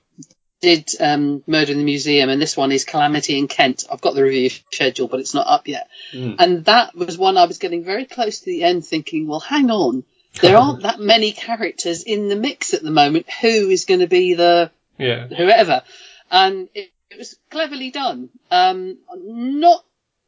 did 0.63 0.91
um, 1.01 1.43
Murder 1.47 1.73
in 1.73 1.79
the 1.79 1.85
Museum, 1.85 2.31
and 2.31 2.41
this 2.41 2.57
one 2.57 2.73
is 2.73 2.85
Calamity 2.85 3.37
in 3.37 3.49
Kent. 3.49 3.85
I've 3.93 4.01
got 4.01 4.15
the 4.15 4.23
review 4.23 4.49
schedule, 4.71 5.09
but 5.09 5.21
it's 5.21 5.35
not 5.35 5.49
up 5.49 5.69
yet. 5.69 5.89
Mm. 6.13 6.37
And 6.39 6.65
that 6.67 6.95
was 6.95 7.19
one 7.19 7.37
I 7.37 7.45
was 7.47 7.59
getting 7.59 7.85
very 7.85 8.07
close 8.07 8.39
to 8.39 8.47
the 8.47 8.63
end, 8.63 8.87
thinking, 8.87 9.27
well, 9.27 9.41
hang 9.41 9.71
on, 9.71 10.05
there 10.41 10.57
aren't 10.57 10.83
that 10.85 11.01
many 11.01 11.33
characters 11.33 12.05
in 12.05 12.29
the 12.29 12.37
mix 12.37 12.73
at 12.73 12.83
the 12.83 12.93
moment. 12.93 13.29
Who 13.43 13.69
is 13.69 13.85
going 13.85 14.01
to 14.01 14.07
be 14.07 14.35
the 14.35 14.71
yeah. 14.99 15.27
whoever? 15.27 15.83
And 16.31 16.69
it, 16.75 16.91
it 17.11 17.19
was 17.19 17.37
cleverly 17.51 17.91
done. 17.91 18.31
Um, 18.51 18.99
not, 19.17 19.85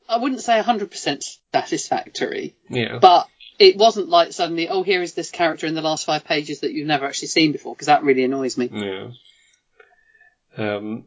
I 0.08 0.18
wouldn't 0.18 0.42
say 0.42 0.60
100% 0.60 1.38
satisfactory, 1.52 2.56
Yeah. 2.68 2.98
but 2.98 3.28
it 3.58 3.76
wasn't 3.76 4.08
like 4.08 4.32
suddenly, 4.32 4.68
oh, 4.68 4.82
here 4.82 5.00
is 5.00 5.14
this 5.14 5.30
character 5.30 5.66
in 5.68 5.74
the 5.74 5.80
last 5.80 6.04
five 6.04 6.24
pages 6.24 6.60
that 6.60 6.72
you've 6.72 6.88
never 6.88 7.06
actually 7.06 7.28
seen 7.28 7.52
before, 7.52 7.74
because 7.74 7.86
that 7.86 8.02
really 8.02 8.24
annoys 8.24 8.58
me. 8.58 8.68
Yeah. 8.72 9.10
Um, 10.56 11.04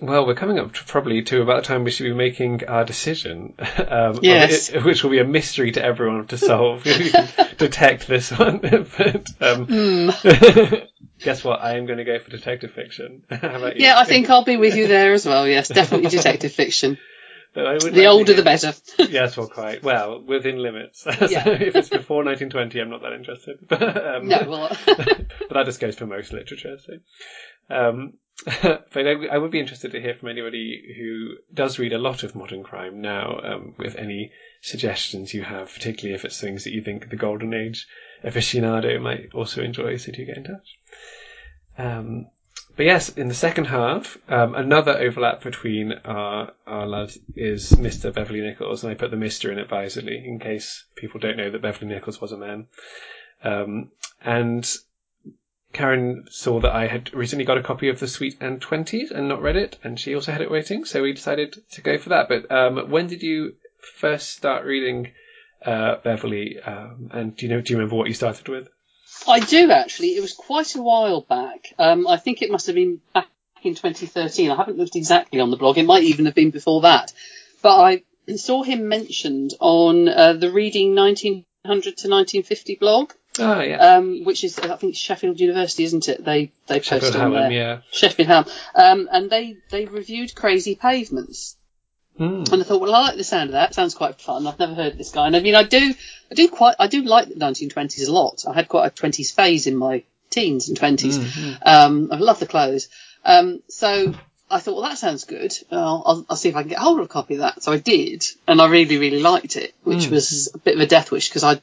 well, 0.00 0.26
we're 0.26 0.34
coming 0.34 0.58
up 0.58 0.72
to 0.72 0.84
probably 0.84 1.22
to 1.22 1.42
about 1.42 1.62
the 1.62 1.68
time 1.68 1.84
we 1.84 1.90
should 1.90 2.04
be 2.04 2.14
making 2.14 2.64
our 2.66 2.84
decision, 2.84 3.54
um, 3.88 4.18
Yes. 4.22 4.70
it- 4.70 4.82
which 4.84 5.02
will 5.02 5.10
be 5.10 5.18
a 5.18 5.24
mystery 5.24 5.72
to 5.72 5.84
everyone 5.84 6.26
to 6.28 6.38
solve. 6.38 6.86
you 6.86 7.10
can 7.10 7.28
detect 7.58 8.06
this 8.06 8.30
one, 8.30 8.58
but 8.58 9.26
um, 9.40 9.66
Hmm. 9.66 10.10
guess 11.18 11.44
what? 11.44 11.60
I 11.60 11.76
am 11.76 11.86
going 11.86 11.98
to 11.98 12.04
go 12.04 12.18
for 12.18 12.30
detective 12.30 12.72
fiction. 12.72 13.24
How 13.28 13.36
about 13.56 13.76
you? 13.76 13.84
Yeah, 13.84 13.98
I 13.98 14.04
think 14.04 14.30
I'll 14.30 14.44
be 14.44 14.56
with 14.56 14.74
you 14.74 14.86
there 14.86 15.12
as 15.12 15.26
well. 15.26 15.46
Yes, 15.46 15.68
definitely 15.68 16.08
detective 16.08 16.52
fiction. 16.52 16.98
The 17.52 18.06
older 18.06 18.32
the 18.32 18.42
better. 18.44 18.72
Yes, 18.98 19.36
well, 19.36 19.48
quite 19.48 19.82
well 19.82 20.22
within 20.22 20.58
limits. 20.58 21.00
So 21.02 21.10
Yeah. 21.28 21.48
if 21.48 21.74
it's 21.74 21.88
before 21.88 22.22
1920, 22.24 22.80
I'm 22.80 22.90
not 22.90 23.02
that 23.02 23.12
interested. 23.12 23.58
But, 23.68 23.82
um, 24.06 24.28
No, 24.28 24.44
well, 24.48 24.76
but 24.86 25.26
that 25.50 25.66
just 25.66 25.80
goes 25.80 25.96
for 25.96 26.06
most 26.06 26.32
literature. 26.32 26.76
So, 26.78 26.92
um, 27.74 28.12
but 28.62 29.06
I, 29.06 29.26
I 29.32 29.38
would 29.38 29.50
be 29.50 29.60
interested 29.60 29.92
to 29.92 30.00
hear 30.00 30.14
from 30.14 30.30
anybody 30.30 30.94
who 30.96 31.36
does 31.52 31.78
read 31.78 31.92
a 31.92 31.98
lot 31.98 32.22
of 32.22 32.34
modern 32.34 32.62
crime 32.62 33.00
now, 33.00 33.40
um, 33.42 33.74
with 33.78 33.96
any 33.96 34.32
suggestions 34.62 35.34
you 35.34 35.42
have, 35.42 35.72
particularly 35.72 36.14
if 36.14 36.24
it's 36.24 36.40
things 36.40 36.64
that 36.64 36.72
you 36.72 36.82
think 36.82 37.10
the 37.10 37.16
golden 37.16 37.52
age 37.52 37.86
aficionado 38.24 39.00
might 39.00 39.30
also 39.34 39.62
enjoy. 39.62 39.96
So 39.96 40.12
do 40.12 40.24
get 40.24 40.38
in 40.38 40.44
touch. 40.44 40.78
Um, 41.76 42.26
but 42.76 42.86
yes, 42.86 43.10
in 43.10 43.28
the 43.28 43.34
second 43.34 43.66
half, 43.66 44.16
um, 44.28 44.54
another 44.54 44.96
overlap 44.96 45.42
between 45.42 45.92
our 46.04 46.52
our 46.66 46.86
loves 46.86 47.18
is 47.36 47.72
Mr. 47.72 48.14
Beverley 48.14 48.40
Nichols, 48.40 48.84
and 48.84 48.90
I 48.90 48.94
put 48.94 49.10
the 49.10 49.16
Mister 49.18 49.52
in 49.52 49.58
advisedly 49.58 50.16
in 50.16 50.38
case 50.38 50.84
people 50.94 51.20
don't 51.20 51.36
know 51.36 51.50
that 51.50 51.62
Beverley 51.62 51.92
Nichols 51.92 52.20
was 52.20 52.32
a 52.32 52.38
man. 52.38 52.68
Um, 53.42 53.90
and 54.22 54.70
Karen 55.72 56.26
saw 56.30 56.60
that 56.60 56.74
I 56.74 56.86
had 56.86 57.14
recently 57.14 57.44
got 57.44 57.58
a 57.58 57.62
copy 57.62 57.88
of 57.88 58.00
The 58.00 58.08
Sweet 58.08 58.36
and 58.40 58.60
Twenties 58.60 59.10
and 59.10 59.28
not 59.28 59.42
read 59.42 59.56
it, 59.56 59.78
and 59.84 59.98
she 59.98 60.14
also 60.14 60.32
had 60.32 60.40
it 60.40 60.50
waiting, 60.50 60.84
so 60.84 61.02
we 61.02 61.12
decided 61.12 61.62
to 61.72 61.80
go 61.80 61.96
for 61.98 62.10
that. 62.10 62.28
But 62.28 62.50
um, 62.50 62.90
when 62.90 63.06
did 63.06 63.22
you 63.22 63.54
first 63.98 64.30
start 64.30 64.64
reading 64.64 65.12
uh, 65.64 65.96
Beverley? 66.02 66.60
Um, 66.60 67.10
and 67.12 67.36
do 67.36 67.46
you 67.46 67.54
know? 67.54 67.60
Do 67.60 67.72
you 67.72 67.78
remember 67.78 67.96
what 67.96 68.08
you 68.08 68.14
started 68.14 68.48
with? 68.48 68.68
I 69.28 69.40
do 69.40 69.70
actually. 69.70 70.16
It 70.16 70.20
was 70.20 70.32
quite 70.32 70.74
a 70.74 70.82
while 70.82 71.20
back. 71.20 71.72
Um, 71.78 72.06
I 72.06 72.16
think 72.16 72.42
it 72.42 72.50
must 72.50 72.66
have 72.66 72.74
been 72.74 73.00
back 73.14 73.28
in 73.62 73.74
2013. 73.74 74.50
I 74.50 74.56
haven't 74.56 74.78
looked 74.78 74.96
exactly 74.96 75.40
on 75.40 75.50
the 75.50 75.56
blog. 75.56 75.78
It 75.78 75.86
might 75.86 76.04
even 76.04 76.26
have 76.26 76.34
been 76.34 76.50
before 76.50 76.82
that. 76.82 77.12
But 77.62 77.80
I 77.80 78.02
saw 78.36 78.62
him 78.62 78.88
mentioned 78.88 79.54
on 79.60 80.08
uh, 80.08 80.32
the 80.34 80.50
Reading 80.50 80.94
1900 80.94 81.82
to 81.82 82.08
1950 82.08 82.76
blog. 82.76 83.12
Oh 83.38 83.60
yeah, 83.60 83.96
um, 83.96 84.24
which 84.24 84.42
is 84.44 84.58
I 84.58 84.76
think 84.76 84.96
Sheffield 84.96 85.38
University, 85.40 85.84
isn't 85.84 86.08
it? 86.08 86.24
They 86.24 86.52
they 86.66 86.76
post 86.80 86.88
Sheffield 86.88 87.14
on 87.16 87.20
Hallam, 87.32 87.32
there. 87.34 87.50
yeah. 87.52 87.78
Sheffield 87.92 88.28
Hallam, 88.28 88.46
um, 88.74 89.08
and 89.12 89.30
they 89.30 89.56
they 89.70 89.84
reviewed 89.86 90.34
Crazy 90.34 90.74
Pavements, 90.74 91.56
Mm. 92.18 92.52
and 92.52 92.60
I 92.60 92.64
thought, 92.64 92.80
well, 92.82 92.94
I 92.94 93.02
like 93.02 93.16
the 93.16 93.24
sound 93.24 93.50
of 93.50 93.52
that. 93.52 93.72
Sounds 93.74 93.94
quite 93.94 94.20
fun. 94.20 94.46
I've 94.46 94.58
never 94.58 94.74
heard 94.74 94.92
of 94.92 94.98
this 94.98 95.10
guy, 95.12 95.26
and 95.26 95.36
I 95.36 95.40
mean, 95.40 95.54
I 95.54 95.62
do 95.62 95.94
I 96.30 96.34
do 96.34 96.48
quite 96.48 96.74
I 96.78 96.86
do 96.88 97.02
like 97.02 97.28
the 97.28 97.34
1920s 97.36 98.08
a 98.08 98.12
lot. 98.12 98.44
I 98.48 98.52
had 98.52 98.68
quite 98.68 98.86
a 98.86 98.90
20s 98.90 99.32
phase 99.34 99.66
in 99.66 99.76
my 99.76 100.02
teens 100.28 100.68
and 100.68 100.78
20s. 100.78 101.18
Mm-hmm. 101.18 101.52
Um, 101.64 102.08
I 102.12 102.16
love 102.16 102.40
the 102.40 102.46
clothes. 102.46 102.88
Um, 103.24 103.62
so 103.68 104.12
I 104.50 104.58
thought, 104.58 104.74
well, 104.74 104.88
that 104.90 104.98
sounds 104.98 105.24
good. 105.24 105.52
Well, 105.70 106.02
I'll, 106.04 106.26
I'll 106.30 106.36
see 106.36 106.48
if 106.48 106.56
I 106.56 106.62
can 106.62 106.70
get 106.70 106.78
hold 106.78 106.98
of 106.98 107.04
a 107.04 107.08
copy 107.08 107.34
of 107.34 107.40
that. 107.40 107.62
So 107.62 107.72
I 107.72 107.78
did, 107.78 108.24
and 108.48 108.60
I 108.60 108.66
really, 108.68 108.98
really 108.98 109.20
liked 109.20 109.56
it, 109.56 109.72
which 109.84 110.06
Mm. 110.06 110.10
was 110.10 110.50
a 110.52 110.58
bit 110.58 110.74
of 110.74 110.80
a 110.80 110.86
death 110.86 111.10
wish 111.12 111.28
because 111.28 111.44
I, 111.44 111.60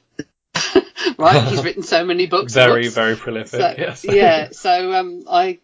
right, 1.18 1.48
he's 1.48 1.64
written 1.64 1.84
so 1.84 2.06
many 2.06 2.28
books. 2.28 2.54
Very 2.54 2.84
books. 2.84 2.96
very 2.96 3.16
prolific. 3.16 3.60
So, 3.60 3.76
yes. 3.78 4.06
yeah. 4.08 4.50
So 4.52 4.94
um, 4.94 5.24
I 5.30 5.60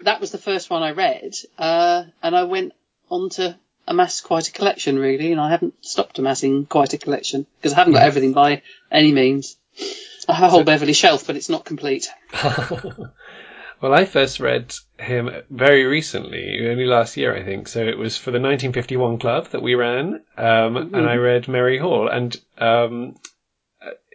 that 0.00 0.20
was 0.20 0.30
the 0.30 0.38
first 0.38 0.70
one 0.70 0.82
I 0.82 0.90
read, 0.90 1.34
uh, 1.58 2.04
and 2.22 2.36
I 2.36 2.44
went 2.44 2.72
on 3.10 3.30
to 3.30 3.56
amass 3.88 4.20
quite 4.20 4.48
a 4.48 4.52
collection 4.52 4.98
really, 4.98 5.32
and 5.32 5.40
I 5.40 5.50
haven't 5.50 5.74
stopped 5.84 6.18
amassing 6.18 6.66
quite 6.66 6.92
a 6.92 6.98
collection 6.98 7.46
because 7.58 7.72
I 7.72 7.76
haven't 7.76 7.94
got 7.94 8.02
everything 8.02 8.32
by 8.32 8.62
any 8.90 9.12
means. 9.12 9.56
I 10.28 10.34
have 10.34 10.48
a 10.48 10.50
whole 10.50 10.64
Beverley 10.64 10.92
shelf, 10.92 11.26
but 11.26 11.36
it's 11.36 11.48
not 11.48 11.64
complete. 11.64 12.08
well, 12.42 13.94
I 13.94 14.06
first 14.06 14.40
read 14.40 14.74
him 14.98 15.30
very 15.50 15.84
recently, 15.84 16.68
only 16.68 16.84
last 16.84 17.16
year, 17.16 17.36
I 17.36 17.44
think. 17.44 17.68
So 17.68 17.84
it 17.84 17.96
was 17.96 18.16
for 18.16 18.32
the 18.32 18.40
1951 18.40 19.18
club 19.18 19.48
that 19.50 19.62
we 19.62 19.76
ran, 19.76 20.22
um, 20.36 20.76
and 20.76 21.08
I 21.08 21.14
read 21.14 21.46
Merry 21.46 21.78
Hall, 21.78 22.08
and 22.08 22.36
um, 22.58 23.16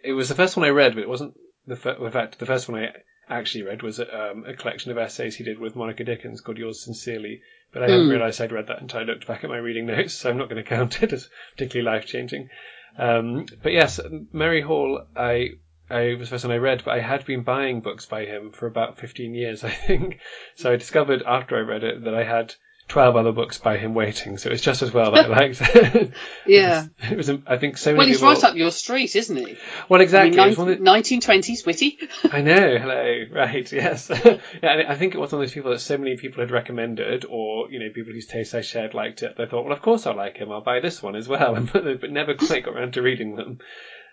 it 0.04 0.12
was 0.12 0.28
the 0.28 0.34
first 0.34 0.56
one 0.56 0.66
I 0.66 0.70
read, 0.70 0.94
but 0.94 1.02
it 1.02 1.08
wasn't 1.08 1.34
the 1.66 1.76
fir- 1.76 2.04
in 2.04 2.10
fact 2.10 2.38
the 2.38 2.46
first 2.46 2.68
one 2.68 2.82
I 2.82 2.92
actually 3.28 3.62
read 3.62 3.82
was 3.82 4.00
um, 4.00 4.44
a 4.46 4.54
collection 4.54 4.90
of 4.90 4.98
essays 4.98 5.36
he 5.36 5.44
did 5.44 5.58
with 5.58 5.76
Monica 5.76 6.04
Dickens 6.04 6.40
called 6.40 6.58
Yours 6.58 6.84
Sincerely. 6.84 7.42
But 7.72 7.84
I 7.84 7.90
hadn't 7.90 8.10
realised 8.10 8.40
I'd 8.40 8.52
read 8.52 8.66
that 8.66 8.82
until 8.82 9.00
I 9.00 9.04
looked 9.04 9.26
back 9.26 9.44
at 9.44 9.50
my 9.50 9.56
reading 9.56 9.86
notes, 9.86 10.12
so 10.12 10.28
I'm 10.28 10.36
not 10.36 10.50
going 10.50 10.62
to 10.62 10.68
count 10.68 11.02
it 11.02 11.12
as 11.12 11.30
particularly 11.52 11.90
life 11.90 12.06
changing. 12.06 12.50
Um, 12.98 13.46
but 13.62 13.72
yes, 13.72 13.98
Merry 14.32 14.60
Hall, 14.60 15.06
I 15.16 15.52
I 15.88 16.14
was 16.14 16.28
the 16.28 16.34
first 16.34 16.44
one 16.44 16.52
I 16.52 16.58
read, 16.58 16.82
but 16.84 16.94
I 16.94 17.00
had 17.00 17.24
been 17.24 17.42
buying 17.42 17.80
books 17.80 18.06
by 18.06 18.24
him 18.24 18.52
for 18.52 18.66
about 18.66 18.98
15 18.98 19.34
years, 19.34 19.64
I 19.64 19.70
think. 19.70 20.18
So 20.56 20.72
I 20.72 20.76
discovered 20.76 21.22
after 21.22 21.56
I 21.56 21.60
read 21.60 21.84
it 21.84 22.04
that 22.04 22.14
I 22.14 22.24
had 22.24 22.54
12 22.92 23.16
other 23.16 23.32
books 23.32 23.56
by 23.56 23.78
him 23.78 23.94
waiting, 23.94 24.36
so 24.36 24.50
it's 24.50 24.60
just 24.60 24.82
as 24.82 24.92
well 24.92 25.12
that 25.12 25.24
I 25.24 25.28
liked 25.28 25.62
it. 25.62 26.12
Yeah. 26.46 26.84
it 27.10 27.16
was, 27.16 27.30
it 27.30 27.32
was, 27.32 27.42
I 27.46 27.56
think 27.56 27.78
so 27.78 27.90
many 27.92 27.98
Well, 27.98 28.06
he's 28.06 28.18
people. 28.18 28.28
right 28.34 28.44
up 28.44 28.54
your 28.54 28.70
street, 28.70 29.16
isn't 29.16 29.34
he? 29.36 29.56
well, 29.88 30.00
I 30.00 30.04
exactly. 30.04 30.36
mean, 30.36 30.40
It 30.40 30.48
was 30.50 30.58
one 30.58 30.68
of 30.70 30.78
the- 30.78 30.84
1920s, 30.84 31.64
witty. 31.64 31.98
I 32.30 32.42
know. 32.42 32.76
Hello. 32.78 33.24
Right. 33.32 33.72
Yes. 33.72 34.10
yeah, 34.10 34.82
I 34.88 34.94
think 34.96 35.14
it 35.14 35.18
was 35.18 35.32
one 35.32 35.40
of 35.40 35.48
those 35.48 35.54
people 35.54 35.70
that 35.70 35.80
so 35.80 35.96
many 35.96 36.18
people 36.18 36.40
had 36.42 36.50
recommended, 36.50 37.24
or 37.24 37.70
you 37.70 37.78
know, 37.80 37.88
people 37.94 38.12
whose 38.12 38.26
tastes 38.26 38.52
I 38.54 38.60
shared 38.60 38.92
liked 38.92 39.22
it. 39.22 39.36
They 39.38 39.46
thought, 39.46 39.64
well, 39.64 39.72
of 39.72 39.80
course 39.80 40.06
I 40.06 40.12
like 40.12 40.36
him. 40.36 40.52
I'll 40.52 40.60
buy 40.60 40.80
this 40.80 41.02
one 41.02 41.16
as 41.16 41.26
well, 41.26 41.54
but, 41.72 42.00
but 42.00 42.10
never 42.10 42.34
quite 42.34 42.64
got 42.64 42.74
around 42.76 42.92
to 42.94 43.02
reading 43.02 43.36
them. 43.36 43.58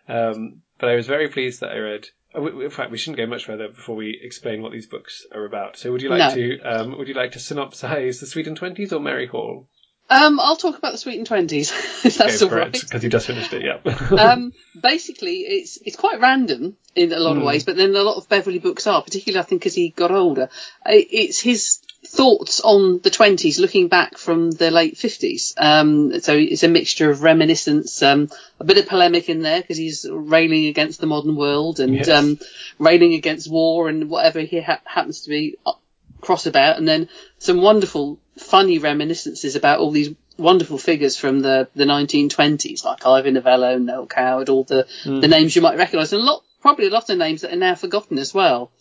Um, 0.08 0.62
but 0.80 0.88
I 0.90 0.96
was 0.96 1.06
very 1.08 1.28
pleased 1.28 1.60
that 1.60 1.72
I 1.72 1.78
read. 1.80 2.08
We- 2.38 2.66
In 2.66 2.70
fact, 2.70 2.92
we 2.92 2.98
shouldn't 2.98 3.18
go 3.18 3.26
much 3.26 3.46
further 3.46 3.70
before 3.70 3.96
we 3.96 4.20
explain 4.22 4.62
what 4.62 4.72
these 4.72 4.86
books 4.88 5.26
are 5.32 5.46
about. 5.46 5.78
So, 5.78 5.92
would 5.92 6.02
you 6.02 6.10
like 6.10 6.20
No. 6.20 6.36
to? 6.36 6.60
Um, 6.62 6.98
would 6.98 7.08
you 7.08 7.14
like 7.16 7.32
to 7.32 7.40
synopsize 7.40 8.20
the 8.20 8.28
Sweet 8.28 8.48
and 8.48 8.56
Twenties 8.58 8.94
or 8.94 9.00
Merry 9.00 9.26
Hall? 9.28 9.68
Um, 10.12 10.40
I'll 10.40 10.56
talk 10.56 10.78
about 10.78 10.92
the 10.92 10.98
Sweet 10.98 11.18
and 11.18 11.28
Twenties, 11.28 11.72
if 12.06 12.18
that's 12.18 12.42
all 12.42 12.50
because 12.50 13.04
you 13.04 13.10
just 13.10 13.28
finished 13.28 13.54
it. 13.54 13.64
Yeah. 13.64 14.10
um, 14.18 14.54
basically, 14.82 15.42
it's 15.42 15.78
it's 15.86 15.96
quite 15.96 16.20
random 16.20 16.78
in 16.96 17.12
a 17.14 17.20
lot 17.20 17.34
Hmm. 17.34 17.40
of 17.40 17.46
ways, 17.46 17.64
but 17.64 17.76
then 17.76 17.96
a 17.96 18.02
lot 18.04 18.18
of 18.18 18.28
Beverley 18.30 18.60
books 18.60 18.88
are, 18.88 19.02
particularly 19.04 19.44
I 19.44 19.48
think 19.48 19.66
as 19.66 19.76
he 19.76 19.90
got 19.90 20.12
older. 20.12 20.50
It's 20.86 21.40
his 21.40 21.80
thoughts 22.12 22.60
on 22.60 23.00
the 23.00 23.10
twenties, 23.12 23.60
looking 23.60 23.88
back 23.88 24.18
from 24.18 24.50
the 24.50 24.72
late 24.72 24.98
fifties. 24.98 25.54
Um, 25.58 26.20
so 26.22 26.34
it's 26.36 26.64
a 26.64 26.68
mixture 26.68 27.10
of 27.12 27.22
reminiscence, 27.22 28.02
um, 28.02 28.30
a 28.60 28.64
bit 28.64 28.80
of 28.80 28.88
polemic 28.88 29.30
in 29.30 29.42
there 29.44 29.62
because 29.62 29.78
he's 29.78 30.08
railing 30.10 30.66
against 30.66 31.00
the 31.00 31.08
modern 31.08 31.36
world 31.36 31.80
and 31.80 31.94
Yes. 31.96 32.10
um, 32.10 32.40
railing 32.80 33.14
against 33.14 33.50
war 33.50 33.90
and 33.90 34.10
whatever 34.10 34.40
he 34.42 34.60
ha- 34.60 34.82
happens 34.86 35.22
to 35.22 35.30
be 35.30 35.58
uh, 35.66 35.74
cross 36.20 36.48
about, 36.48 36.78
and 36.78 36.88
then 36.88 37.08
some 37.38 37.62
wonderful, 37.62 38.20
funny 38.38 38.80
reminiscences 38.80 39.56
about 39.56 39.80
all 39.80 39.92
these 39.92 40.10
wonderful 40.38 40.78
figures 40.80 41.16
from 41.16 41.42
the, 41.42 41.68
the 41.76 41.84
1920s, 41.86 42.84
like 42.84 43.06
Ivor 43.06 43.32
Novello, 43.32 43.78
Noel 43.78 44.08
Coward, 44.08 44.50
all 44.50 44.64
the, 44.64 44.88
the 45.06 45.28
names 45.28 45.56
you 45.56 45.62
might 45.62 45.78
recognise, 45.78 46.12
and 46.12 46.22
a 46.22 46.26
lot, 46.26 46.44
probably 46.62 46.88
a 46.88 46.90
lot 46.90 47.10
of 47.10 47.18
names 47.18 47.42
that 47.42 47.54
are 47.54 47.58
now 47.58 47.76
forgotten 47.76 48.18
as 48.18 48.34
well. 48.34 48.72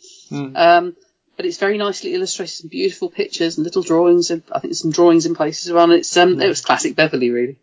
Um, 0.56 0.96
but 1.38 1.46
it's 1.46 1.56
very 1.56 1.78
nicely 1.78 2.14
illustrated, 2.14 2.52
some 2.52 2.68
beautiful 2.68 3.08
pictures 3.08 3.56
and 3.56 3.64
little 3.64 3.82
drawings, 3.82 4.32
and 4.32 4.42
I 4.50 4.58
think 4.58 4.70
there's 4.72 4.80
some 4.82 4.90
drawings 4.90 5.24
in 5.24 5.36
places 5.36 5.70
around. 5.70 5.92
It's 5.92 6.14
um, 6.16 6.40
it 6.42 6.48
was 6.48 6.60
classic 6.60 6.96
Beverley, 6.96 7.30
really. 7.30 7.58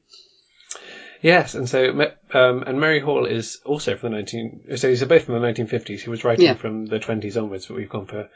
Yes, 1.22 1.56
and 1.56 1.68
so 1.68 1.90
um, 2.34 2.64
and 2.66 2.80
Merry 2.80 3.02
Hall 3.02 3.26
is 3.26 3.60
also 3.66 3.98
from 3.98 4.12
the 4.12 4.18
nineteen. 4.18 4.78
So 4.78 4.88
these 4.88 5.04
are 5.04 5.08
both 5.08 5.26
from 5.26 5.34
the 5.34 5.42
nineteen 5.42 5.68
fifties. 5.68 6.02
He 6.02 6.10
was 6.10 6.24
writing 6.24 6.46
Yeah. 6.46 6.54
from 6.54 6.86
the 6.86 7.00
twenties 7.00 7.36
onwards, 7.36 7.66
but 7.66 7.76
we've 7.76 7.90
gone 7.90 8.06
for, 8.06 8.30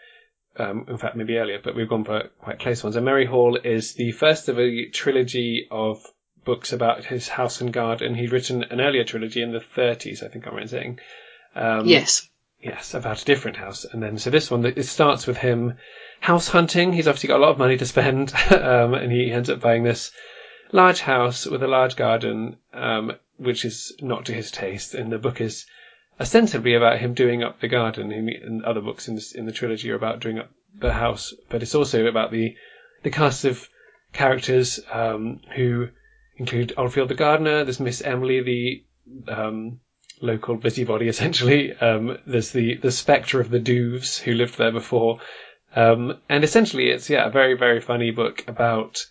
um, 0.58 0.86
in 0.90 0.98
fact, 0.98 1.16
maybe 1.16 1.38
earlier, 1.38 1.60
but 1.64 1.74
we've 1.76 1.90
gone 1.90 2.04
for 2.04 2.30
quite 2.40 2.60
close 2.60 2.84
ones. 2.84 2.98
And 2.98 3.06
Merry 3.06 3.26
Hall 3.26 3.58
is 3.64 3.94
the 3.94 4.12
first 4.12 4.50
of 4.50 4.60
a 4.60 4.90
trilogy 4.90 5.68
of 5.72 6.04
books 6.44 6.74
about 6.74 7.06
his 7.06 7.30
house 7.30 7.62
and 7.62 7.72
garden. 7.72 8.16
He'd 8.16 8.32
written 8.32 8.64
an 8.64 8.82
earlier 8.82 9.06
trilogy 9.06 9.42
in 9.42 9.54
the 9.54 9.62
thirties, 9.62 10.22
I 10.22 10.28
think 10.28 10.48
I'm 10.48 10.54
right 10.54 10.64
in 10.64 10.68
saying. 10.70 11.00
Um, 11.56 11.88
yes. 11.88 12.28
Yes, 12.62 12.94
about 12.94 13.22
a 13.22 13.26
different 13.26 13.58
house. 13.58 13.86
And 13.86 14.04
then, 14.04 14.18
so 14.18 14.30
this 14.30 14.52
one, 14.52 14.66
it 14.66 14.84
starts 14.84 15.26
with 15.26 15.38
him 15.38 15.76
house 16.20 16.50
hunting. 16.50 16.92
He's 16.92 17.08
obviously 17.08 17.28
got 17.28 17.40
a 17.40 17.44
lot 17.44 17.52
of 17.52 17.58
money 17.58 17.78
to 17.78 17.86
spend, 17.86 18.34
um, 18.52 18.94
and 18.94 19.12
he 19.12 19.32
ends 19.32 19.50
up 19.50 19.62
buying 19.62 19.84
this 19.84 20.12
large 20.72 21.00
house 21.00 21.46
with 21.46 21.64
a 21.64 21.68
large 21.68 21.96
garden, 21.96 22.58
um, 22.74 23.14
which 23.38 23.64
is 23.64 23.96
not 24.02 24.26
to 24.26 24.34
his 24.34 24.52
taste. 24.52 24.94
And 24.94 25.12
the 25.12 25.18
book 25.18 25.40
is 25.40 25.66
ostensibly 26.20 26.74
about 26.74 27.00
him 27.00 27.14
doing 27.14 27.44
up 27.44 27.62
the 27.62 27.70
garden. 27.70 28.12
And 28.12 28.64
other 28.66 28.82
books 28.82 29.08
in 29.08 29.16
this, 29.16 29.32
in 29.32 29.46
the 29.46 29.54
trilogy 29.54 29.90
are 29.92 29.96
about 29.96 30.20
doing 30.20 30.40
up 30.40 30.52
the 30.78 30.92
house, 30.94 31.34
but 31.50 31.64
it's 31.64 31.76
also 31.76 32.06
about 32.06 32.32
the 32.32 32.56
the 33.04 33.10
cast 33.10 33.46
of 33.46 33.68
characters 34.12 34.80
um, 34.92 35.40
who 35.56 35.88
include 36.36 36.74
Oldfield 36.78 37.10
the 37.10 37.16
gardener. 37.16 37.64
There's 37.64 37.80
Miss 37.80 38.02
Emily, 38.02 38.42
the 38.42 39.32
um, 39.34 39.80
local 40.22 40.56
busybody, 40.56 41.08
essentially. 41.08 41.74
Um, 41.74 42.18
there's 42.26 42.52
the 42.52 42.76
the 42.76 42.92
spectre 42.92 43.40
of 43.40 43.50
the 43.50 43.60
Doves 43.60 44.18
who 44.18 44.34
lived 44.34 44.58
there 44.58 44.72
before, 44.72 45.20
um, 45.76 46.20
and 46.30 46.44
essentially 46.44 46.90
it's 46.90 47.10
yeah 47.10 47.28
a 47.28 47.32
very 47.32 47.56
very 47.56 47.82
funny 47.82 48.12
book 48.12 48.44
about 48.48 49.06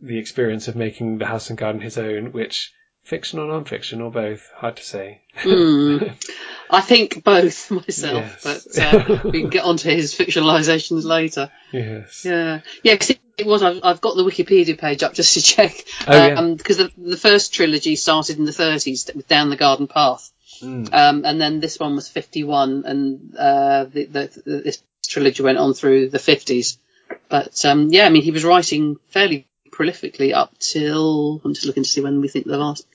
the 0.00 0.18
experience 0.18 0.68
of 0.68 0.76
making 0.76 1.18
the 1.18 1.26
house 1.26 1.50
and 1.50 1.58
garden 1.58 1.80
his 1.80 1.98
own, 1.98 2.32
which 2.32 2.72
fiction 3.08 3.38
or 3.38 3.46
non-fiction 3.46 4.00
or 4.00 4.10
both, 4.10 4.50
hard 4.54 4.76
to 4.76 4.84
say. 4.84 5.20
Mm. 5.42 6.14
I 6.70 6.80
think 6.82 7.24
both 7.24 7.70
myself, 7.78 8.40
Yes. 8.44 8.66
but 8.74 8.82
uh, 8.82 9.20
we 9.24 9.40
can 9.40 9.50
get 9.50 9.64
onto 9.64 9.88
his 9.90 10.14
fictionalizations 10.14 11.04
later. 11.04 11.50
yes. 11.72 12.24
Yeah, 12.24 12.60
yeah. 12.82 12.96
'cause 12.96 13.10
it, 13.10 13.20
it 13.38 13.46
was. 13.46 13.62
I've, 13.62 13.80
I've 13.82 14.00
got 14.00 14.16
the 14.16 14.24
Wikipedia 14.24 14.76
page 14.76 15.02
up 15.02 15.14
just 15.14 15.34
to 15.34 15.42
check. 15.54 15.72
Oh, 16.06 16.14
yeah. 16.26 16.54
Because 16.54 16.76
the, 16.76 16.92
the 16.98 17.16
first 17.16 17.54
trilogy 17.54 17.96
started 17.96 18.38
in 18.38 18.44
the 18.44 18.52
30s 18.52 19.14
with 19.16 19.26
Down 19.28 19.50
the 19.50 19.56
Garden 19.56 19.86
Path, 19.88 20.30
Mm. 20.62 20.92
um, 20.92 21.24
and 21.24 21.40
then 21.40 21.60
this 21.60 21.78
one 21.78 21.94
was 21.94 22.08
51, 22.08 22.82
and 22.84 23.34
uh, 23.36 23.84
the, 23.84 24.04
the, 24.06 24.42
the, 24.44 24.56
this 24.64 24.82
trilogy 25.06 25.40
went 25.44 25.56
on 25.58 25.72
through 25.72 26.08
the 26.08 26.18
50s. 26.18 26.78
But 27.28 27.64
um, 27.64 27.90
yeah, 27.92 28.06
I 28.06 28.08
mean, 28.08 28.22
he 28.22 28.32
was 28.32 28.44
writing 28.44 28.96
fairly 29.10 29.46
prolifically 29.78 30.34
up 30.34 30.58
till 30.58 31.40
I'm 31.44 31.54
just 31.54 31.66
looking 31.66 31.84
to 31.84 31.88
see 31.88 32.00
when 32.00 32.20
we 32.20 32.28
think 32.28 32.46
the 32.46 32.58
last 32.58 32.86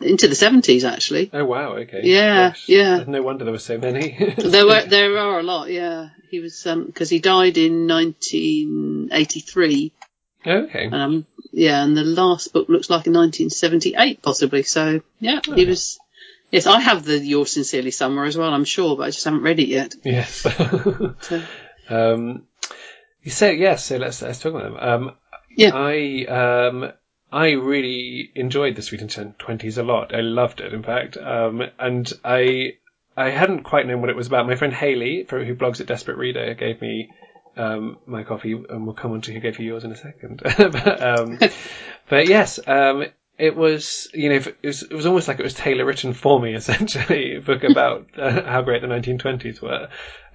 into 0.00 0.28
the 0.28 0.34
seventies 0.34 0.84
actually. 0.84 1.30
Oh 1.32 1.44
wow, 1.44 1.76
okay. 1.78 2.00
Yeah, 2.04 2.50
Gosh. 2.50 2.68
yeah. 2.68 3.04
No 3.06 3.22
wonder 3.22 3.44
there 3.44 3.52
were 3.52 3.58
so 3.58 3.78
many. 3.78 4.34
There 4.38 4.66
were 4.66 4.84
there 4.86 5.18
are 5.18 5.40
a 5.40 5.42
lot. 5.42 5.70
Yeah, 5.70 6.10
he 6.30 6.40
was 6.40 6.62
because 6.62 7.10
he 7.10 7.18
died 7.18 7.58
in 7.58 7.88
1983. 7.88 9.92
okay. 10.46 10.90
Um, 10.90 11.26
yeah, 11.52 11.82
and 11.82 11.96
the 11.96 12.04
last 12.04 12.52
book 12.52 12.68
looks 12.68 12.90
like 12.90 13.06
in 13.06 13.14
1978 13.14 14.22
possibly. 14.22 14.62
So 14.62 15.00
yeah, 15.18 15.40
he 15.54 15.64
was. 15.64 15.98
Yes, 16.50 16.66
I 16.66 16.80
have 16.80 17.04
the 17.04 17.18
Yours 17.18 17.52
Sincerely 17.52 17.90
Summer 17.90 18.24
as 18.24 18.34
well. 18.34 18.54
I'm 18.54 18.64
sure, 18.64 18.96
but 18.96 19.02
I 19.02 19.10
just 19.10 19.24
haven't 19.24 19.42
read 19.42 19.60
it 19.60 19.68
yet. 19.68 19.94
Yes. 20.02 20.46
So, 21.20 21.42
um, 21.90 22.44
you 23.22 23.30
say 23.30 23.56
yes. 23.56 23.84
So 23.84 23.98
let's 23.98 24.22
let's 24.22 24.38
talk 24.38 24.54
about 24.54 24.62
them. 24.62 24.76
Um, 24.78 25.12
Yeah. 25.58 25.72
I 25.74 26.24
um, 26.26 26.92
I 27.32 27.50
really 27.50 28.30
enjoyed 28.36 28.76
the 28.76 28.82
Sweet 28.82 29.02
and 29.02 29.38
Twenties 29.40 29.76
a 29.76 29.82
lot. 29.82 30.14
I 30.14 30.20
loved 30.20 30.60
it, 30.60 30.72
in 30.72 30.84
fact. 30.84 31.16
Um, 31.16 31.62
and 31.80 32.10
I 32.24 32.74
I 33.16 33.30
hadn't 33.30 33.64
quite 33.64 33.84
known 33.84 34.00
what 34.00 34.08
it 34.08 34.14
was 34.14 34.28
about. 34.28 34.46
My 34.46 34.54
friend 34.54 34.72
Haley, 34.72 35.26
who 35.28 35.56
blogs 35.56 35.80
at 35.80 35.88
Desperate 35.88 36.16
Reader, 36.16 36.54
gave 36.54 36.80
me 36.80 37.10
um, 37.56 37.98
my 38.06 38.22
coffee, 38.22 38.52
and 38.52 38.86
we'll 38.86 38.94
come 38.94 39.10
on 39.10 39.20
to 39.22 39.32
who 39.32 39.40
gave 39.40 39.58
you 39.58 39.66
yours 39.66 39.82
in 39.82 39.90
a 39.90 39.96
second. 39.96 40.42
but, 40.44 41.02
um, 41.02 41.40
but 42.08 42.28
yes, 42.28 42.60
um, 42.64 43.06
it 43.36 43.56
was 43.56 44.06
you 44.14 44.28
know 44.28 44.36
it 44.36 44.56
was, 44.62 44.84
it 44.84 44.94
was 44.94 45.06
almost 45.06 45.26
like 45.26 45.40
it 45.40 45.44
was 45.44 45.54
tailor 45.54 45.84
written 45.84 46.12
for 46.12 46.38
me 46.40 46.54
essentially 46.54 47.34
a 47.34 47.40
book 47.40 47.64
about 47.64 48.06
uh, 48.16 48.42
how 48.44 48.62
great 48.62 48.80
the 48.80 48.88
1920s 48.88 49.60
were 49.60 49.88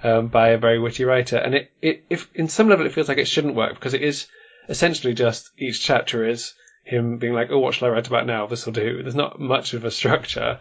um, 0.03 0.27
by 0.27 0.49
a 0.49 0.57
very 0.57 0.79
witty 0.79 1.03
writer 1.03 1.37
and 1.37 1.53
it, 1.53 1.71
it 1.81 2.03
if 2.09 2.29
in 2.33 2.47
some 2.47 2.69
level 2.69 2.85
it 2.85 2.93
feels 2.93 3.09
like 3.09 3.17
it 3.17 3.27
shouldn't 3.27 3.55
work 3.55 3.75
because 3.75 3.93
it 3.93 4.01
is 4.01 4.27
essentially 4.69 5.13
just 5.13 5.51
each 5.57 5.81
chapter 5.81 6.27
is 6.27 6.53
him 6.83 7.17
being 7.17 7.33
like 7.33 7.49
oh 7.51 7.59
what 7.59 7.73
shall 7.73 7.87
I 7.87 7.91
write 7.91 8.07
about 8.07 8.25
now 8.25 8.47
this 8.47 8.65
will 8.65 8.73
do 8.73 9.01
there's 9.01 9.15
not 9.15 9.39
much 9.39 9.73
of 9.73 9.85
a 9.85 9.91
structure 9.91 10.59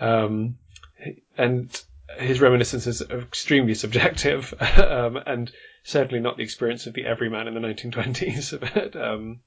um, 0.00 0.58
and 1.36 1.82
his 2.18 2.40
reminiscences 2.40 3.02
are 3.02 3.20
extremely 3.20 3.74
subjective 3.74 4.52
um, 4.60 5.16
and 5.16 5.50
certainly 5.84 6.20
not 6.20 6.36
the 6.36 6.42
experience 6.42 6.86
of 6.86 6.94
the 6.94 7.06
everyman 7.06 7.48
in 7.48 7.54
the 7.54 7.60
1920s 7.60 8.58
but 8.74 8.96
um, 8.96 9.40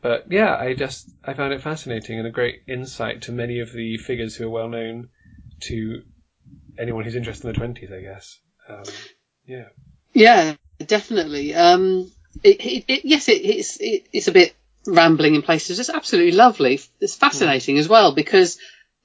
but 0.00 0.30
yeah, 0.30 0.56
I 0.56 0.74
just 0.74 1.10
I 1.24 1.34
found 1.34 1.52
it 1.52 1.62
fascinating 1.62 2.18
and 2.18 2.26
a 2.26 2.30
great 2.30 2.62
insight 2.68 3.22
to 3.22 3.32
many 3.32 3.60
of 3.60 3.72
the 3.72 3.96
figures 3.98 4.36
who 4.36 4.46
are 4.46 4.50
well 4.50 4.68
known 4.68 5.08
to 5.62 6.02
anyone 6.78 7.04
who's 7.04 7.16
interested 7.16 7.48
in 7.48 7.52
the 7.52 7.58
twenties, 7.58 7.90
I 7.90 8.00
guess. 8.00 8.38
Um, 8.68 8.84
yeah, 9.46 9.68
yeah, 10.12 10.54
definitely. 10.86 11.54
Um, 11.54 12.12
it, 12.42 12.60
it, 12.64 12.84
it, 12.88 13.04
yes, 13.04 13.28
it, 13.28 13.42
it's 13.44 13.76
it, 13.80 14.06
it's 14.12 14.28
a 14.28 14.32
bit 14.32 14.54
rambling 14.86 15.34
in 15.34 15.42
places. 15.42 15.78
It's 15.78 15.90
absolutely 15.90 16.32
lovely. 16.32 16.80
It's 17.00 17.14
fascinating 17.14 17.78
as 17.78 17.88
well 17.88 18.14
because 18.14 18.58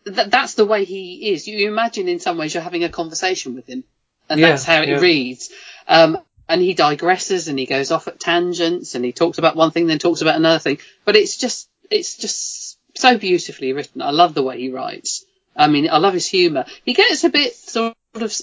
th- 0.05 0.30
that's 0.30 0.53
the 0.55 0.65
way 0.65 0.86
he 0.86 1.32
is. 1.32 1.47
You 1.47 1.67
imagine 1.67 2.07
in 2.07 2.19
some 2.19 2.38
ways 2.38 2.53
you're 2.53 2.63
having 2.63 2.84
a 2.84 2.89
conversation 2.89 3.55
with 3.55 3.67
him, 3.67 3.84
and 4.30 4.39
Yeah, 4.39 4.49
that's 4.49 4.63
how 4.63 4.82
it 4.82 4.89
yeah. 4.89 4.99
reads. 4.99 5.49
Um, 5.88 6.19
and 6.47 6.61
he 6.61 6.76
digresses 6.76 7.47
and 7.47 7.57
he 7.57 7.65
goes 7.65 7.91
off 7.91 8.07
at 8.07 8.19
tangents 8.19 8.95
and 8.95 9.05
he 9.05 9.13
talks 9.13 9.38
about 9.38 9.55
one 9.55 9.71
thing 9.71 9.88
then 9.88 9.97
talks 9.99 10.21
about 10.21 10.36
another 10.36 10.59
thing. 10.59 10.78
But 11.05 11.15
it's 11.15 11.38
just 11.38 11.69
it's 11.89 12.17
just 12.17 12.78
so 12.95 13.17
beautifully 13.17 13.74
written. 13.74 14.01
I 14.01 14.11
love 14.11 14.34
the 14.34 14.43
way 14.43 14.59
he 14.59 14.69
writes. 14.69 15.26
I 15.55 15.67
mean, 15.67 15.89
I 15.89 15.97
love 15.97 16.13
his 16.13 16.28
humour. 16.28 16.65
He 16.84 16.93
gets 16.93 17.24
a 17.24 17.30
bit 17.30 17.55
sort 17.55 17.95
of 18.15 18.34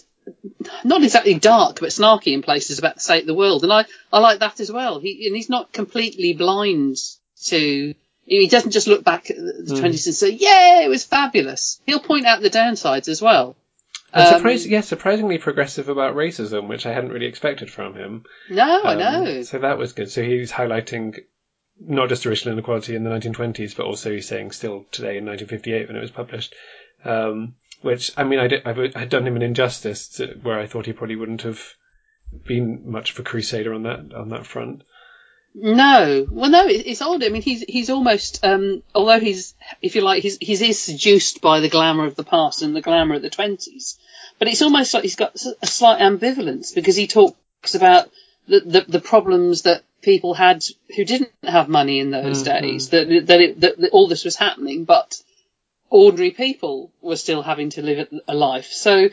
not 0.85 1.03
exactly 1.03 1.35
dark, 1.35 1.81
but 1.81 1.91
snarky 1.91 2.33
in 2.33 2.43
places 2.43 2.79
about 2.79 2.95
the 2.97 3.01
state 3.01 3.23
of 3.23 3.27
the 3.27 3.35
world, 3.35 3.63
and 3.65 3.73
I, 3.73 3.85
I 4.13 4.19
like 4.21 4.41
that 4.41 4.61
as 4.61 4.71
well. 4.71 4.99
He 5.01 5.27
and 5.27 5.37
he's 5.37 5.49
not 5.51 5.73
completely 5.73 6.33
blind 6.35 6.97
to. 7.45 7.95
He 8.25 8.47
doesn't 8.49 8.71
just 8.71 8.87
look 8.87 9.03
back 9.03 9.31
at 9.31 9.37
the 9.37 9.77
twenties 9.79 10.07
and 10.07 10.15
say, 10.15 10.31
"Yeah, 10.31 10.83
it 10.83 10.89
was 10.89 11.05
fabulous." 11.05 11.81
He'll 11.87 12.01
point 12.01 12.27
out 12.27 12.43
the 12.43 12.51
downsides 12.51 13.09
as 13.09 13.21
well. 13.21 13.57
and 14.13 14.27
Um, 14.27 14.35
surprise, 14.39 14.67
yeah, 14.67 14.81
surprisingly 14.83 15.39
progressive 15.39 15.89
about 15.89 16.15
racism, 16.15 16.69
which 16.69 16.87
I 16.87 16.93
hadn't 16.93 17.11
really 17.13 17.27
expected 17.27 17.71
from 17.71 17.95
him. 17.95 18.25
No, 18.49 18.83
I 18.83 18.93
Um, 18.95 18.99
know. 19.25 19.43
So 19.43 19.59
that 19.59 19.79
was 19.79 19.93
good. 19.93 20.11
So 20.11 20.23
he's 20.23 20.53
highlighting 20.53 21.17
not 21.83 22.09
just 22.09 22.27
racial 22.27 22.53
inequality 22.53 22.95
in 22.95 23.05
the 23.05 23.11
1920s, 23.11 23.75
but 23.77 23.87
also 23.87 24.11
he's 24.13 24.29
saying 24.29 24.51
still 24.53 24.85
today 24.93 25.17
in 25.17 25.25
1958 25.25 25.89
when 25.89 25.97
it 25.97 26.01
was 26.01 26.11
published. 26.11 26.55
Um, 27.05 27.55
which 27.83 28.13
I 28.17 28.25
mean, 28.25 28.39
I 28.39 28.49
did, 28.49 28.67
I've, 28.67 28.79
I'd 28.97 29.09
done 29.09 29.27
him 29.27 29.37
an 29.37 29.43
injustice 29.43 30.09
to, 30.17 30.39
where 30.43 30.59
I 30.59 30.67
thought 30.67 30.87
he 30.87 30.93
probably 30.93 31.17
wouldn't 31.17 31.43
have 31.43 31.61
been 32.47 32.91
much 32.91 33.13
of 33.13 33.19
a 33.19 33.23
crusader 33.23 33.75
on 33.75 33.85
that 33.85 34.15
on 34.15 34.31
that 34.31 34.47
front. 34.47 34.83
No, 35.53 36.27
well, 36.31 36.51
no, 36.51 36.67
it's 36.69 37.03
odd. 37.03 37.25
I 37.25 37.29
mean, 37.29 37.43
he's 37.43 37.63
he's 37.63 37.91
almost, 37.91 38.45
um, 38.45 38.85
although 38.95 39.19
he's, 39.19 39.55
if 39.83 39.97
you 39.97 40.03
like, 40.03 40.23
he's 40.23 40.39
he's 40.41 40.63
is 40.63 40.81
seduced 40.81 41.41
by 41.41 41.59
the 41.59 41.69
glamour 41.69 42.07
of 42.07 42.15
the 42.15 42.23
past 42.23 42.63
and 42.63 42.75
the 42.77 42.81
glamour 42.81 43.17
of 43.17 43.23
the 43.23 43.31
twenties, 43.31 43.99
but 44.39 44.47
it's 44.47 44.63
almost 44.63 44.95
like 44.95 45.03
he's 45.03 45.17
got 45.17 45.35
a 45.61 45.67
slight 45.67 46.01
ambivalence 46.01 46.73
because 46.75 46.95
he 46.95 47.09
talks 47.09 47.75
about 47.75 48.11
the 48.47 48.61
the, 48.61 48.85
the 48.87 49.01
problems 49.01 49.63
that 49.63 49.83
people 50.03 50.35
had 50.35 50.65
who 50.95 51.05
didn't 51.05 51.33
have 51.43 51.69
money 51.69 51.99
in 51.99 52.11
those 52.11 52.45
days. 52.45 52.91
That 52.91 53.09
that, 53.27 53.41
it, 53.41 53.61
that 53.61 53.79
that 53.79 53.91
all 53.91 54.07
this 54.07 54.25
was 54.25 54.37
happening, 54.37 54.85
but 54.85 55.21
ordinary 55.91 56.31
people 56.31 56.93
were 57.03 57.17
still 57.17 57.43
having 57.43 57.71
to 57.71 57.83
live 57.83 58.09
a 58.27 58.35
life. 58.35 58.67
So 58.67 59.11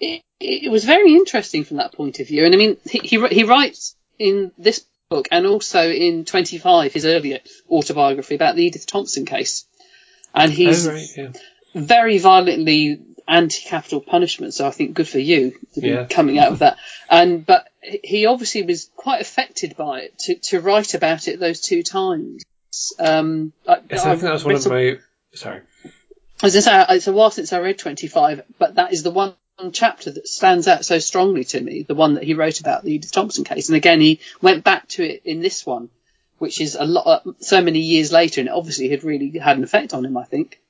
it, 0.00 0.22
it 0.38 0.70
was 0.70 0.84
very 0.84 1.14
interesting 1.14 1.64
from 1.64 1.78
that 1.78 1.92
point 1.92 2.20
of 2.20 2.28
view. 2.28 2.44
And 2.44 2.54
I 2.54 2.58
mean, 2.58 2.76
he 2.88 2.98
he, 2.98 3.26
he 3.28 3.44
writes 3.44 3.96
in 4.18 4.52
this 4.58 4.84
book 5.08 5.28
and 5.30 5.46
also 5.46 5.90
in 5.90 6.24
25, 6.24 6.92
his 6.92 7.06
earlier 7.06 7.40
autobiography 7.70 8.34
about 8.34 8.56
the 8.56 8.64
Edith 8.64 8.86
Thompson 8.86 9.24
case. 9.24 9.64
And 10.34 10.52
he's 10.52 10.86
oh 10.86 10.92
right, 10.92 11.08
yeah. 11.16 11.32
very 11.74 12.18
violently 12.18 13.00
anti-capital 13.26 14.00
punishment. 14.00 14.54
So 14.54 14.66
I 14.66 14.70
think 14.70 14.94
good 14.94 15.08
for 15.08 15.18
you 15.18 15.52
to 15.74 15.80
be 15.80 15.88
Yeah. 15.88 16.04
coming 16.04 16.38
out 16.38 16.52
of 16.52 16.58
that. 16.60 16.76
And 17.10 17.44
but 17.44 17.68
he 17.82 18.26
obviously 18.26 18.62
was 18.62 18.90
quite 18.96 19.20
affected 19.20 19.76
by 19.76 20.00
it 20.02 20.18
to, 20.20 20.34
to 20.36 20.60
write 20.60 20.94
about 20.94 21.28
it 21.28 21.40
those 21.40 21.60
two 21.60 21.82
times. 21.82 22.44
Um, 22.98 23.52
I, 23.66 23.78
Yes, 23.90 24.04
I 24.04 24.10
think 24.10 24.22
that 24.22 24.32
was 24.32 24.44
one 24.44 24.54
of 24.54 24.66
my. 24.66 24.98
Sorry. 25.34 25.60
I 26.40 26.42
going 26.42 26.52
to 26.52 26.62
say, 26.62 26.84
it's 26.90 27.06
a 27.08 27.12
while 27.12 27.30
since 27.30 27.52
I 27.52 27.58
read 27.58 27.78
25, 27.78 28.42
but 28.58 28.76
that 28.76 28.92
is 28.92 29.02
the 29.02 29.10
one 29.10 29.34
chapter 29.72 30.10
that 30.12 30.28
stands 30.28 30.68
out 30.68 30.84
so 30.84 31.00
strongly 31.00 31.42
to 31.44 31.60
me, 31.60 31.82
the 31.82 31.96
one 31.96 32.14
that 32.14 32.22
he 32.22 32.34
wrote 32.34 32.60
about 32.60 32.84
the 32.84 32.92
Edith 32.92 33.10
Thompson 33.10 33.42
case. 33.44 33.68
And 33.68 33.76
again, 33.76 34.00
he 34.00 34.20
went 34.40 34.62
back 34.62 34.86
to 34.90 35.02
it 35.02 35.22
in 35.24 35.40
this 35.40 35.66
one, 35.66 35.90
which 36.38 36.60
is 36.60 36.76
a 36.76 36.84
lot, 36.84 37.24
so 37.40 37.60
many 37.60 37.80
years 37.80 38.12
later, 38.12 38.40
and 38.40 38.48
it 38.48 38.52
obviously 38.54 38.88
had 38.88 39.02
really 39.02 39.36
had 39.38 39.56
an 39.56 39.64
effect 39.64 39.94
on 39.94 40.04
him, 40.04 40.16
I 40.16 40.24
think. 40.24 40.60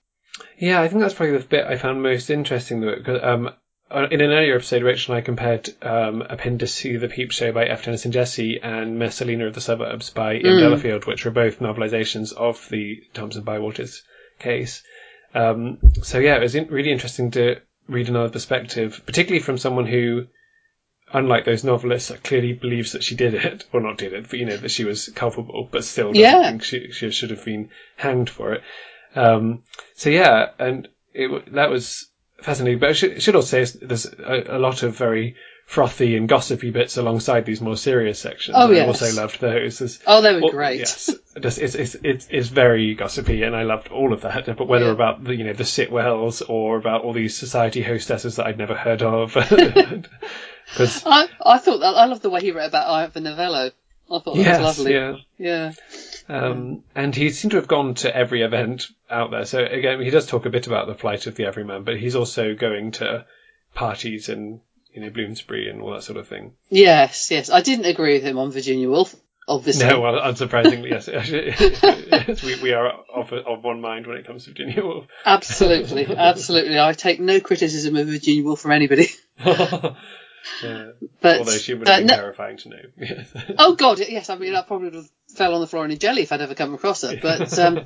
Yeah, 0.56 0.80
I 0.80 0.88
think 0.88 1.02
that's 1.02 1.14
probably 1.14 1.36
the 1.36 1.44
bit 1.44 1.66
I 1.66 1.76
found 1.76 2.02
most 2.02 2.30
interesting. 2.30 2.80
Though, 2.80 3.02
'cause, 3.04 3.20
um, 3.22 3.50
uh, 3.90 4.06
in 4.10 4.22
an 4.22 4.30
earlier 4.30 4.54
episode, 4.54 4.82
Rachel 4.82 5.14
and 5.14 5.22
I 5.22 5.24
compared 5.24 5.68
um, 5.82 6.22
A 6.22 6.36
Pin 6.36 6.58
to 6.58 6.66
See 6.66 6.96
The 6.96 7.08
Peep 7.08 7.30
Show 7.30 7.52
by 7.52 7.66
F. 7.66 7.82
Tennyson 7.82 8.12
Jesse 8.12 8.60
and 8.62 8.98
Messalina 8.98 9.46
of 9.46 9.54
the 9.54 9.60
Suburbs 9.60 10.10
by 10.10 10.36
Ian 10.36 10.58
Delafield, 10.60 11.06
which 11.06 11.26
were 11.26 11.30
both 11.30 11.58
novelizations 11.58 12.32
of 12.32 12.66
the 12.70 13.02
Thompson 13.12 13.42
Bywaters 13.44 14.02
case. 14.38 14.82
Um, 15.34 15.78
so 16.02 16.18
yeah, 16.18 16.36
it 16.36 16.40
was 16.42 16.54
in- 16.54 16.68
really 16.68 16.90
interesting 16.92 17.30
to 17.32 17.60
read 17.88 18.08
another 18.08 18.30
perspective, 18.30 19.02
particularly 19.06 19.42
from 19.42 19.58
someone 19.58 19.86
who, 19.86 20.26
unlike 21.12 21.44
those 21.44 21.64
novelists, 21.64 22.12
clearly 22.22 22.52
believes 22.52 22.92
that 22.92 23.02
she 23.02 23.14
did 23.14 23.34
it, 23.34 23.64
or 23.72 23.80
not 23.80 23.98
did 23.98 24.12
it, 24.12 24.28
but 24.28 24.38
you 24.38 24.46
know 24.46 24.56
that 24.56 24.70
she 24.70 24.84
was 24.84 25.08
culpable, 25.14 25.68
but 25.70 25.84
still 25.84 26.14
Yeah. 26.16 26.48
think 26.50 26.62
she, 26.64 26.90
she 26.92 27.10
should 27.10 27.30
have 27.30 27.44
been 27.44 27.70
hanged 27.96 28.30
for 28.30 28.54
it. 28.54 28.62
Um, 29.14 29.62
so 29.94 30.10
yeah, 30.10 30.50
and 30.58 30.88
it, 31.14 31.52
that 31.54 31.70
was 31.70 32.08
fascinating. 32.42 32.78
But 32.78 32.90
I 32.90 32.92
should, 32.92 33.22
should 33.22 33.36
also 33.36 33.64
say 33.64 33.78
there's 33.82 34.06
a, 34.06 34.56
a 34.56 34.58
lot 34.58 34.82
of 34.82 34.96
very 34.96 35.36
frothy 35.68 36.16
and 36.16 36.30
gossipy 36.30 36.70
bits 36.70 36.96
alongside 36.96 37.44
these 37.44 37.60
more 37.60 37.76
serious 37.76 38.18
sections. 38.18 38.56
Oh, 38.58 38.70
and 38.72 38.78
I 38.80 38.86
also 38.86 39.12
loved 39.12 39.38
those. 39.38 39.78
There's- 39.78 39.98
Oh, 40.06 40.22
they 40.22 40.32
were 40.40 40.50
great. 40.50 40.78
Yes, 40.78 41.10
Just- 41.40 41.58
it's, 41.58 41.74
it's 41.74 41.94
it's 42.02 42.26
it's 42.30 42.48
very 42.48 42.94
gossipy, 42.94 43.42
and 43.42 43.54
I 43.54 43.64
loved 43.64 43.88
all 43.88 44.14
of 44.14 44.22
that. 44.22 44.46
But 44.56 44.66
whether 44.66 44.86
Yeah. 44.86 44.92
about 44.92 45.22
the 45.22 45.34
you 45.36 45.44
know 45.44 45.52
the 45.52 45.64
Sitwells 45.64 46.42
or 46.48 46.78
about 46.78 47.02
all 47.04 47.12
these 47.12 47.36
society 47.36 47.82
hostesses 47.82 48.36
that 48.36 48.46
I'd 48.46 48.56
never 48.56 48.74
heard 48.74 49.02
of, 49.02 49.34
because 49.34 51.02
I, 51.06 51.28
I 51.44 51.58
thought 51.58 51.80
that, 51.80 51.94
I 51.96 52.06
love 52.06 52.22
the 52.22 52.30
way 52.30 52.40
he 52.40 52.50
wrote 52.52 52.68
about 52.68 52.88
Ivor 52.88 53.20
Novello. 53.20 53.70
I 54.10 54.18
thought 54.20 54.36
that 54.36 54.42
yes, 54.42 54.60
was 54.60 54.78
lovely. 54.78 54.94
yeah. 54.94 55.16
Yeah. 55.36 55.72
Um, 56.30 56.82
and 56.94 57.14
he 57.14 57.28
seemed 57.28 57.50
to 57.52 57.58
have 57.58 57.68
gone 57.68 57.92
to 57.96 58.14
every 58.16 58.40
event 58.40 58.86
out 59.10 59.30
there. 59.30 59.44
So 59.44 59.62
again, 59.62 60.00
he 60.00 60.08
does 60.08 60.26
talk 60.26 60.46
a 60.46 60.50
bit 60.50 60.66
about 60.66 60.86
the 60.86 60.94
plight 60.94 61.26
of 61.26 61.34
the 61.34 61.44
everyman, 61.44 61.84
but 61.84 61.98
he's 61.98 62.16
also 62.16 62.54
going 62.54 62.92
to 62.92 63.26
parties 63.74 64.30
in 64.30 64.62
you 64.93 65.01
know 65.01 65.11
Bloomsbury 65.11 65.68
and 65.68 65.80
all 65.82 65.93
that 65.93 66.03
sort 66.03 66.18
of 66.18 66.28
thing. 66.28 66.53
Yes, 66.68 67.30
yes. 67.30 67.51
I 67.51 67.61
didn't 67.61 67.86
agree 67.86 68.14
with 68.14 68.24
him 68.24 68.39
on 68.39 68.51
Virginia 68.51 68.89
Woolf, 68.89 69.14
obviously. 69.47 69.86
No, 69.86 70.01
well, 70.01 70.20
unsurprisingly, 70.20 70.91
yes, 70.91 71.09
yes 71.09 72.43
we, 72.43 72.61
we 72.62 72.72
are 72.72 72.93
of, 73.14 73.32
of 73.32 73.64
one 73.64 73.80
mind 73.80 74.07
when 74.07 74.16
it 74.16 74.26
comes 74.26 74.45
to 74.45 74.51
Virginia 74.51 74.84
Woolf. 74.84 75.07
Absolutely, 75.24 76.07
absolutely. 76.14 76.78
I 76.78 76.93
take 76.93 77.20
no 77.20 77.41
criticism 77.41 77.97
of 77.97 78.07
Virginia 78.07 78.45
Woolf 78.45 78.61
from 78.61 78.72
anybody. 78.72 79.09
Yeah. 80.62 80.93
But 81.20 81.39
Although 81.41 81.53
she 81.53 81.74
would 81.74 81.89
uh, 81.89 81.93
have 81.93 82.01
been 82.01 82.07
no- 82.07 82.16
terrifying 82.16 82.57
to 82.59 82.68
know. 82.68 83.24
Oh 83.59 83.74
god, 83.74 83.99
yes. 83.99 84.30
I 84.30 84.36
mean, 84.36 84.55
I 84.55 84.62
probably 84.62 84.86
would 84.86 84.95
have 84.95 85.11
fell 85.34 85.55
on 85.55 85.61
the 85.61 85.66
floor 85.66 85.84
in 85.84 85.91
a 85.91 85.97
jelly 85.97 86.22
if 86.22 86.32
I'd 86.32 86.41
ever 86.41 86.55
come 86.55 86.74
across 86.74 87.03
her. 87.03 87.18
But 87.20 87.59
um, 87.59 87.84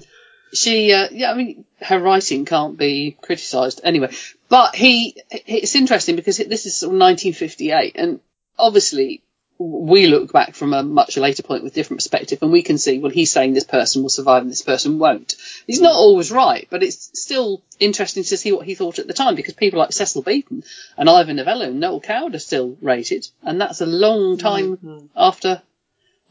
she, 0.53 0.93
uh, 0.93 1.09
yeah, 1.11 1.31
I 1.31 1.35
mean, 1.35 1.65
her 1.81 1.99
writing 1.99 2.45
can't 2.45 2.77
be 2.77 3.17
criticised 3.21 3.81
anyway. 3.85 4.13
But 4.53 4.77
he, 4.77 5.17
it's 5.31 5.75
interesting 5.77 6.15
because 6.15 6.37
this 6.37 6.67
is 6.67 6.77
sort 6.77 6.93
of 6.93 7.01
1958, 7.01 7.97
and 7.97 8.21
obviously 8.59 9.23
we 9.59 10.09
look 10.09 10.31
back 10.31 10.55
from 10.55 10.75
a 10.75 10.83
much 10.83 11.17
later 11.17 11.43
point 11.43 11.65
with 11.65 11.73
different 11.73 12.01
perspective, 12.01 12.41
and 12.43 12.53
we 12.53 12.63
can 12.63 12.77
see, 12.77 12.99
well, 12.99 13.11
he's 13.11 13.31
saying 13.31 13.55
this 13.55 13.65
person 13.65 14.03
will 14.03 14.11
survive 14.11 14.43
and 14.43 14.51
this 14.51 14.61
person 14.61 14.99
won't. 14.99 15.37
He's 15.67 15.81
not 15.81 15.95
always 15.95 16.31
right, 16.31 16.69
but 16.69 16.83
it's 16.83 17.19
still 17.19 17.63
interesting 17.81 18.25
to 18.25 18.37
see 18.37 18.53
what 18.53 18.67
he 18.67 18.75
thought 18.75 18.99
at 18.99 19.07
the 19.07 19.15
time 19.15 19.37
because 19.37 19.55
people 19.55 19.79
like 19.79 19.95
Cecil 19.95 20.21
Beaton 20.21 20.65
and 20.99 21.09
Ivor 21.09 21.33
Novello 21.33 21.69
and 21.69 21.81
Noel 21.81 22.01
Coward 22.01 22.35
are 22.35 22.39
still 22.39 22.77
rated, 22.83 23.27
and 23.43 23.59
that's 23.59 23.81
a 23.81 23.87
long 23.87 24.37
time 24.37 24.77
mm-hmm. 24.77 25.07
after 25.17 25.63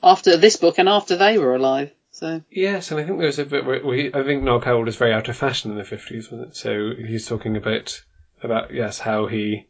after 0.03 0.37
this 0.37 0.57
book 0.57 0.77
and 0.77 0.87
after 0.87 1.17
they 1.17 1.39
were 1.39 1.55
alive. 1.55 1.91
So 2.11 2.43
yes, 2.51 2.91
and 2.91 2.99
I 2.99 3.03
think 3.03 3.17
there 3.17 3.25
was 3.25 3.39
a 3.39 3.45
bit 3.45 3.65
where 3.65 3.83
we, 3.83 4.13
I 4.13 4.21
think 4.23 4.43
Noel 4.43 4.61
Coward 4.61 4.85
was 4.85 4.97
very 4.97 5.11
out 5.11 5.27
of 5.27 5.35
fashion 5.35 5.71
in 5.71 5.77
the 5.79 5.83
fifties, 5.83 6.29
wasn't 6.29 6.49
it? 6.49 6.55
So 6.55 6.91
he's 6.95 7.25
talking 7.25 7.57
about 7.57 7.99
about 8.43 8.73
yes 8.73 8.99
how 8.99 9.27
he 9.27 9.67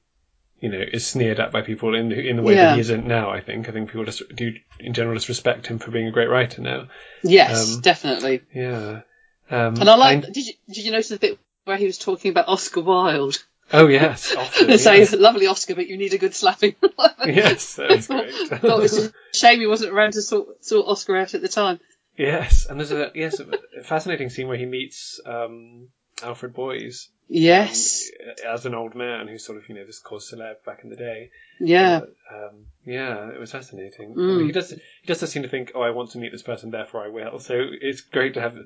you 0.62 0.70
know, 0.70 0.80
is 0.80 1.06
sneered 1.06 1.40
at 1.40 1.52
by 1.52 1.62
people 1.64 1.96
in 1.96 2.10
the, 2.10 2.30
in 2.30 2.36
the 2.36 2.44
way 2.44 2.54
yeah. 2.54 2.66
that 2.66 2.76
he 2.76 2.82
isn't 2.82 3.06
now. 3.06 3.32
I 3.32 3.42
think. 3.42 3.68
I 3.68 3.72
think 3.72 3.90
people 3.90 4.06
just 4.06 4.24
do, 4.34 4.54
in 4.80 4.94
general, 4.94 5.16
just 5.16 5.28
respect 5.28 5.66
him 5.66 5.80
for 5.80 5.90
being 5.90 6.08
a 6.08 6.12
great 6.12 6.30
writer 6.30 6.62
now. 6.62 6.88
Yes, 7.24 7.76
um, 7.76 7.82
definitely. 7.82 8.44
Yeah. 8.54 9.02
Um, 9.50 9.76
and 9.76 9.90
I 9.90 9.96
like. 9.96 10.32
did 10.32 10.46
you 10.46 10.54
did 10.68 10.86
you 10.86 10.92
notice 10.92 11.10
the 11.10 11.18
bit 11.18 11.40
where 11.66 11.78
he 11.78 11.86
was 11.86 11.98
talking 11.98 12.30
about 12.30 12.48
Oscar 12.48 12.82
Wilde? 12.82 13.44
Oh 13.74 13.88
yes, 13.88 14.36
often, 14.38 14.78
saying 14.78 15.00
yes. 15.00 15.14
lovely 15.14 15.48
Oscar, 15.48 15.74
but 15.74 15.88
you 15.88 15.98
need 15.98 16.14
a 16.14 16.20
good 16.20 16.36
slapping. 16.36 16.76
yes, 17.26 17.76
that 17.76 17.90
was 17.90 18.08
great. 18.08 18.32
thought 18.62 18.84
it's 18.84 18.98
a 18.98 19.12
shame 19.34 19.62
he 19.62 19.68
wasn't 19.68 19.92
around 19.92 20.14
to 20.14 20.22
sort, 20.22 20.64
sort 20.64 20.88
Oscar 20.88 21.18
out 21.18 21.34
at 21.34 21.42
the 21.42 21.50
time. 21.50 21.80
Yes, 22.16 22.68
and 22.68 22.80
there's 22.80 22.92
a 22.92 23.12
yes 23.16 23.40
a 23.40 23.84
fascinating 23.84 24.30
scene 24.30 24.48
where 24.48 24.58
he 24.58 24.66
meets 24.66 25.20
um, 25.26 25.88
Alfred 26.22 26.54
Boyes. 26.54 27.10
Yes. 27.34 28.12
Um, 28.20 28.54
as 28.54 28.66
an 28.66 28.76
old 28.76 28.94
man 28.94 29.30
who 29.30 29.38
sort 29.38 29.58
of, 29.58 29.70
you 29.70 29.76
know, 29.76 29.86
this 29.86 30.00
cause 30.00 30.30
celeb 30.30 30.66
back 30.66 30.82
in 30.84 30.90
the 30.90 30.98
day. 30.98 31.32
Yeah. 31.62 32.02
Uh, 32.02 32.36
um, 32.36 32.66
yeah, 32.86 33.30
it 33.30 33.40
was 33.40 33.54
fascinating. 33.54 34.16
Mm. 34.16 34.46
He 34.48 34.52
does 34.52 34.72
he 34.72 35.08
does 35.08 35.20
seem 35.30 35.44
to 35.44 35.50
think, 35.50 35.72
oh, 35.74 35.82
I 35.82 35.92
want 35.92 36.12
to 36.12 36.18
meet 36.18 36.34
this 36.34 36.44
person, 36.44 36.72
therefore 36.72 37.06
I 37.06 37.08
will. 37.08 37.40
So 37.40 37.54
it's 37.58 38.02
great 38.02 38.34
to 38.34 38.42
have 38.42 38.58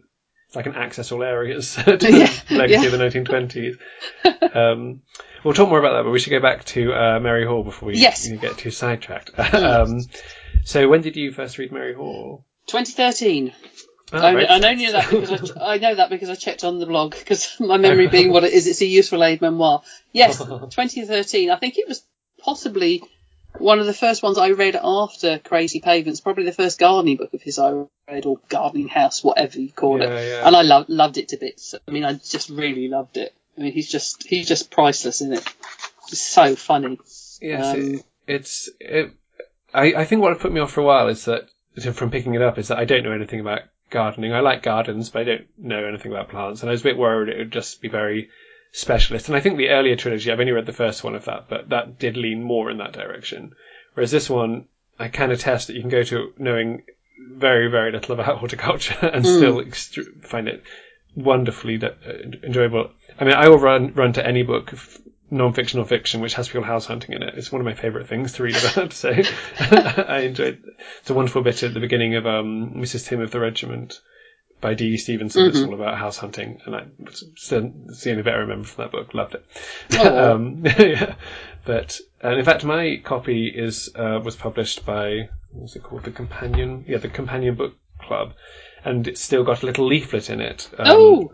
it's 0.47 0.55
like 0.55 0.65
an 0.65 0.73
access 0.73 1.11
all 1.11 1.21
areas 1.21 1.75
to 1.85 1.91
yeah. 2.01 2.33
the 2.49 2.55
legacy 2.55 2.81
yeah. 2.81 2.85
of 2.85 2.91
the 2.91 2.97
1920s. 2.97 4.55
um, 4.55 5.01
we'll 5.43 5.53
talk 5.53 5.69
more 5.69 5.79
about 5.79 5.97
that, 5.97 6.03
but 6.03 6.11
we 6.11 6.17
should 6.17 6.31
go 6.31 6.41
back 6.41 6.65
to 6.65 6.91
uh, 6.91 7.19
Merry 7.19 7.45
Hall 7.45 7.63
before 7.63 7.87
we 7.89 7.97
yes. 7.97 8.27
get 8.27 8.57
too 8.57 8.71
sidetracked. 8.71 9.37
um, 9.53 10.01
so 10.63 10.87
when 10.87 11.01
did 11.01 11.15
you 11.15 11.31
first 11.31 11.59
read 11.59 11.71
Merry 11.71 11.93
Hall? 11.93 12.45
2013. 12.65 13.53
Oh, 14.13 14.19
I, 14.19 14.55
I, 14.55 14.59
know 14.59 14.91
that 14.91 15.09
because 15.09 15.51
I, 15.51 15.73
I, 15.73 15.77
know 15.79 15.95
that 15.95 16.11
because 16.11 16.29
I 16.29 16.35
checked 16.35 16.63
on 16.63 16.77
the 16.77 16.85
blog 16.85 17.15
because 17.15 17.55
my 17.59 17.77
memory 17.77 18.07
being 18.07 18.31
what 18.31 18.43
it 18.43 18.53
is, 18.53 18.67
it's 18.67 18.81
a 18.81 18.85
useful 18.85 19.23
aid 19.23 19.41
memoir. 19.41 19.81
Yes, 20.11 20.37
2013. 20.37 21.49
I 21.49 21.55
think 21.55 21.77
it 21.77 21.87
was 21.87 22.03
possibly 22.39 23.01
one 23.57 23.79
of 23.79 23.87
the 23.87 23.93
first 23.93 24.21
ones 24.21 24.37
I 24.37 24.51
read 24.51 24.75
after 24.75 25.39
Crazy 25.39 25.79
Pavements. 25.79 26.21
Probably 26.21 26.43
the 26.43 26.53
first 26.53 26.77
gardening 26.77 27.17
book 27.17 27.33
of 27.33 27.41
his 27.41 27.57
I 27.57 27.85
read, 28.07 28.27
or 28.27 28.39
Gardening 28.47 28.89
House, 28.89 29.23
whatever 29.23 29.59
you 29.59 29.71
call 29.71 29.99
yeah, 29.99 30.09
it. 30.09 30.29
Yeah. 30.29 30.47
And 30.47 30.55
I 30.55 30.61
loved 30.61 30.89
loved 30.89 31.17
it 31.17 31.29
to 31.29 31.37
bits. 31.37 31.73
I 31.87 31.91
mean, 31.91 32.05
I 32.05 32.13
just 32.13 32.49
really 32.49 32.87
loved 32.87 33.17
it. 33.17 33.33
I 33.57 33.61
mean, 33.61 33.71
he's 33.71 33.89
just 33.89 34.27
he's 34.27 34.47
just 34.47 34.69
priceless 34.69 35.21
in 35.21 35.33
it. 35.33 35.55
It's 36.09 36.21
so 36.21 36.55
funny. 36.55 36.99
Yes, 37.41 37.65
um, 37.65 37.79
it, 37.95 38.05
it's. 38.27 38.69
It, 38.79 39.13
I 39.73 39.93
I 39.93 40.05
think 40.05 40.21
what 40.21 40.39
put 40.39 40.51
me 40.51 40.61
off 40.61 40.71
for 40.71 40.81
a 40.81 40.85
while 40.85 41.07
is 41.07 41.25
that 41.25 41.49
from 41.93 42.11
picking 42.11 42.35
it 42.35 42.41
up 42.43 42.59
is 42.59 42.67
that 42.67 42.77
I 42.77 42.85
don't 42.85 43.03
know 43.03 43.11
anything 43.11 43.39
about 43.39 43.61
gardening. 43.95 44.33
I 44.33 44.41
like 44.41 44.61
gardens, 44.61 45.09
but 45.09 45.21
I 45.21 45.23
don't 45.23 45.47
know 45.57 45.85
anything 45.85 46.11
about 46.11 46.29
plants, 46.29 46.61
and 46.61 46.69
I 46.69 46.73
was 46.73 46.81
a 46.81 46.83
bit 46.83 46.97
worried 46.97 47.29
it 47.29 47.37
would 47.37 47.51
just 47.51 47.81
be 47.81 47.87
very 47.87 48.29
specialist. 48.73 49.29
And 49.29 49.37
I 49.37 49.39
think 49.39 49.57
the 49.57 49.69
earlier 49.69 49.95
trilogy, 49.95 50.29
I've 50.29 50.39
only 50.39 50.51
read 50.51 50.65
the 50.65 50.73
first 50.73 51.01
one 51.01 51.15
of 51.15 51.25
that, 51.25 51.47
but 51.47 51.69
that 51.69 51.97
did 51.97 52.17
lean 52.17 52.43
more 52.43 52.69
in 52.69 52.79
that 52.79 52.91
direction. 52.91 53.53
Whereas 53.93 54.11
this 54.11 54.29
one, 54.29 54.65
I 54.99 55.07
can 55.07 55.31
attest 55.31 55.67
that 55.67 55.75
you 55.75 55.81
can 55.81 55.89
go 55.89 56.03
to 56.03 56.33
knowing 56.37 56.83
very, 57.31 57.71
very 57.71 57.93
little 57.93 58.13
about 58.13 58.37
horticulture 58.43 58.97
and 59.01 59.23
mm. 59.23 59.73
still 59.73 60.03
find 60.21 60.49
it 60.49 60.61
wonderfully 61.15 61.81
uh, 61.81 61.91
enjoyable. 62.43 62.91
I 63.17 63.23
mean, 63.23 63.35
I 63.35 63.47
will 63.47 63.59
run 63.59 63.93
run 63.93 64.11
to 64.13 64.27
any 64.27 64.43
book 64.43 64.73
non-fiction 65.31 65.79
or 65.79 65.85
fiction 65.85 66.21
which 66.21 66.35
has 66.35 66.47
people 66.47 66.63
house 66.63 66.85
hunting 66.85 67.13
in 67.13 67.23
it. 67.23 67.33
It's 67.35 67.51
one 67.51 67.61
of 67.61 67.65
my 67.65 67.73
favourite 67.73 68.07
things 68.07 68.33
to 68.33 68.43
read 68.43 68.57
about. 68.57 68.93
So 68.93 69.09
I 69.59 70.21
enjoyed. 70.21 70.63
It's 70.99 71.09
a 71.09 71.13
wonderful 71.13 71.41
bit 71.41 71.63
at 71.63 71.73
the 71.73 71.79
beginning 71.79 72.15
of 72.15 72.25
um, 72.25 72.73
Mrs. 72.75 73.07
Tim 73.07 73.21
of 73.21 73.31
the 73.31 73.39
Regiment 73.39 73.99
by 74.61 74.73
D. 74.73 74.97
Stevenson. 74.97 75.43
Mm-hmm. 75.43 75.57
It's 75.57 75.67
all 75.67 75.73
about 75.73 75.97
house 75.97 76.17
hunting, 76.17 76.61
and 76.65 76.75
I 76.75 76.85
still 77.35 77.71
it's 77.89 78.03
the 78.03 78.11
only 78.11 78.23
bit 78.23 78.33
I 78.33 78.37
remember 78.37 78.67
from 78.67 78.83
that 78.83 78.91
book. 78.91 79.13
Loved 79.13 79.35
it. 79.35 79.45
Oh. 79.99 80.33
um, 80.33 80.63
yeah. 80.65 81.15
But 81.65 81.99
and 82.21 82.39
in 82.39 82.45
fact, 82.45 82.63
my 82.63 83.01
copy 83.03 83.47
is 83.47 83.89
uh, 83.95 84.19
was 84.23 84.35
published 84.35 84.85
by 84.85 85.29
what's 85.51 85.75
it 85.75 85.83
called? 85.83 86.03
The 86.03 86.11
Companion. 86.11 86.85
Yeah, 86.87 86.97
the 86.97 87.09
Companion 87.09 87.55
Book 87.55 87.75
Club 87.99 88.33
and 88.85 89.07
it's 89.07 89.21
still 89.21 89.43
got 89.43 89.63
a 89.63 89.65
little 89.65 89.87
leaflet 89.87 90.29
in 90.29 90.39
it. 90.39 90.69
Um, 90.77 90.85
oh! 90.87 91.31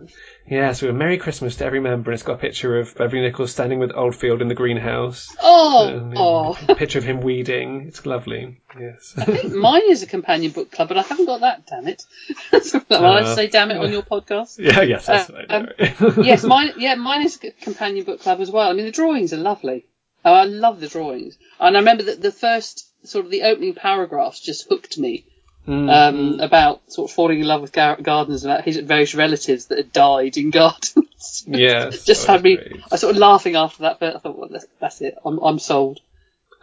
Yeah, 0.47 0.71
so 0.71 0.89
a 0.89 0.93
Merry 0.93 1.17
Christmas 1.17 1.57
to 1.57 1.65
every 1.65 1.81
member, 1.81 2.09
and 2.09 2.15
it's 2.15 2.23
got 2.23 2.33
a 2.33 2.37
picture 2.37 2.79
of 2.79 2.95
Beverley 2.95 3.21
Nichols 3.21 3.51
standing 3.51 3.79
with 3.79 3.91
Oldfield 3.93 4.41
in 4.41 4.47
the 4.47 4.55
greenhouse. 4.55 5.33
Oh! 5.41 6.11
oh. 6.15 6.57
A 6.67 6.75
picture 6.75 6.97
of 6.97 7.03
him 7.03 7.21
weeding. 7.21 7.85
It's 7.87 8.05
lovely. 8.05 8.59
Yes. 8.79 9.13
I 9.17 9.25
think 9.25 9.53
mine 9.53 9.89
is 9.89 10.01
a 10.01 10.07
companion 10.07 10.51
book 10.51 10.71
club, 10.71 10.87
but 10.87 10.97
I 10.97 11.01
haven't 11.01 11.25
got 11.25 11.41
that, 11.41 11.67
damn 11.67 11.87
it. 11.87 12.03
Will 12.89 13.05
uh, 13.05 13.21
I 13.21 13.35
say 13.35 13.47
damn 13.47 13.69
it 13.69 13.77
on 13.77 13.91
your 13.91 14.01
podcast? 14.11 14.57
Yeah, 14.57 14.81
yes, 14.81 15.05
that's 15.05 15.29
uh, 15.29 15.43
um, 15.49 16.23
yes, 16.23 16.43
mine, 16.43 16.73
yeah, 16.77 16.95
mine 16.95 17.23
is 17.23 17.39
a 17.43 17.51
companion 17.51 18.05
book 18.05 18.21
club 18.21 18.39
as 18.39 18.49
well. 18.49 18.69
I 18.69 18.73
mean, 18.73 18.85
the 18.85 18.91
drawings 18.91 19.33
are 19.33 19.37
lovely. 19.37 19.85
Oh, 20.23 20.33
I 20.33 20.45
love 20.45 20.79
the 20.79 20.87
drawings. 20.87 21.37
And 21.59 21.75
I 21.75 21.79
remember 21.79 22.03
that 22.03 22.21
the 22.21 22.31
first, 22.31 22.87
sort 23.05 23.25
of 23.25 23.31
the 23.31 23.43
opening 23.43 23.73
paragraphs 23.73 24.39
just 24.39 24.67
hooked 24.69 24.97
me 24.97 25.25
Mm-hmm. 25.67 25.89
Um, 25.89 26.39
about 26.39 26.91
sort 26.91 27.11
of 27.11 27.15
falling 27.15 27.39
in 27.39 27.45
love 27.45 27.61
with 27.61 27.71
gar- 27.71 28.01
gardens 28.01 28.43
and 28.43 28.51
about 28.51 28.65
his 28.65 28.77
various 28.77 29.13
relatives 29.13 29.67
that 29.67 29.77
had 29.77 29.93
died 29.93 30.37
in 30.37 30.49
gardens. 30.49 31.45
Yeah, 31.47 31.89
just 32.05 32.25
had 32.25 32.41
me. 32.41 32.57
Great. 32.57 32.81
I 32.91 32.95
sort 32.95 33.13
of 33.13 33.19
laughing 33.19 33.55
after 33.55 33.83
that, 33.83 33.99
but 33.99 34.15
I 34.15 34.19
thought, 34.19 34.37
well, 34.37 34.49
that's, 34.49 34.65
that's 34.79 35.01
it. 35.01 35.17
I'm, 35.23 35.37
I'm 35.37 35.59
sold. 35.59 35.99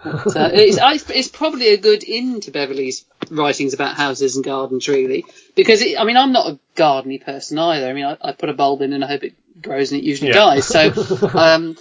But, 0.02 0.36
uh, 0.36 0.50
it's, 0.52 1.10
it's, 1.10 1.28
probably 1.28 1.68
a 1.68 1.76
good 1.76 2.04
in 2.04 2.40
to 2.42 2.52
Beverley's 2.52 3.04
writings 3.30 3.74
about 3.74 3.96
houses 3.96 4.36
and 4.36 4.44
gardens, 4.44 4.88
really, 4.88 5.24
because 5.56 5.82
it, 5.82 5.98
I 5.98 6.04
mean, 6.04 6.16
I'm 6.16 6.32
not 6.32 6.52
a 6.52 6.58
gardeny 6.76 7.24
person 7.24 7.58
either. 7.58 7.88
I 7.88 7.92
mean, 7.92 8.04
I, 8.04 8.16
I, 8.20 8.32
put 8.32 8.48
a 8.48 8.54
bulb 8.54 8.82
in 8.82 8.92
and 8.92 9.04
I 9.04 9.08
hope 9.08 9.24
it 9.24 9.34
grows 9.60 9.90
and 9.90 10.00
it 10.00 10.04
usually 10.04 10.30
yeah. 10.30 10.34
dies. 10.36 10.66
So, 10.66 10.92
um, 11.34 11.76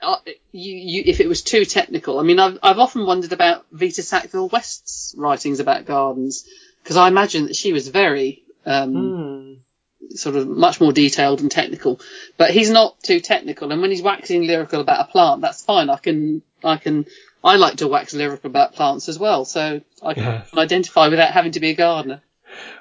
uh, 0.00 0.16
you, 0.52 0.74
you, 0.76 1.02
if 1.06 1.20
it 1.20 1.28
was 1.28 1.42
too 1.42 1.64
technical, 1.64 2.18
I 2.18 2.22
mean, 2.22 2.38
I've, 2.38 2.58
I've 2.62 2.78
often 2.78 3.06
wondered 3.06 3.32
about 3.32 3.66
Vita 3.72 4.02
Sackville 4.02 4.48
West's 4.48 5.14
writings 5.16 5.60
about 5.60 5.86
gardens 5.86 6.46
because 6.82 6.96
I 6.96 7.08
imagine 7.08 7.46
that 7.46 7.56
she 7.56 7.72
was 7.72 7.88
very 7.88 8.44
um, 8.64 8.94
mm. 8.94 10.16
sort 10.16 10.36
of 10.36 10.46
much 10.46 10.80
more 10.80 10.92
detailed 10.92 11.40
and 11.40 11.50
technical. 11.50 12.00
But 12.36 12.50
he's 12.52 12.70
not 12.70 13.02
too 13.02 13.20
technical, 13.20 13.72
and 13.72 13.80
when 13.82 13.90
he's 13.90 14.02
waxing 14.02 14.46
lyrical 14.46 14.80
about 14.80 15.08
a 15.08 15.10
plant, 15.10 15.40
that's 15.40 15.64
fine. 15.64 15.90
I 15.90 15.96
can, 15.96 16.42
I 16.62 16.76
can, 16.76 17.06
I 17.42 17.56
like 17.56 17.78
to 17.78 17.88
wax 17.88 18.14
lyrical 18.14 18.50
about 18.50 18.74
plants 18.74 19.08
as 19.08 19.18
well, 19.18 19.44
so 19.44 19.80
I 20.02 20.14
can 20.14 20.22
yeah. 20.22 20.44
identify 20.56 21.08
without 21.08 21.32
having 21.32 21.52
to 21.52 21.60
be 21.60 21.70
a 21.70 21.74
gardener. 21.74 22.22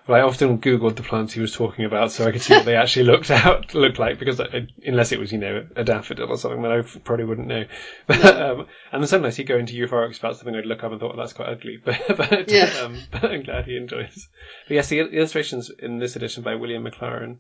Well, 0.08 0.18
I 0.18 0.26
often 0.26 0.60
googled 0.60 0.96
the 0.96 1.04
plants 1.04 1.34
he 1.34 1.42
was 1.42 1.54
talking 1.54 1.84
about 1.84 2.12
so 2.12 2.26
I 2.26 2.32
could 2.32 2.42
see 2.42 2.54
what 2.54 2.66
they 2.66 2.76
actually 2.84 3.06
looked 3.06 3.30
out 3.30 3.74
looked 3.74 4.00
like 4.00 4.20
because 4.20 4.40
I, 4.40 4.68
unless 4.86 5.12
it 5.12 5.20
was 5.20 5.32
you 5.32 5.38
know 5.38 5.68
a 5.76 5.84
daffodil 5.84 6.30
or 6.30 6.38
something, 6.38 6.62
then 6.62 6.72
I 6.72 6.82
probably 6.82 7.26
wouldn't 7.26 7.48
know. 7.48 7.66
But, 8.08 8.24
um, 8.24 8.68
and 8.92 9.04
then 9.04 9.08
sometimes 9.08 9.36
he'd 9.36 9.44
go 9.48 9.58
into 9.58 9.74
euphorics 9.74 10.20
about 10.20 10.38
something 10.38 10.56
I'd 10.56 10.66
look 10.66 10.84
up 10.84 10.92
and 10.92 11.00
thought 11.00 11.16
well, 11.16 11.26
that's 11.26 11.34
quite 11.34 11.50
ugly, 11.50 11.78
but 11.84 12.02
but, 12.16 12.50
yeah. 12.50 12.72
um, 12.84 12.98
but 13.12 13.26
I'm 13.26 13.44
glad 13.44 13.66
he 13.66 13.76
enjoys. 13.76 14.28
But 14.68 14.76
yes, 14.76 14.88
the 14.88 15.00
illustrations 15.00 15.70
in 15.70 16.00
this 16.00 16.16
edition 16.16 16.44
by 16.44 16.56
William 16.56 16.86
McLaren. 16.86 17.40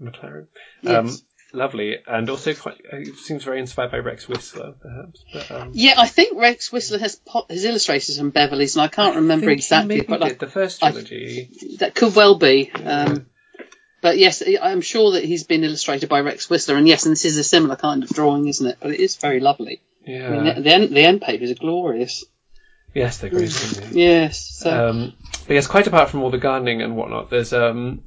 McLaren. 0.00 0.46
Um, 0.86 1.06
yes 1.06 1.22
lovely, 1.52 1.96
and 2.06 2.28
also 2.30 2.54
quite 2.54 2.80
seems 3.16 3.44
very 3.44 3.60
inspired 3.60 3.90
by 3.90 3.98
Rex 3.98 4.28
Whistler, 4.28 4.74
perhaps. 4.80 5.24
But, 5.32 5.50
um, 5.50 5.70
yeah, 5.74 5.94
I 5.98 6.06
think 6.06 6.38
Rex 6.38 6.72
Whistler 6.72 6.98
has 6.98 7.20
has 7.48 7.64
illustrated 7.64 8.12
some 8.12 8.30
Beverley's, 8.30 8.76
and 8.76 8.82
I 8.82 8.88
can't 8.88 9.16
remember 9.16 9.50
exactly. 9.50 10.02
but 10.02 10.20
did, 10.20 10.38
the 10.38 10.46
first 10.46 10.80
trilogy. 10.80 11.50
I, 11.50 11.76
that 11.78 11.94
could 11.94 12.14
well 12.14 12.36
be. 12.36 12.70
Yeah. 12.78 13.04
Um, 13.04 13.26
but 14.02 14.18
yes, 14.18 14.42
I'm 14.62 14.82
sure 14.82 15.12
that 15.12 15.24
he's 15.24 15.44
been 15.44 15.64
illustrated 15.64 16.08
by 16.08 16.20
Rex 16.20 16.48
Whistler, 16.48 16.76
and 16.76 16.86
yes, 16.86 17.06
and 17.06 17.12
this 17.12 17.24
is 17.24 17.38
a 17.38 17.44
similar 17.44 17.76
kind 17.76 18.04
of 18.04 18.10
drawing, 18.10 18.46
isn't 18.46 18.66
it? 18.66 18.76
But 18.80 18.92
it 18.92 19.00
is 19.00 19.16
very 19.16 19.40
lovely. 19.40 19.80
Yeah. 20.06 20.28
I 20.28 20.30
mean, 20.30 20.44
the, 20.44 20.60
the, 20.60 20.72
end, 20.72 20.96
the 20.96 21.04
end 21.04 21.22
papers 21.22 21.50
are 21.50 21.56
glorious. 21.56 22.24
Yes, 22.94 23.18
they're 23.18 23.30
great. 23.30 23.52
yes. 23.90 24.58
So. 24.60 24.88
Um, 24.90 25.14
but 25.46 25.54
yes, 25.54 25.66
quite 25.66 25.86
apart 25.86 26.10
from 26.10 26.22
all 26.22 26.30
the 26.30 26.38
gardening 26.38 26.82
and 26.82 26.96
whatnot, 26.96 27.30
there's 27.30 27.52
um, 27.52 28.04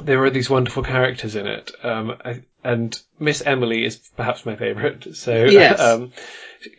there 0.00 0.22
are 0.24 0.30
these 0.30 0.48
wonderful 0.48 0.82
characters 0.82 1.36
in 1.36 1.46
it. 1.46 1.70
Um, 1.82 2.16
I, 2.24 2.42
and 2.66 3.00
Miss 3.18 3.42
Emily 3.44 3.84
is 3.84 3.96
perhaps 4.16 4.44
my 4.46 4.56
favourite. 4.56 5.14
So, 5.14 5.44
yes. 5.44 5.80
um, 5.88 6.12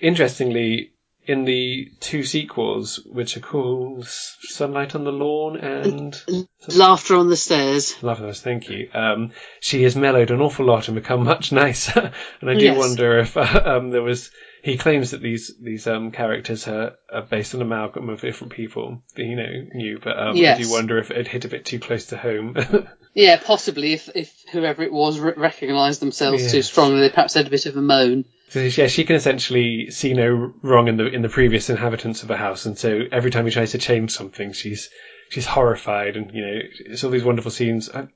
interestingly, 0.02 0.92
in 1.26 1.44
the 1.44 1.92
two 2.00 2.24
sequels, 2.24 3.02
which 3.06 3.36
are 3.36 3.42
called 3.42 4.08
Sunlight 4.08 4.96
on 4.96 5.04
the 5.04 5.12
Lawn 5.12 5.58
and 5.58 6.24
Laughter 6.70 7.16
on 7.18 7.28
the 7.30 7.36
Stairs. 7.36 8.02
Laughter 8.02 8.24
on 8.24 8.30
the 8.30 8.34
Stairs, 8.36 8.44
thank 8.44 8.70
you. 8.70 8.90
Um, 8.94 9.32
she 9.60 9.84
has 9.84 9.96
mellowed 9.96 10.32
an 10.32 10.40
awful 10.42 10.66
lot 10.66 10.88
and 10.88 10.96
become 10.96 11.24
much 11.26 11.52
nicer. 11.64 12.14
and 12.42 12.50
I 12.50 12.54
do 12.54 12.66
Yes. 12.66 12.78
wonder 12.78 13.20
if 13.20 13.36
uh, 13.36 13.62
um, 13.66 13.90
there 13.92 14.04
was. 14.04 14.32
He 14.64 14.78
claims 14.78 15.12
that 15.12 15.22
these 15.22 15.54
these 15.62 15.86
um, 15.88 16.12
characters 16.12 16.68
are, 16.68 16.96
are 17.14 17.22
based 17.22 17.54
on 17.56 17.62
an 17.62 17.68
amalgam 17.68 18.10
of 18.10 18.22
different 18.22 18.54
people 18.54 19.04
that 19.16 19.24
he 19.24 19.36
know 19.36 19.52
knew, 19.74 20.00
but 20.04 20.18
um, 20.18 20.36
I 20.36 20.56
do 20.58 20.70
wonder 20.72 20.98
if 20.98 21.12
it 21.12 21.28
hit 21.28 21.46
a 21.46 21.50
bit 21.50 21.66
too 21.66 21.80
close 21.80 22.08
to 22.08 22.18
home. 22.18 22.56
Yeah, 23.18 23.38
possibly 23.44 23.94
if, 23.94 24.12
if 24.14 24.46
whoever 24.52 24.84
it 24.84 24.94
was 24.94 25.18
re- 25.18 25.34
recognised 25.36 26.00
themselves 26.00 26.52
too 26.52 26.62
strongly, 26.62 27.00
they 27.00 27.10
perhaps 27.10 27.34
had 27.34 27.48
a 27.48 27.50
bit 27.50 27.66
of 27.66 27.76
a 27.76 27.82
moan. 27.82 28.26
So 28.50 28.60
yeah, 28.60 28.86
she 28.86 29.06
can 29.06 29.16
essentially 29.16 29.90
see 29.90 30.14
no 30.14 30.54
wrong 30.62 30.88
in 30.88 30.98
the 30.98 31.08
in 31.08 31.24
the 31.24 31.28
previous 31.28 31.72
inhabitants 31.72 32.22
of 32.22 32.28
the 32.28 32.38
house, 32.38 32.68
and 32.68 32.78
so 32.78 33.06
every 33.12 33.32
time 33.32 33.46
he 33.46 33.52
tries 33.52 33.72
to 33.72 33.80
change 33.80 34.12
something, 34.12 34.54
she's 34.54 34.92
she's 35.30 35.48
horrified, 35.48 36.16
and 36.16 36.32
you 36.32 36.46
know 36.46 36.60
it's 36.86 37.04
all 37.04 37.10
these 37.10 37.24
wonderful 37.24 37.50
scenes. 37.50 37.90
I, 37.90 38.08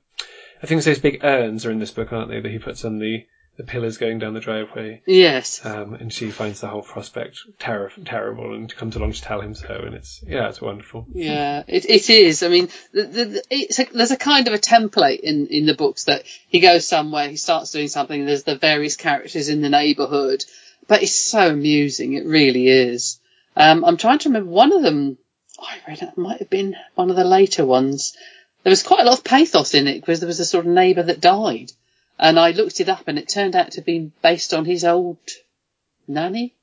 I 0.62 0.66
think 0.66 0.84
those 0.84 1.00
big 1.00 1.24
urns 1.24 1.66
are 1.66 1.72
in 1.72 1.80
this 1.80 1.90
book, 1.90 2.12
aren't 2.12 2.30
they? 2.30 2.38
That 2.38 2.52
he 2.52 2.60
puts 2.60 2.84
on 2.84 3.00
the 3.00 3.26
the 3.56 3.64
pillars 3.64 3.98
going 3.98 4.18
down 4.18 4.32
the 4.32 4.40
driveway, 4.40 5.02
Yes. 5.06 5.64
um, 5.64 5.92
and 5.94 6.10
she 6.12 6.30
finds 6.30 6.60
the 6.60 6.68
whole 6.68 6.82
prospect 6.82 7.38
terror, 7.58 7.92
terrible, 8.04 8.54
and 8.54 8.74
comes 8.74 8.96
along 8.96 9.12
to 9.12 9.20
tell 9.20 9.40
him 9.42 9.54
so, 9.54 9.74
and 9.74 9.94
it's 9.94 10.22
yeah, 10.26 10.48
it's 10.48 10.60
wonderful. 10.60 11.06
Yeah, 11.12 11.62
it, 11.68 11.84
it 11.84 12.08
is. 12.08 12.42
I 12.42 12.48
mean, 12.48 12.68
the, 12.92 13.02
the, 13.04 13.42
a, 13.50 13.84
there's 13.92 14.10
a 14.10 14.16
kind 14.16 14.48
of 14.48 14.54
a 14.54 14.58
template 14.58 15.20
in, 15.20 15.48
in 15.48 15.66
the 15.66 15.74
books 15.74 16.04
that 16.04 16.22
he 16.48 16.60
goes 16.60 16.88
somewhere, 16.88 17.28
he 17.28 17.36
starts 17.36 17.70
doing 17.72 17.88
something, 17.88 18.24
there's 18.24 18.44
the 18.44 18.56
various 18.56 18.96
characters 18.96 19.48
in 19.50 19.60
the 19.60 19.68
neighbourhood, 19.68 20.42
but 20.88 21.02
it's 21.02 21.14
so 21.14 21.50
amusing, 21.50 22.14
it 22.14 22.24
really 22.24 22.68
is. 22.68 23.20
Um, 23.54 23.84
I'm 23.84 23.98
trying 23.98 24.18
to 24.20 24.30
remember 24.30 24.50
one 24.50 24.72
of 24.72 24.82
them, 24.82 25.18
I 25.60 25.76
read 25.86 26.00
it, 26.00 26.16
might 26.16 26.38
have 26.38 26.48
been 26.50 26.74
one 26.94 27.10
of 27.10 27.16
the 27.16 27.24
later 27.24 27.66
ones. 27.66 28.16
There 28.62 28.70
was 28.70 28.82
quite 28.82 29.00
a 29.00 29.04
lot 29.04 29.18
of 29.18 29.24
pathos 29.24 29.74
in 29.74 29.88
it 29.88 30.00
because 30.00 30.20
there 30.20 30.26
was 30.26 30.40
a 30.40 30.44
sort 30.46 30.64
of 30.64 30.72
neighbour 30.72 31.02
that 31.02 31.20
died. 31.20 31.70
And 32.22 32.38
I 32.38 32.52
looked 32.52 32.78
it 32.80 32.88
up 32.88 33.08
and 33.08 33.18
it 33.18 33.28
turned 33.28 33.56
out 33.56 33.72
to 33.72 33.80
be 33.82 34.12
based 34.22 34.54
on 34.54 34.64
his 34.64 34.84
old 34.84 35.18
nanny, 36.06 36.54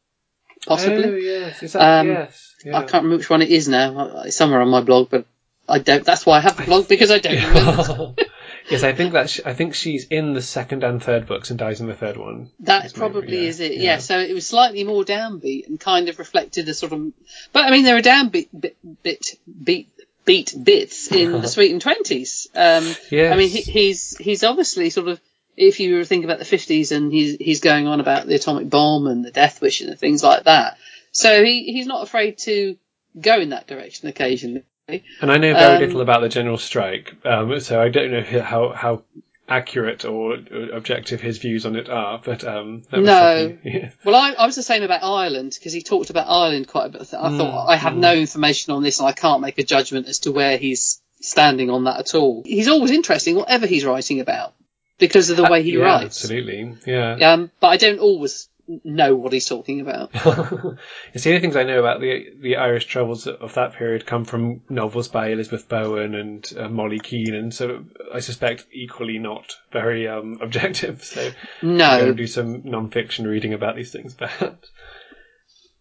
possibly. 0.66 1.04
Oh 1.06 1.16
yes, 1.16 1.62
is 1.64 1.74
that 1.74 2.00
Um, 2.02 2.08
yes? 2.08 2.56
Yeah. 2.66 2.78
I 2.78 2.82
can't 2.82 3.04
remember 3.04 3.18
which 3.18 3.30
one 3.30 3.42
it 3.42 3.50
is 3.50 3.68
now. 3.68 4.22
It's 4.26 4.36
somewhere 4.36 4.62
on 4.62 4.70
my 4.70 4.82
blog, 4.82 5.10
but 5.10 5.26
I 5.68 5.80
don't. 5.80 6.04
That's 6.06 6.26
why 6.26 6.38
I 6.38 6.42
have 6.42 6.58
the 6.58 6.64
blog 6.64 6.88
because 6.88 7.12
I 7.12 7.20
don't 7.20 7.36
remember. 7.54 8.16
yes, 8.72 8.84
I 8.84 8.94
think 8.94 9.14
that 9.14 9.30
sh- 9.30 9.42
I 9.46 9.54
think 9.54 9.76
she's 9.76 10.06
in 10.06 10.34
the 10.34 10.42
second 10.42 10.84
and 10.84 11.04
third 11.04 11.28
books 11.28 11.50
and 11.50 11.60
dies 11.60 11.82
in 11.82 11.88
the 11.88 11.94
third 11.94 12.18
one. 12.18 12.50
That 12.62 12.84
That's 12.84 12.96
maybe, 12.96 13.00
probably 13.12 13.38
yeah, 13.44 13.50
is 13.50 13.60
it. 13.60 13.74
Yeah. 13.74 13.82
yeah. 13.84 13.98
So 14.00 14.18
it 14.20 14.34
was 14.34 14.48
slightly 14.48 14.84
more 14.86 15.04
downbeat 15.04 15.68
and 15.68 15.80
kind 15.80 16.08
of 16.10 16.20
reflected 16.20 16.68
a 16.70 16.74
sort 16.74 16.94
of. 16.94 17.12
But 17.54 17.66
I 17.66 17.72
mean, 17.72 17.84
there 17.84 17.98
are 17.98 18.02
downbeat 18.02 18.48
bit, 18.58 18.78
bit 19.04 19.36
beat 19.64 19.90
beat 20.26 20.54
bits 20.64 21.12
in 21.12 21.34
the 21.42 21.48
Sweet 21.56 21.72
and 21.74 21.82
Twenties. 21.82 22.48
Um, 22.56 22.86
Yes. 23.12 23.34
I 23.34 23.36
mean, 23.38 23.50
he, 23.50 23.62
he's 23.62 24.18
he's 24.18 24.44
obviously 24.44 24.90
sort 24.90 25.10
of. 25.10 25.20
If 25.60 25.80
you 25.80 26.06
think 26.06 26.24
about 26.24 26.40
the 26.40 26.46
fifties 26.46 26.92
and 26.92 27.12
he's 27.12 27.36
he's 27.38 27.60
going 27.60 27.88
on 27.88 28.00
about 28.00 28.28
the 28.28 28.36
atomic 28.36 28.70
bomb 28.70 29.08
and 29.08 29.26
the 29.26 29.32
death 29.32 29.62
wish 29.62 29.82
and 29.82 30.00
things 30.00 30.24
like 30.24 30.46
that, 30.46 30.78
so 31.12 31.44
he 31.44 31.64
he's 31.66 31.86
not 31.88 32.04
afraid 32.04 32.38
to 32.40 32.78
go 33.20 33.40
in 33.40 33.50
that 33.50 33.68
direction 33.68 34.08
occasionally. 34.08 34.64
And 34.88 35.32
I 35.32 35.38
know 35.38 35.54
very 35.54 35.76
Um, 35.76 35.82
little 35.82 36.02
about 36.02 36.22
the 36.22 36.30
general 36.30 36.58
strike, 36.58 37.14
um, 37.26 37.60
so 37.60 37.80
I 37.82 37.90
don't 37.90 38.12
know 38.12 38.42
how 38.42 38.70
how 38.70 39.04
accurate 39.50 40.06
or 40.06 40.38
objective 40.74 41.20
his 41.22 41.40
views 41.40 41.66
on 41.66 41.76
it 41.76 41.90
are. 41.90 42.22
But 42.24 42.44
um, 42.44 42.84
No. 42.92 43.58
Yeah. 43.64 43.90
Well, 44.06 44.16
I, 44.16 44.34
I 44.34 44.46
was 44.46 44.56
the 44.56 44.64
same 44.64 44.84
about 44.84 45.04
Ireland 45.04 45.56
because 45.58 45.74
he 45.74 45.82
talked 45.82 46.10
about 46.12 46.28
Ireland 46.30 46.68
quite 46.68 46.86
a 46.86 46.90
bit. 46.90 47.02
I 47.14 47.38
thought 47.38 47.68
I 47.68 47.76
have 47.76 47.96
no 47.96 48.14
information 48.14 48.74
on 48.74 48.84
this 48.84 49.00
and 49.00 49.10
I 49.10 49.12
can't 49.12 49.42
make 49.42 49.58
a 49.58 49.64
judgment 49.64 50.08
as 50.08 50.20
to 50.20 50.32
where 50.32 50.58
he's 50.58 51.02
standing 51.20 51.70
on 51.70 51.86
that 51.86 52.00
at 52.00 52.16
all. 52.16 52.44
He's 52.46 52.68
always 52.68 52.92
interesting, 52.92 53.36
whatever 53.36 53.66
he's 53.66 53.84
writing 53.86 54.20
about, 54.22 54.54
because 55.00 55.30
of 55.30 55.38
the 55.38 55.44
way 55.44 55.64
he 55.64 55.74
yeah, 55.74 55.84
writes. 55.84 56.24
absolutely. 56.24 56.76
Yeah. 56.86 57.14
Um, 57.34 57.52
but 57.60 57.68
I 57.68 57.78
don't 57.78 58.00
always 58.00 58.50
know 58.84 59.16
what 59.16 59.34
he's 59.34 59.48
talking 59.48 59.82
about. 59.82 60.12
it's 61.14 61.24
the 61.24 61.30
only 61.32 61.40
things 61.40 61.56
I 61.56 61.64
know 61.64 61.80
about 61.80 62.02
the 62.02 62.28
the 62.40 62.58
Irish 62.58 62.86
troubles 62.86 63.26
of 63.26 63.56
that 63.56 63.74
period 63.74 64.06
come 64.06 64.26
from 64.26 64.62
novels 64.70 65.08
by 65.08 65.30
Elizabeth 65.30 65.68
Bowen 65.68 66.14
and 66.14 66.54
uh, 66.56 66.70
Molly 66.70 67.00
Keane, 67.00 67.34
and 67.34 67.54
so 67.54 67.86
I 68.14 68.20
suspect 68.20 68.68
equally 68.72 69.18
not 69.18 69.56
very 69.72 70.08
um, 70.08 70.38
objective. 70.42 71.04
So 71.04 71.32
I'm 71.64 71.78
No. 71.78 72.14
do 72.14 72.28
some 72.28 72.62
non-fiction 72.64 73.26
reading 73.26 73.54
about 73.54 73.76
these 73.76 73.92
things. 73.92 74.16
But 74.20 74.60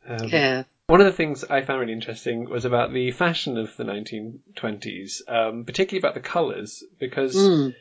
um, 0.09 0.29
Yeah. 0.29 0.63
One 0.87 1.01
of 1.01 1.07
the 1.07 1.13
things 1.13 1.45
I 1.45 1.61
found 1.61 1.81
really 1.81 1.93
interesting 1.93 2.49
was 2.49 2.65
about 2.65 2.95
the 2.95 3.11
fashion 3.11 3.59
of 3.59 3.77
the 3.77 3.85
1920s, 3.85 5.21
um, 5.29 5.65
particularly 5.67 5.99
about 5.99 6.15
the 6.15 6.27
colours, 6.27 6.83
because 6.99 7.37
Mm. 7.37 7.75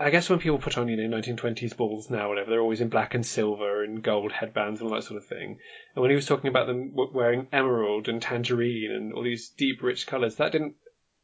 I 0.00 0.08
guess 0.08 0.30
when 0.30 0.38
people 0.38 0.56
put 0.56 0.78
on, 0.78 0.88
you 0.88 0.96
know, 0.96 1.18
1920s 1.18 1.76
balls 1.76 2.08
now, 2.08 2.30
whatever, 2.30 2.48
they're 2.48 2.60
always 2.60 2.80
in 2.80 2.88
black 2.88 3.14
and 3.14 3.24
silver 3.24 3.84
and 3.84 4.02
gold 4.02 4.32
headbands 4.32 4.80
and 4.80 4.88
all 4.88 4.96
that 4.96 5.04
sort 5.04 5.18
of 5.18 5.28
thing. 5.28 5.58
And 5.94 6.02
when 6.02 6.10
he 6.10 6.16
was 6.16 6.24
talking 6.24 6.48
about 6.48 6.66
them 6.66 6.92
wearing 6.94 7.48
emerald 7.52 8.08
and 8.08 8.22
tangerine 8.22 8.90
and 8.92 9.12
all 9.12 9.22
these 9.22 9.50
deep, 9.50 9.82
rich 9.82 10.06
colours, 10.06 10.36
that 10.36 10.52
didn't, 10.52 10.76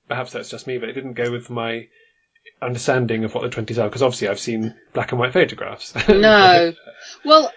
perhaps 0.09 0.33
that's 0.33 0.51
just 0.51 0.66
me, 0.66 0.77
but 0.77 0.91
it 0.91 0.93
didn't 0.93 1.14
go 1.14 1.33
with 1.33 1.49
my 1.49 1.89
understanding 2.61 3.24
of 3.24 3.35
what 3.35 3.51
the 3.51 3.62
20s 3.62 3.83
are, 3.83 3.89
because 3.89 4.03
obviously 4.03 4.29
I've 4.29 4.39
seen 4.39 4.74
black 4.93 5.11
and 5.11 5.18
white 5.18 5.33
photographs. 5.33 5.95
No. 6.09 6.74
Well, 7.24 7.51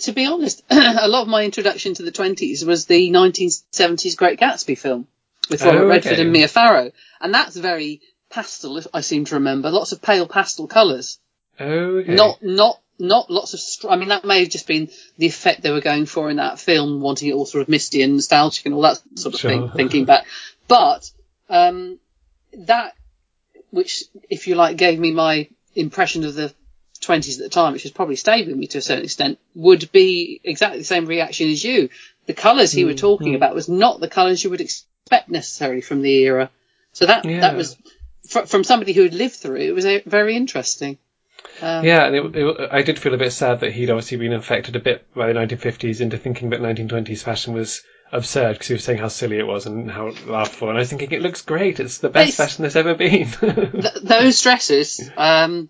to 0.00 0.12
be 0.12 0.24
honest, 0.24 0.62
a 0.70 1.06
lot 1.06 1.22
of 1.22 1.28
my 1.28 1.44
introduction 1.44 1.92
to 1.94 2.02
the 2.02 2.12
20s 2.12 2.64
was 2.66 2.86
the 2.86 3.10
1970s 3.10 4.16
Great 4.16 4.40
Gatsby 4.40 4.78
film 4.78 5.06
with 5.50 5.62
oh, 5.62 5.66
Robert 5.66 5.82
Oh, 5.82 5.88
Redford 5.88 6.18
and 6.18 6.32
Mia 6.32 6.48
Farrow. 6.48 6.92
And 7.20 7.34
that's 7.34 7.56
very 7.56 8.00
pastel, 8.32 8.78
if 8.78 8.86
I 8.92 9.00
seem 9.02 9.24
to 9.26 9.36
remember. 9.36 9.70
Lots 9.70 9.92
of 9.92 10.02
pale 10.02 10.26
pastel 10.26 10.66
colours. 10.66 11.18
oh, 11.60 11.64
okay. 11.66 12.14
Not, 12.14 12.42
not, 12.42 12.80
not 12.98 13.30
lots 13.30 13.54
of, 13.54 13.60
str- 13.60 13.88
I 13.90 13.96
mean, 13.96 14.08
that 14.08 14.24
may 14.24 14.40
have 14.40 14.48
just 14.50 14.66
been 14.66 14.90
the 15.18 15.26
effect 15.26 15.62
they 15.62 15.70
were 15.70 15.80
going 15.80 16.06
for 16.06 16.30
in 16.30 16.36
that 16.36 16.58
film, 16.58 17.00
wanting 17.00 17.28
it 17.28 17.34
all 17.34 17.46
sort 17.46 17.62
of 17.62 17.68
misty 17.68 18.02
and 18.02 18.14
nostalgic 18.14 18.66
and 18.66 18.74
all 18.74 18.82
that 18.82 19.00
sort 19.16 19.34
of 19.34 19.40
Sure. 19.40 19.50
thing, 19.50 19.70
thinking 19.70 20.04
back. 20.04 20.26
But, 20.68 21.10
um, 21.48 21.98
that, 22.54 22.94
which, 23.70 24.04
if 24.28 24.46
you 24.48 24.54
like, 24.54 24.76
gave 24.76 24.98
me 24.98 25.12
my 25.12 25.48
impression 25.74 26.24
of 26.24 26.34
the 26.34 26.52
20s 27.00 27.38
at 27.38 27.44
the 27.44 27.48
time, 27.48 27.72
which 27.72 27.82
has 27.82 27.92
probably 27.92 28.16
stayed 28.16 28.46
with 28.46 28.56
me 28.56 28.66
to 28.68 28.78
a 28.78 28.82
certain 28.82 29.04
extent, 29.04 29.38
would 29.54 29.90
be 29.92 30.40
exactly 30.44 30.78
the 30.78 30.84
same 30.84 31.06
reaction 31.06 31.48
as 31.50 31.64
you. 31.64 31.88
The 32.26 32.34
colours 32.34 32.70
he 32.72 32.82
Mm, 32.84 32.86
were 32.86 32.94
talking 32.94 33.34
about 33.34 33.54
was 33.54 33.68
not 33.68 33.98
the 34.00 34.08
colours 34.08 34.44
you 34.44 34.50
would 34.50 34.60
expect 34.60 35.28
necessarily 35.28 35.80
from 35.80 36.02
the 36.02 36.14
era. 36.14 36.50
So 36.92 37.06
that, 37.06 37.24
Yeah. 37.24 37.40
that 37.40 37.56
was, 37.56 37.76
fr- 38.28 38.42
from 38.46 38.64
somebody 38.64 38.92
who 38.92 39.02
had 39.02 39.14
lived 39.14 39.34
through 39.36 39.56
it, 39.56 39.68
it 39.68 39.72
was 39.74 39.86
very 40.06 40.36
interesting. 40.36 40.98
Um, 41.60 41.84
Yeah, 41.84 42.06
and 42.06 42.14
it, 42.16 42.36
it, 42.36 42.68
I 42.72 42.82
did 42.82 42.98
feel 42.98 43.14
a 43.14 43.18
bit 43.18 43.32
sad 43.32 43.60
that 43.60 43.72
he'd 43.72 43.90
obviously 43.90 44.16
been 44.18 44.32
affected 44.32 44.76
a 44.76 44.80
bit 44.80 45.12
by 45.14 45.26
the 45.32 45.38
1950s 45.38 46.00
into 46.00 46.18
thinking 46.18 46.50
that 46.50 46.60
1920s 46.60 47.22
fashion 47.22 47.54
was 47.54 47.82
absurd 48.12 48.52
because 48.54 48.68
he 48.68 48.74
was 48.74 48.84
saying 48.84 48.98
how 48.98 49.08
silly 49.08 49.38
it 49.38 49.46
was 49.46 49.66
and 49.66 49.90
how 49.90 50.12
laughable. 50.26 50.68
And 50.68 50.78
I 50.78 50.82
was 50.82 50.90
thinking, 50.90 51.10
it 51.12 51.22
looks 51.22 51.42
great. 51.42 51.80
It's 51.80 51.98
the 51.98 52.10
best 52.10 52.34
It's- 52.34 52.36
fashion 52.36 52.62
there's 52.62 52.76
ever 52.76 52.94
been. 52.94 53.28
Th- 53.40 53.94
those 54.02 54.40
dresses, 54.42 55.10
um, 55.16 55.68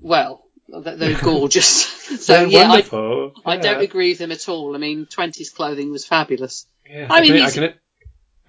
well, 0.00 0.44
th- 0.70 0.98
they're 0.98 1.18
gorgeous. 1.20 1.66
so 2.24 2.32
They're 2.32 2.46
yeah, 2.48 2.58
I, 2.64 2.68
wonderful. 2.68 3.32
I 3.44 3.54
Yeah. 3.56 3.62
don't 3.62 3.82
agree 3.82 4.10
with 4.10 4.18
them 4.18 4.32
at 4.32 4.48
all. 4.48 4.74
I 4.74 4.78
mean, 4.78 5.06
20s 5.06 5.54
clothing 5.54 5.90
was 5.90 6.04
fabulous. 6.06 6.66
Yeah. 6.88 7.06
I 7.10 7.20
mean, 7.22 7.40
I 7.40 7.50
can, 7.50 7.74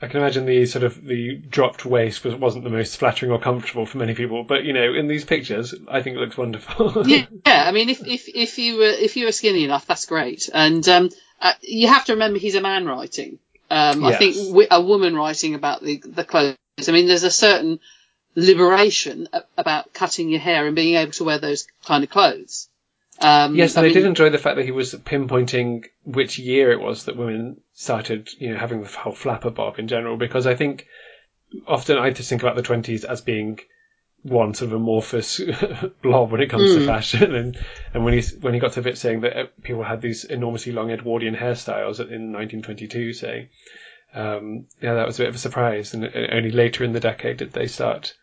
I 0.02 0.08
can 0.08 0.20
imagine 0.20 0.46
the 0.46 0.66
sort 0.66 0.84
of 0.84 1.04
the 1.04 1.36
dropped 1.36 1.86
waist 1.86 2.24
was, 2.26 2.36
wasn't 2.36 2.66
the 2.66 2.70
most 2.70 2.98
flattering 2.98 3.32
or 3.32 3.40
comfortable 3.40 3.86
for 3.86 3.98
many 3.98 4.14
people, 4.14 4.44
but 4.44 4.66
you 4.66 4.74
know, 4.74 4.94
in 4.94 5.08
these 5.08 5.24
pictures, 5.24 5.74
I 5.88 6.02
think 6.02 6.18
it 6.18 6.20
looks 6.20 6.38
wonderful. 6.38 7.04
Yeah, 7.06 7.26
yeah. 7.46 7.64
I 7.68 7.72
mean, 7.72 7.90
if 7.90 8.06
if 8.06 8.28
if 8.28 8.58
you 8.58 8.78
were 8.78 8.84
if 8.84 9.16
you 9.16 9.26
were 9.26 9.32
skinny 9.32 9.64
enough, 9.64 9.86
that's 9.86 10.06
great. 10.06 10.50
And 10.54 10.88
um, 10.90 11.10
uh, 11.42 11.54
you 11.62 11.88
have 11.88 12.06
to 12.06 12.14
remember 12.14 12.40
he's 12.40 12.56
a 12.56 12.62
man 12.62 12.86
writing. 12.86 13.40
Um, 13.70 14.04
I 14.04 14.16
think 14.18 14.36
wi- 14.36 14.68
a 14.70 14.82
woman 14.82 15.16
writing 15.16 15.56
about 15.56 15.82
the 15.82 16.02
the 16.06 16.24
clothes. 16.24 16.58
I 16.88 16.92
mean, 16.92 17.08
there's 17.08 17.24
a 17.24 17.32
certain 17.32 17.80
liberation 18.36 19.30
about 19.58 19.94
cutting 19.94 20.30
your 20.30 20.42
hair 20.42 20.68
and 20.68 20.76
being 20.76 20.96
able 20.96 21.14
to 21.14 21.24
wear 21.24 21.40
those 21.40 21.68
kind 21.86 22.04
of 22.04 22.10
clothes. 22.10 22.70
Um, 23.20 23.56
Yes, 23.56 23.78
I 23.78 23.82
and 23.82 23.86
I 23.86 23.88
mean, 23.88 23.94
did 23.94 24.06
enjoy 24.06 24.30
the 24.30 24.38
fact 24.38 24.58
that 24.58 24.66
he 24.66 24.72
was 24.72 24.94
pinpointing 24.94 25.86
which 26.04 26.38
year 26.38 26.72
it 26.72 26.80
was 26.80 27.06
that 27.06 27.16
women 27.16 27.62
started, 27.74 28.30
you 28.40 28.52
know, 28.52 28.60
having 28.60 28.82
the 28.82 28.88
whole 28.88 29.14
flapper 29.14 29.50
bob 29.50 29.80
in 29.80 29.88
general, 29.88 30.18
because 30.18 30.46
I 30.46 30.56
think 30.56 30.88
often 31.68 31.98
I 31.98 32.12
just 32.12 32.30
think 32.30 32.42
about 32.42 32.56
the 32.56 32.64
20s 32.64 33.06
as 33.06 33.22
being 33.22 33.60
one 34.24 34.56
sort 34.56 34.72
of 34.72 34.78
amorphous 34.78 35.40
blob 36.02 36.32
when 36.32 36.42
it 36.42 36.50
comes 36.50 36.74
to 36.74 36.86
fashion, 36.86 37.36
and 37.36 37.58
and 37.94 38.04
when 38.04 38.14
he 38.20 38.24
when 38.42 38.54
he 38.54 38.60
got 38.60 38.74
to 38.74 38.82
the 38.82 38.90
bit 38.90 38.98
saying 38.98 39.22
that 39.22 39.38
uh, 39.38 39.46
people 39.62 39.84
had 39.84 40.02
these 40.02 40.24
enormously 40.24 40.72
long 40.72 40.90
Edwardian 40.90 41.36
hairstyles 41.36 42.00
in 42.00 42.34
1922, 42.34 43.14
say, 43.14 43.50
um, 44.16 44.66
yeah, 44.82 44.96
that 44.96 45.06
was 45.06 45.20
a 45.20 45.24
bit 45.24 45.30
of 45.30 45.36
a 45.36 45.40
surprise, 45.40 45.94
and 45.94 46.06
uh, 46.06 46.10
only 46.32 46.52
later 46.52 46.84
in 46.84 46.94
the 46.94 47.00
decade 47.00 47.38
did 47.38 47.54
they 47.54 47.68
start 47.68 48.16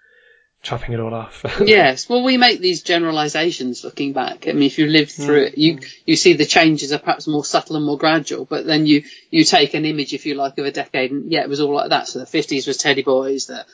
chopping 0.63 0.95
it 0.95 1.01
all 1.01 1.13
off. 1.13 1.45
yes. 1.65 2.09
Well, 2.09 2.23
we 2.23 2.37
make 2.37 2.61
these 2.61 2.83
generalizations 2.83 3.85
looking 3.85 4.13
back. 4.13 4.47
I 4.49 4.53
mean, 4.53 4.63
if 4.63 4.79
you 4.79 4.87
lived 4.87 5.11
through 5.11 5.43
it, 5.45 5.59
you 5.59 5.81
you 6.07 6.17
see 6.17 6.35
the 6.35 6.47
changes 6.47 6.93
are 6.93 6.99
perhaps 6.99 7.27
more 7.27 7.45
subtle 7.45 7.77
and 7.77 7.85
more 7.85 7.99
gradual. 7.99 8.45
But 8.45 8.65
then 8.65 8.87
you 8.87 9.05
you 9.31 9.45
take 9.45 9.75
an 9.75 9.85
image, 9.85 10.15
if 10.15 10.25
you 10.25 10.35
like, 10.35 10.57
of 10.59 10.65
a 10.65 10.71
decade, 10.71 11.11
and 11.11 11.31
yeah, 11.31 11.43
it 11.43 11.49
was 11.49 11.61
all 11.61 11.75
like 11.75 11.91
that. 11.91 12.09
So 12.09 12.21
the 12.21 12.27
fifties 12.27 12.67
was 12.67 12.79
Teddy 12.79 13.03
Boys, 13.03 13.47
the 13.47 13.67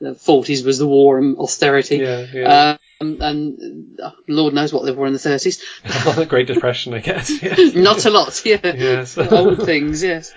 the 0.00 0.14
forties 0.14 0.64
was 0.64 0.78
the 0.78 0.86
war 0.86 1.18
and 1.18 1.36
austerity. 1.38 1.96
yeah, 1.96 2.26
yeah. 2.32 2.76
Um, 3.00 3.18
and 3.20 4.00
uh, 4.00 4.12
Lord 4.28 4.54
knows 4.54 4.72
what 4.72 4.84
they 4.84 4.92
were 4.92 5.06
in 5.06 5.12
the 5.12 5.18
thirties. 5.18 5.62
the 5.82 6.26
Great 6.28 6.46
Depression, 6.46 6.94
I 6.94 7.00
guess. 7.00 7.30
Yes. 7.42 7.74
Not 7.74 8.04
a 8.04 8.10
lot, 8.10 8.44
yeah. 8.44 8.60
yes. 8.62 9.18
Old 9.18 9.64
things, 9.64 10.02
yes. 10.02 10.32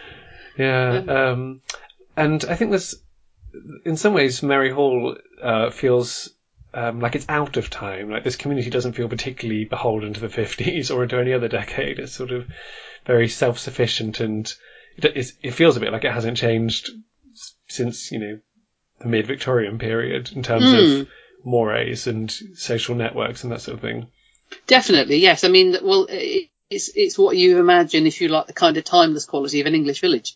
Yeah, 0.57 1.03
um, 1.07 1.61
and 2.15 2.43
I 2.45 2.55
think 2.55 2.71
there's, 2.71 2.95
in 3.85 3.97
some 3.97 4.13
ways, 4.13 4.43
Merry 4.43 4.71
Hall 4.71 5.17
uh, 5.41 5.69
feels 5.69 6.29
um, 6.73 6.99
like 6.99 7.15
it's 7.15 7.25
out 7.29 7.57
of 7.57 7.69
time. 7.69 8.09
Like 8.09 8.23
this 8.23 8.35
community 8.35 8.69
doesn't 8.69 8.93
feel 8.93 9.09
particularly 9.09 9.65
beholden 9.65 10.13
to 10.13 10.19
the 10.19 10.27
50s 10.41 10.93
or 10.93 11.03
into 11.03 11.19
any 11.19 11.33
other 11.33 11.47
decade. 11.47 11.99
It's 11.99 12.13
sort 12.13 12.31
of 12.31 12.47
very 13.05 13.27
self-sufficient, 13.27 14.19
and 14.19 14.51
it, 14.97 15.31
it 15.41 15.51
feels 15.51 15.77
a 15.77 15.79
bit 15.79 15.91
like 15.91 16.03
it 16.03 16.13
hasn't 16.13 16.37
changed 16.37 16.89
since 17.67 18.11
you 18.11 18.19
know 18.19 18.39
the 18.99 19.07
mid-Victorian 19.07 19.77
period 19.77 20.31
in 20.33 20.43
terms 20.43 20.71
of 21.01 21.07
mores 21.43 22.07
and 22.07 22.31
social 22.55 22.95
networks 22.95 23.43
and 23.43 23.51
that 23.51 23.61
sort 23.61 23.75
of 23.75 23.81
thing. 23.81 24.07
Definitely, 24.65 25.17
yes. 25.17 25.43
I 25.43 25.49
mean, 25.49 25.77
well, 25.81 26.07
it's 26.09 26.89
it's 26.95 27.17
what 27.17 27.37
you 27.37 27.59
imagine 27.59 28.07
if 28.07 28.21
you 28.21 28.27
like 28.27 28.47
the 28.47 28.53
kind 28.53 28.77
of 28.77 28.83
timeless 28.83 29.25
quality 29.25 29.61
of 29.61 29.67
an 29.67 29.75
English 29.75 30.01
village, 30.01 30.35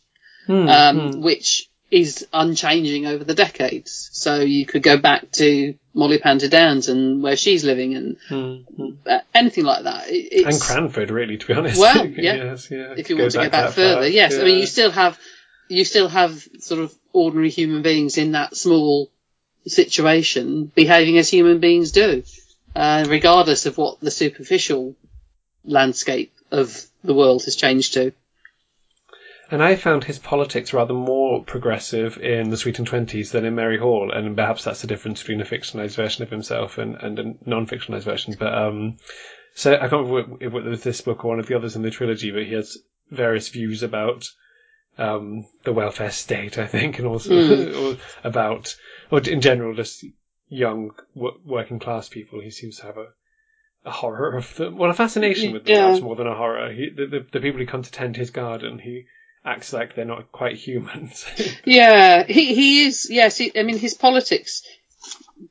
um, 0.70 1.22
which 1.22 1.70
is 1.92 2.26
unchanging 2.32 3.06
over 3.06 3.24
the 3.26 3.36
decades. 3.36 4.10
So 4.14 4.40
you 4.40 4.66
could 4.66 4.82
go 4.82 4.98
back 4.98 5.30
to 5.32 5.76
Mollie 5.94 6.20
Panter-Downes 6.20 6.88
and 6.88 7.22
where 7.22 7.36
she's 7.36 7.66
living 7.66 8.18
and 8.32 8.96
uh, 9.06 9.20
anything 9.36 9.66
like 9.66 9.84
that. 9.84 10.06
It, 10.08 10.46
And 10.46 10.60
Cranford, 10.60 11.12
really, 11.12 11.38
to 11.38 11.46
be 11.46 11.54
honest. 11.54 11.80
Well, 11.80 12.08
yeah. 12.08 12.36
yes, 12.36 12.72
yeah. 12.72 12.94
if 12.98 13.10
you 13.10 13.18
want 13.18 13.32
to 13.32 13.38
go 13.40 13.44
back 13.44 13.52
that 13.52 13.74
further, 13.74 14.02
far. 14.02 14.08
yes. 14.08 14.34
I 14.36 14.44
mean, 14.44 14.60
you 14.60 14.66
still 14.66 14.92
have 14.92 15.20
you 15.68 15.86
still 15.86 16.08
have 16.08 16.48
sort 16.60 16.82
of 16.82 16.94
ordinary 17.14 17.50
human 17.50 17.82
beings 17.82 18.18
in 18.18 18.34
that 18.34 18.56
small 18.56 19.10
situation 19.68 20.66
behaving 20.66 21.18
as 21.18 21.30
human 21.30 21.60
beings 21.60 21.92
do, 21.92 22.24
uh, 22.76 23.06
regardless 23.08 23.66
of 23.66 23.78
what 23.78 24.00
the 24.00 24.12
superficial 24.12 24.96
landscape 25.66 26.34
of 26.52 26.86
the 27.04 27.14
world 27.14 27.44
has 27.44 27.56
changed 27.56 27.94
to. 27.94 28.14
And 29.52 29.62
I 29.62 29.76
found 29.76 30.06
his 30.06 30.18
politics 30.18 30.74
rather 30.74 30.94
more 30.94 31.44
progressive 31.44 32.18
in 32.18 32.50
The 32.50 32.58
Sweet 32.58 32.80
and 32.80 32.88
Twenties 32.88 33.32
than 33.34 33.44
in 33.44 33.54
Merry 33.54 33.78
Hall, 33.78 34.10
and 34.10 34.36
perhaps 34.36 34.64
that's 34.64 34.80
the 34.82 34.88
difference 34.88 35.22
between 35.22 35.42
a 35.42 35.46
fictionalized 35.46 35.96
version 35.96 36.24
of 36.24 36.30
himself 36.30 36.78
and, 36.78 36.96
and 36.96 37.20
a 37.20 37.34
non-fictionalized 37.46 38.04
version. 38.04 38.34
But 38.40 38.54
um, 38.54 38.98
so 39.54 39.74
I 39.76 39.90
can't 39.90 40.08
remember 40.08 40.38
if 40.40 40.54
it 40.54 40.64
was 40.64 40.84
this 40.84 41.02
book 41.02 41.26
or 41.26 41.30
one 41.32 41.40
of 41.40 41.48
the 41.48 41.56
others 41.56 41.76
in 41.76 41.82
the 41.82 41.92
trilogy, 41.92 42.32
but 42.32 42.44
he 42.46 42.54
has 42.54 42.78
various 43.10 43.50
views 43.50 43.84
about 43.84 44.26
um, 44.98 45.46
the 45.66 45.74
welfare 45.74 46.12
state, 46.12 46.58
I 46.58 46.68
think, 46.68 47.00
and 47.00 47.08
also 47.08 47.92
or 47.94 47.98
about, 48.24 48.74
or 49.12 49.20
in 49.20 49.42
general, 49.42 49.76
just 49.76 50.06
young 50.48 50.92
w- 51.14 51.40
working 51.46 51.80
class 51.80 52.08
people. 52.08 52.40
He 52.40 52.52
seems 52.52 52.78
to 52.78 52.86
have 52.86 52.98
a 52.98 53.08
a 53.84 53.90
horror 53.92 54.38
of 54.38 54.56
them. 54.56 54.78
Well, 54.78 54.92
a 54.92 54.94
fascination 54.94 55.54
with 55.54 55.66
them, 55.66 55.76
Yeah. 55.76 55.86
perhaps 55.88 56.04
more 56.04 56.16
than 56.16 56.28
a 56.28 56.36
horror. 56.36 56.72
He, 56.72 56.90
the, 56.96 57.08
the, 57.08 57.26
the 57.32 57.40
people 57.40 57.60
who 57.60 57.66
come 57.66 57.82
to 57.82 57.92
tend 57.92 58.16
his 58.16 58.30
garden, 58.30 58.78
he 58.78 59.06
acts 59.46 59.74
like 59.74 59.96
they're 59.96 60.06
not 60.06 60.32
quite 60.32 60.56
humans. 60.56 61.26
Yeah, 61.66 62.24
he 62.24 62.54
he 62.56 62.84
is. 62.86 63.08
Yes, 63.10 63.38
he, 63.38 63.52
I 63.58 63.64
mean 63.64 63.78
his 63.78 63.94
politics, 63.94 64.64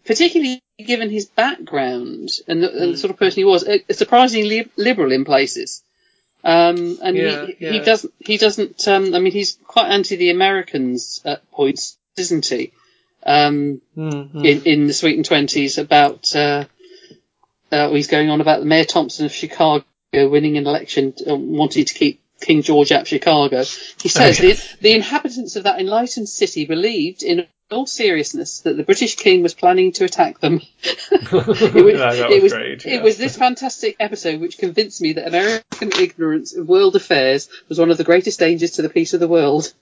particularly 0.04 0.62
given 0.78 1.10
his 1.10 1.26
background 1.26 2.30
and 2.48 2.62
the, 2.62 2.70
and 2.82 2.94
the 2.94 2.98
sort 2.98 3.10
of 3.10 3.18
person 3.18 3.40
he 3.40 3.44
was, 3.44 3.64
surprisingly 3.90 4.48
li- 4.48 4.70
liberal 4.76 5.12
in 5.12 5.24
places. 5.24 5.82
Um, 6.42 6.98
and 7.02 7.16
Yeah, 7.16 7.46
he, 7.46 7.56
yeah. 7.60 7.72
he 7.72 7.80
doesn't. 7.80 8.14
He 8.18 8.38
doesn't. 8.38 8.88
Um, 8.88 9.14
I 9.14 9.18
mean, 9.18 9.32
he's 9.32 9.58
quite 9.66 9.88
anti 9.90 10.16
the 10.16 10.30
Americans 10.30 11.20
at 11.24 11.48
points, 11.50 11.98
isn't 12.16 12.46
he? 12.46 12.72
Um, 13.26 13.82
Mm-hmm. 13.96 14.44
in 14.44 14.62
in 14.62 14.86
the 14.86 14.94
Sweet 14.94 15.16
and 15.16 15.24
Twenties 15.24 15.76
about 15.76 16.34
uh, 16.34 16.64
uh, 17.70 17.90
he's 17.90 18.06
going 18.08 18.30
on 18.30 18.40
about 18.40 18.60
the 18.60 18.66
Mayor 18.66 18.84
Thompson 18.84 19.26
of 19.26 19.32
Chicago 19.32 19.84
winning 20.12 20.56
an 20.56 20.66
election, 20.66 21.12
uh, 21.28 21.36
wanting 21.36 21.84
to 21.84 21.94
keep 21.94 22.20
King 22.40 22.62
George 22.62 22.92
of 22.92 23.06
Chicago. 23.06 23.64
He 24.00 24.08
says 24.08 24.38
the, 24.38 24.58
the 24.80 24.92
inhabitants 24.92 25.56
of 25.56 25.64
that 25.64 25.80
enlightened 25.80 26.28
city 26.28 26.66
believed 26.66 27.22
in 27.22 27.46
all 27.70 27.86
seriousness 27.86 28.60
that 28.60 28.76
the 28.76 28.82
British 28.82 29.16
King 29.16 29.42
was 29.42 29.54
planning 29.54 29.92
to 29.92 30.04
attack 30.04 30.40
them. 30.40 30.60
it 30.82 31.32
was, 31.32 31.46
was, 31.60 32.18
it 32.18 32.42
was, 32.42 32.52
great. 32.52 32.86
it 32.86 33.02
was 33.02 33.16
this 33.16 33.36
fantastic 33.36 33.96
episode 34.00 34.40
which 34.40 34.58
convinced 34.58 35.00
me 35.00 35.12
that 35.14 35.28
American 35.28 35.92
ignorance 36.00 36.56
of 36.56 36.68
world 36.68 36.96
affairs 36.96 37.48
was 37.68 37.78
one 37.78 37.90
of 37.90 37.98
the 37.98 38.04
greatest 38.04 38.38
dangers 38.40 38.72
to 38.72 38.82
the 38.82 38.88
peace 38.88 39.14
of 39.14 39.20
the 39.20 39.28
world. 39.28 39.72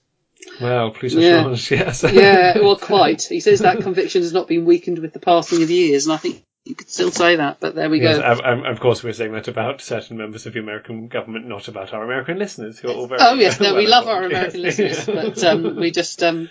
Well, 0.61 0.91
please 0.91 1.13
Yeah. 1.15 1.43
change, 1.43 1.71
yes. 1.71 2.03
Yeah, 2.03 2.59
well, 2.59 2.75
quite. 2.81 3.23
He 3.23 3.39
says 3.39 3.59
that 3.59 3.81
conviction 3.81 4.21
has 4.21 4.33
not 4.33 4.47
been 4.47 4.65
weakened 4.65 4.99
with 4.99 5.13
the 5.13 5.19
passing 5.19 5.63
of 5.63 5.69
years, 5.69 6.05
and 6.05 6.13
I 6.13 6.17
think 6.17 6.43
you 6.65 6.75
could 6.75 6.89
still 6.89 7.11
say 7.11 7.37
that, 7.37 7.59
but 7.59 7.73
there 7.75 7.89
we 7.89 8.01
Yes, 8.01 8.17
go. 8.19 8.23
um, 8.23 8.41
um, 8.59 8.65
of 8.65 8.79
course, 8.79 9.03
we're 9.03 9.13
saying 9.13 9.31
that 9.33 9.47
about 9.47 9.81
certain 9.81 10.17
members 10.17 10.45
of 10.45 10.53
the 10.53 10.59
American 10.59 11.07
government, 11.07 11.47
not 11.47 11.67
about 11.67 11.93
our 11.93 12.03
American 12.03 12.37
listeners, 12.37 12.77
who 12.79 12.89
are 12.89 12.93
all 12.93 13.07
very. 13.07 13.21
Oh 13.21 13.33
yes, 13.35 13.59
no, 13.59 13.75
we 13.75 13.87
love 13.87 14.07
our. 14.07 14.23
American 14.23 14.61
Yes. 14.61 14.77
listeners, 14.77 15.05
but 15.35 15.43
um, 15.43 15.75
we 15.77 15.91
just 15.91 16.21
um, 16.23 16.49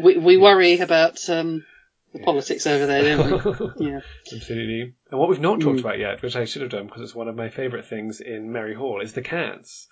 we 0.00 0.16
we 0.16 0.36
worry 0.38 0.78
about 0.78 1.28
um, 1.28 1.64
the 2.12 2.20
politics 2.20 2.66
over 2.66 2.86
there, 2.86 3.16
don't 3.16 3.44
we? 3.78 3.86
Yeah. 3.90 4.00
Absolutely. 4.32 4.94
And 5.10 5.20
what 5.20 5.28
we've 5.28 5.40
not 5.40 5.60
talked 5.60 5.78
Mm. 5.78 5.80
about 5.80 5.98
yet, 5.98 6.22
which 6.22 6.36
I 6.36 6.44
should 6.46 6.62
have 6.62 6.70
done 6.70 6.86
because 6.86 7.02
it's 7.02 7.14
one 7.14 7.28
of 7.28 7.36
my 7.36 7.48
favourite 7.50 7.84
things 7.86 8.20
in 8.20 8.52
Merry 8.52 8.74
Hall, 8.74 9.00
is 9.02 9.12
the 9.12 9.22
cats. 9.22 9.88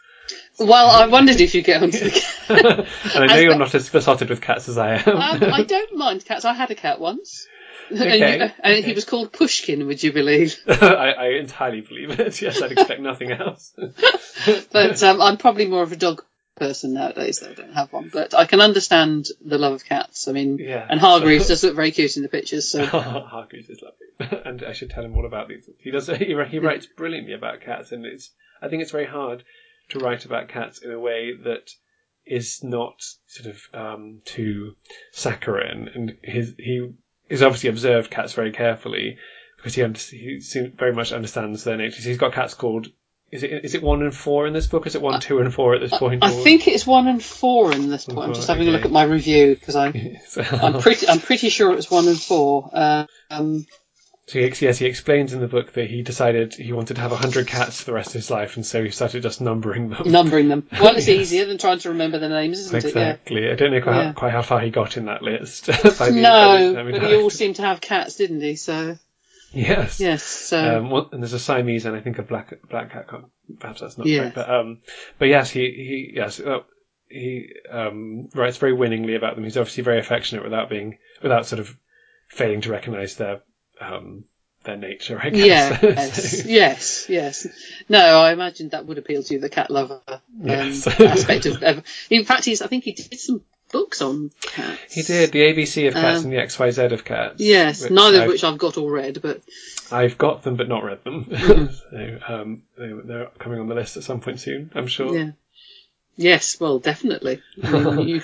Well, 0.58 0.88
I 0.88 1.06
wondered 1.06 1.40
if 1.40 1.54
you'd 1.54 1.64
get 1.64 1.82
onto 1.82 1.98
the 1.98 2.10
cat. 2.46 2.86
and 3.14 3.24
I 3.24 3.26
know 3.26 3.34
As 3.34 3.42
you're 3.42 3.52
the- 3.52 3.58
not 3.58 3.74
as 3.74 3.88
besotted 3.88 4.30
with 4.30 4.40
cats 4.40 4.68
as 4.68 4.78
I 4.78 4.94
am. 4.96 5.08
Um, 5.08 5.52
I 5.52 5.64
don't 5.64 5.96
mind 5.96 6.24
cats. 6.24 6.44
I 6.44 6.52
had 6.54 6.70
a 6.70 6.74
cat 6.76 7.00
once. 7.00 7.46
Okay, 7.92 8.38
and, 8.40 8.52
okay. 8.58 8.82
he 8.82 8.92
was 8.92 9.04
called 9.04 9.32
Pushkin, 9.32 9.86
would 9.86 10.02
you 10.02 10.12
believe? 10.12 10.56
I, 10.68 11.12
I 11.12 11.26
entirely 11.38 11.80
believe 11.80 12.18
it. 12.18 12.40
Yes, 12.40 12.62
I'd 12.62 12.72
expect 12.72 13.00
nothing 13.00 13.32
else. 13.32 13.72
But 14.72 15.02
um, 15.02 15.20
I'm 15.20 15.36
probably 15.36 15.66
more 15.66 15.82
of 15.82 15.92
a 15.92 15.96
dog 15.96 16.24
person 16.56 16.94
nowadays, 16.94 17.40
though 17.40 17.50
I 17.50 17.54
don't 17.54 17.74
have 17.74 17.92
one. 17.92 18.10
But 18.12 18.34
I 18.34 18.44
can 18.44 18.60
understand 18.60 19.26
the 19.44 19.58
love 19.58 19.74
of 19.74 19.84
cats. 19.84 20.28
I 20.28 20.32
mean, 20.32 20.58
Yeah. 20.58 20.86
and 20.88 21.00
Hargreaves 21.00 21.48
does 21.48 21.62
look 21.64 21.74
very 21.74 21.90
cute 21.90 22.16
in 22.16 22.22
the 22.22 22.28
pictures. 22.28 22.70
So 22.70 22.84
Hargreaves 22.86 23.68
is 23.68 23.82
lovely, 23.82 24.40
and 24.44 24.62
I 24.62 24.72
should 24.72 24.90
tell 24.90 25.04
him 25.04 25.16
all 25.16 25.26
about 25.26 25.48
these. 25.48 25.68
He 25.78 25.90
does. 25.90 26.06
He, 26.06 26.34
he 26.48 26.58
writes 26.58 26.86
brilliantly 26.86 27.34
about 27.34 27.62
cats, 27.62 27.92
and 27.92 28.06
it's. 28.06 28.30
I 28.62 28.68
think 28.68 28.82
it's 28.82 28.92
very 28.92 29.06
hard 29.06 29.42
to 29.90 29.98
write 29.98 30.24
about 30.24 30.48
cats 30.48 30.78
in 30.78 30.90
a 30.90 30.98
way 31.00 31.32
that 31.44 31.70
is 32.26 32.62
not 32.62 33.02
sort 33.26 33.54
of 33.54 33.60
um, 33.74 34.20
too 34.24 34.76
saccharine. 35.12 35.88
And 35.94 36.16
his 36.22 36.54
he 36.58 36.92
has 37.30 37.42
obviously 37.42 37.70
observed 37.70 38.10
cats 38.10 38.32
very 38.32 38.52
carefully 38.52 39.18
because 39.56 39.74
he 39.74 39.82
under, 39.82 39.98
he 39.98 40.40
very 40.76 40.92
much 40.92 41.12
understands 41.12 41.64
their 41.64 41.76
natures. 41.76 42.04
He's 42.04 42.18
got 42.18 42.32
cats 42.32 42.54
called. 42.54 42.88
Is 43.30 43.44
it 43.44 43.64
is 43.64 43.74
it 43.76 43.82
one 43.82 44.02
and 44.02 44.14
four 44.14 44.48
in 44.48 44.52
this 44.52 44.66
book? 44.66 44.88
Is 44.88 44.96
it 44.96 45.02
one, 45.02 45.20
two, 45.20 45.38
and 45.38 45.54
four 45.54 45.74
at 45.74 45.80
this 45.80 45.96
point? 45.96 46.24
I 46.24 46.34
or- 46.34 46.42
think 46.42 46.66
it's 46.66 46.84
one 46.84 47.06
and 47.06 47.22
four 47.22 47.72
in 47.72 47.88
this 47.88 48.04
point. 48.04 48.18
I'm 48.18 48.34
just 48.34 48.48
having 48.48 48.66
a 48.66 48.72
look 48.72 48.84
at 48.84 48.90
my 48.90 49.04
review 49.04 49.54
because 49.54 49.76
I 49.76 49.86
I'm 50.52 50.80
pretty 50.80 51.08
I'm 51.08 51.20
pretty 51.20 51.48
sure 51.48 51.70
it 51.70 51.76
was 51.76 51.90
one 51.90 52.08
and 52.08 52.20
four. 52.20 52.70
Uh, 52.72 53.06
um, 53.30 53.66
So 54.30 54.38
he, 54.38 54.52
yes, 54.64 54.78
he 54.78 54.86
explains 54.86 55.32
in 55.32 55.40
the 55.40 55.48
book 55.48 55.72
that 55.72 55.90
he 55.90 56.02
decided 56.02 56.54
he 56.54 56.72
wanted 56.72 56.94
to 56.94 57.00
have 57.00 57.10
hundred 57.10 57.48
cats 57.48 57.80
for 57.80 57.86
the 57.86 57.94
rest 57.94 58.10
of 58.10 58.14
his 58.14 58.30
life, 58.30 58.54
and 58.54 58.64
so 58.64 58.84
he 58.84 58.90
started 58.90 59.24
just 59.24 59.40
numbering 59.40 59.88
them. 59.90 60.04
numbering 60.08 60.46
them. 60.48 60.68
Well, 60.72 60.94
it's 60.94 61.08
Yes. 61.08 61.20
easier 61.20 61.46
than 61.46 61.58
trying 61.58 61.80
to 61.80 61.88
remember 61.88 62.20
the 62.20 62.28
names, 62.28 62.60
isn't 62.60 62.76
it? 62.76 62.84
exactly. 62.84 63.50
I 63.50 63.56
don't 63.56 63.72
know 63.72 63.80
quite, 63.80 63.96
Yeah. 63.96 64.04
how, 64.04 64.12
quite 64.12 64.30
how 64.32 64.42
far 64.42 64.60
he 64.60 64.70
got 64.70 64.96
in 64.96 65.06
that 65.06 65.22
list. 65.22 65.66
by 65.66 65.72
it? 65.74 65.82
the- 65.82 65.96
by 65.98 66.10
the 66.10 66.20
No, 66.20 66.88
but 66.92 67.02
he 67.10 67.16
all 67.16 67.28
seemed 67.30 67.56
to 67.56 67.62
have 67.62 67.80
cats, 67.80 68.14
didn't 68.14 68.40
he? 68.40 68.54
So 68.54 68.96
yes. 69.52 69.98
yes. 69.98 70.22
So 70.22 70.78
Um, 70.78 70.90
one- 70.90 71.08
and 71.10 71.20
there's 71.20 71.32
a 71.32 71.40
Siamese 71.40 71.84
and 71.86 71.96
I 71.96 72.00
think 72.00 72.20
a 72.20 72.22
black 72.22 72.54
black 72.70 72.92
cat. 72.92 73.08
Perhaps 73.58 73.80
that's 73.80 73.98
not 73.98 74.06
Yeah. 74.06 74.20
correct, 74.30 74.36
but 74.36 74.48
um, 74.48 74.78
but 75.18 75.26
yes, 75.26 75.50
he 75.50 75.62
he 75.62 76.12
yes. 76.14 76.38
Uh, 76.38 76.60
he 77.08 77.48
um, 77.68 78.28
writes 78.32 78.58
very 78.58 78.74
winningly 78.74 79.16
about 79.16 79.34
them. 79.34 79.42
He's 79.42 79.56
obviously 79.56 79.82
very 79.82 79.98
affectionate 79.98 80.44
without 80.44 80.70
being 80.70 80.98
without 81.20 81.46
sort 81.46 81.58
of 81.58 81.76
failing 82.28 82.60
to 82.60 82.70
recognise 82.70 83.16
their 83.16 83.40
um, 83.80 84.24
their 84.64 84.76
nature. 84.76 85.18
I 85.22 85.30
guess. 85.30 85.82
yes, 85.82 86.42
So- 86.42 86.48
yes, 86.48 87.06
yes. 87.08 87.46
No, 87.88 87.98
I 87.98 88.32
imagine 88.32 88.68
that 88.70 88.86
would 88.86 88.98
appeal 88.98 89.22
to 89.22 89.34
you, 89.34 89.40
the 89.40 89.48
cat 89.48 89.70
lover 89.70 90.00
um, 90.06 90.20
Yes. 90.42 90.86
aspect 90.86 91.46
of. 91.46 91.62
of- 91.62 91.84
In 92.10 92.24
fact, 92.24 92.44
he's 92.44 92.62
I 92.62 92.66
think 92.66 92.84
he 92.84 92.92
did 92.92 93.18
some 93.18 93.42
books 93.72 94.02
on 94.02 94.30
cats. 94.42 94.92
He 94.94 95.02
did 95.02 95.30
the 95.32 95.38
ABC 95.40 95.86
of 95.88 95.94
cats 95.94 96.20
Um, 96.20 96.24
and 96.24 96.32
the 96.32 96.38
XYZ 96.42 96.92
of 96.92 97.04
cats. 97.04 97.36
Yes, 97.38 97.88
neither 97.88 98.22
of 98.22 98.28
which 98.28 98.42
I've 98.44 98.58
got 98.58 98.76
all 98.76 98.90
read, 98.90 99.22
but 99.22 99.40
I've 99.92 100.18
got 100.18 100.42
them 100.42 100.56
but 100.56 100.68
not 100.68 100.84
read 100.84 101.04
them. 101.04 101.24
Mm-hmm. 101.30 101.74
so 102.26 102.34
um, 102.34 102.62
they, 102.76 102.90
they're 103.04 103.28
coming 103.38 103.60
on 103.60 103.68
the 103.68 103.74
list 103.76 103.96
at 103.96 104.02
some 104.02 104.20
point 104.20 104.40
soon, 104.40 104.70
I'm 104.74 104.88
sure. 104.88 105.16
yeah. 105.16 105.30
Yes, 106.16 106.60
well, 106.60 106.80
definitely. 106.80 107.40
I, 107.62 107.70
mean, 107.78 108.08
you, 108.08 108.22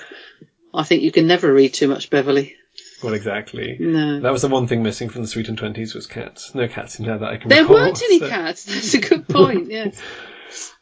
I 0.73 0.83
think 0.83 1.01
you 1.01 1.11
can 1.11 1.25
never 1.25 1.51
read 1.51 1.73
too 1.73 1.87
much 1.87 2.09
Beverley. 2.11 2.55
Well, 3.03 3.13
exactly. 3.13 3.77
No. 3.79 4.19
That 4.21 4.31
was 4.31 4.41
the 4.41 4.47
one 4.47 4.67
thing 4.67 4.81
missing 4.83 5.09
from 5.09 5.21
the 5.21 5.27
Sweet 5.27 5.49
and 5.49 5.57
Twenties 5.57 5.93
was 5.93 6.07
cats. 6.07 6.55
No 6.55 6.67
cats 6.67 6.97
in 6.99 7.05
there 7.05 7.17
that 7.17 7.29
I 7.29 7.37
can 7.37 7.49
There 7.49 7.61
recall. 7.61 7.75
weren't 7.75 8.01
any 8.03 8.19
so- 8.19 8.29
cats. 8.29 8.63
That's 8.65 8.93
a 8.95 8.99
good 8.99 9.27
point. 9.27 9.69
Yes. 9.69 10.01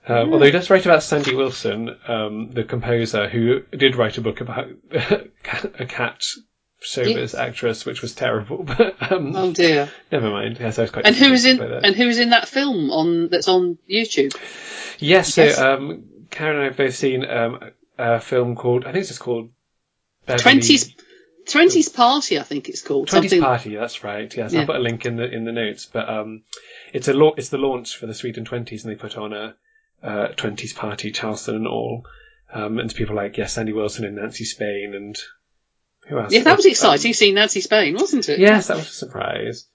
Um, 0.07 0.31
although 0.33 0.45
he 0.45 0.51
does 0.51 0.69
write 0.69 0.85
about 0.85 1.03
Sandy 1.03 1.35
Wilson, 1.35 1.89
um, 2.07 2.51
the 2.53 2.63
composer, 2.63 3.27
who 3.27 3.61
did 3.75 3.95
write 3.95 4.17
a 4.17 4.21
book 4.21 4.39
about 4.41 4.67
a 4.91 5.85
cat 5.85 6.21
showbiz 6.81 7.37
actress, 7.37 7.85
which 7.85 8.01
was 8.01 8.13
terrible. 8.13 8.63
But 8.77 9.11
um, 9.11 9.35
Oh 9.35 9.51
dear. 9.51 9.89
never 10.11 10.29
mind. 10.29 10.57
Yes, 10.59 10.77
I 10.79 10.83
was 10.83 10.91
quite. 10.91 11.05
And 11.05 11.15
who 11.15 11.31
was 11.31 11.43
in? 11.45 11.57
that. 11.57 11.83
And 11.85 11.95
who 11.95 12.05
was 12.05 12.19
in 12.19 12.29
that 12.29 12.47
film 12.47 12.91
on 12.91 13.27
that's 13.29 13.47
on 13.47 13.77
YouTube? 13.91 14.35
yes, 14.99 15.33
so 15.33 15.43
Yes. 15.43 15.57
um, 15.59 16.05
Karen 16.29 16.55
and 16.55 16.61
I 16.63 16.65
have 16.67 16.77
both 16.77 16.95
seen 16.95 17.25
um, 17.25 17.59
a 17.97 18.19
film 18.21 18.55
called 18.55 18.85
I 18.85 18.91
think 18.91 19.01
it's 19.01 19.09
just 19.09 19.19
called 19.19 19.49
Twenties. 20.27 20.93
Twenties 21.47 21.89
Party, 21.89 22.39
I 22.39 22.43
think 22.43 22.69
it's 22.69 22.81
called. 22.81 23.07
Twenties. 23.07 23.39
Party. 23.41 23.75
That's 23.75 24.03
right. 24.03 24.35
Yes, 24.35 24.53
Yeah. 24.53 24.61
I'll 24.61 24.65
put 24.65 24.75
a 24.77 24.79
link 24.79 25.05
in 25.05 25.15
the 25.17 25.29
in 25.29 25.45
the 25.45 25.51
notes. 25.51 25.85
But 25.85 26.09
um, 26.09 26.43
it's 26.93 27.07
a 27.07 27.13
la- 27.13 27.33
it's 27.37 27.49
the 27.49 27.57
launch 27.57 27.95
for 27.97 28.05
the 28.07 28.13
Sweet 28.13 28.37
and 28.37 28.45
Twenties, 28.45 28.83
and 28.83 28.91
they 28.91 28.99
put 28.99 29.17
on 29.17 29.33
a 29.33 29.55
uh, 30.03 30.27
Twenties 30.29 30.73
Party, 30.73 31.11
Charleston 31.11 31.55
and 31.55 31.67
all, 31.67 32.05
um, 32.53 32.79
and 32.79 32.93
people 32.93 33.15
like 33.15 33.37
yes, 33.37 33.53
Sandy 33.53 33.73
Wilson 33.73 34.05
and 34.05 34.15
Nancy 34.15 34.45
Spain 34.45 34.93
and 34.95 35.17
who 36.07 36.19
else? 36.19 36.31
Yeah, 36.31 36.43
that 36.43 36.57
was 36.57 36.65
Um, 36.65 36.71
exciting. 36.71 37.13
Seeing 37.13 37.35
Nancy 37.35 37.61
Spain, 37.61 37.95
wasn't 37.95 38.29
it? 38.29 38.39
Yes, 38.39 38.67
that 38.67 38.77
was 38.77 38.87
a 38.87 38.91
surprise. 38.91 39.65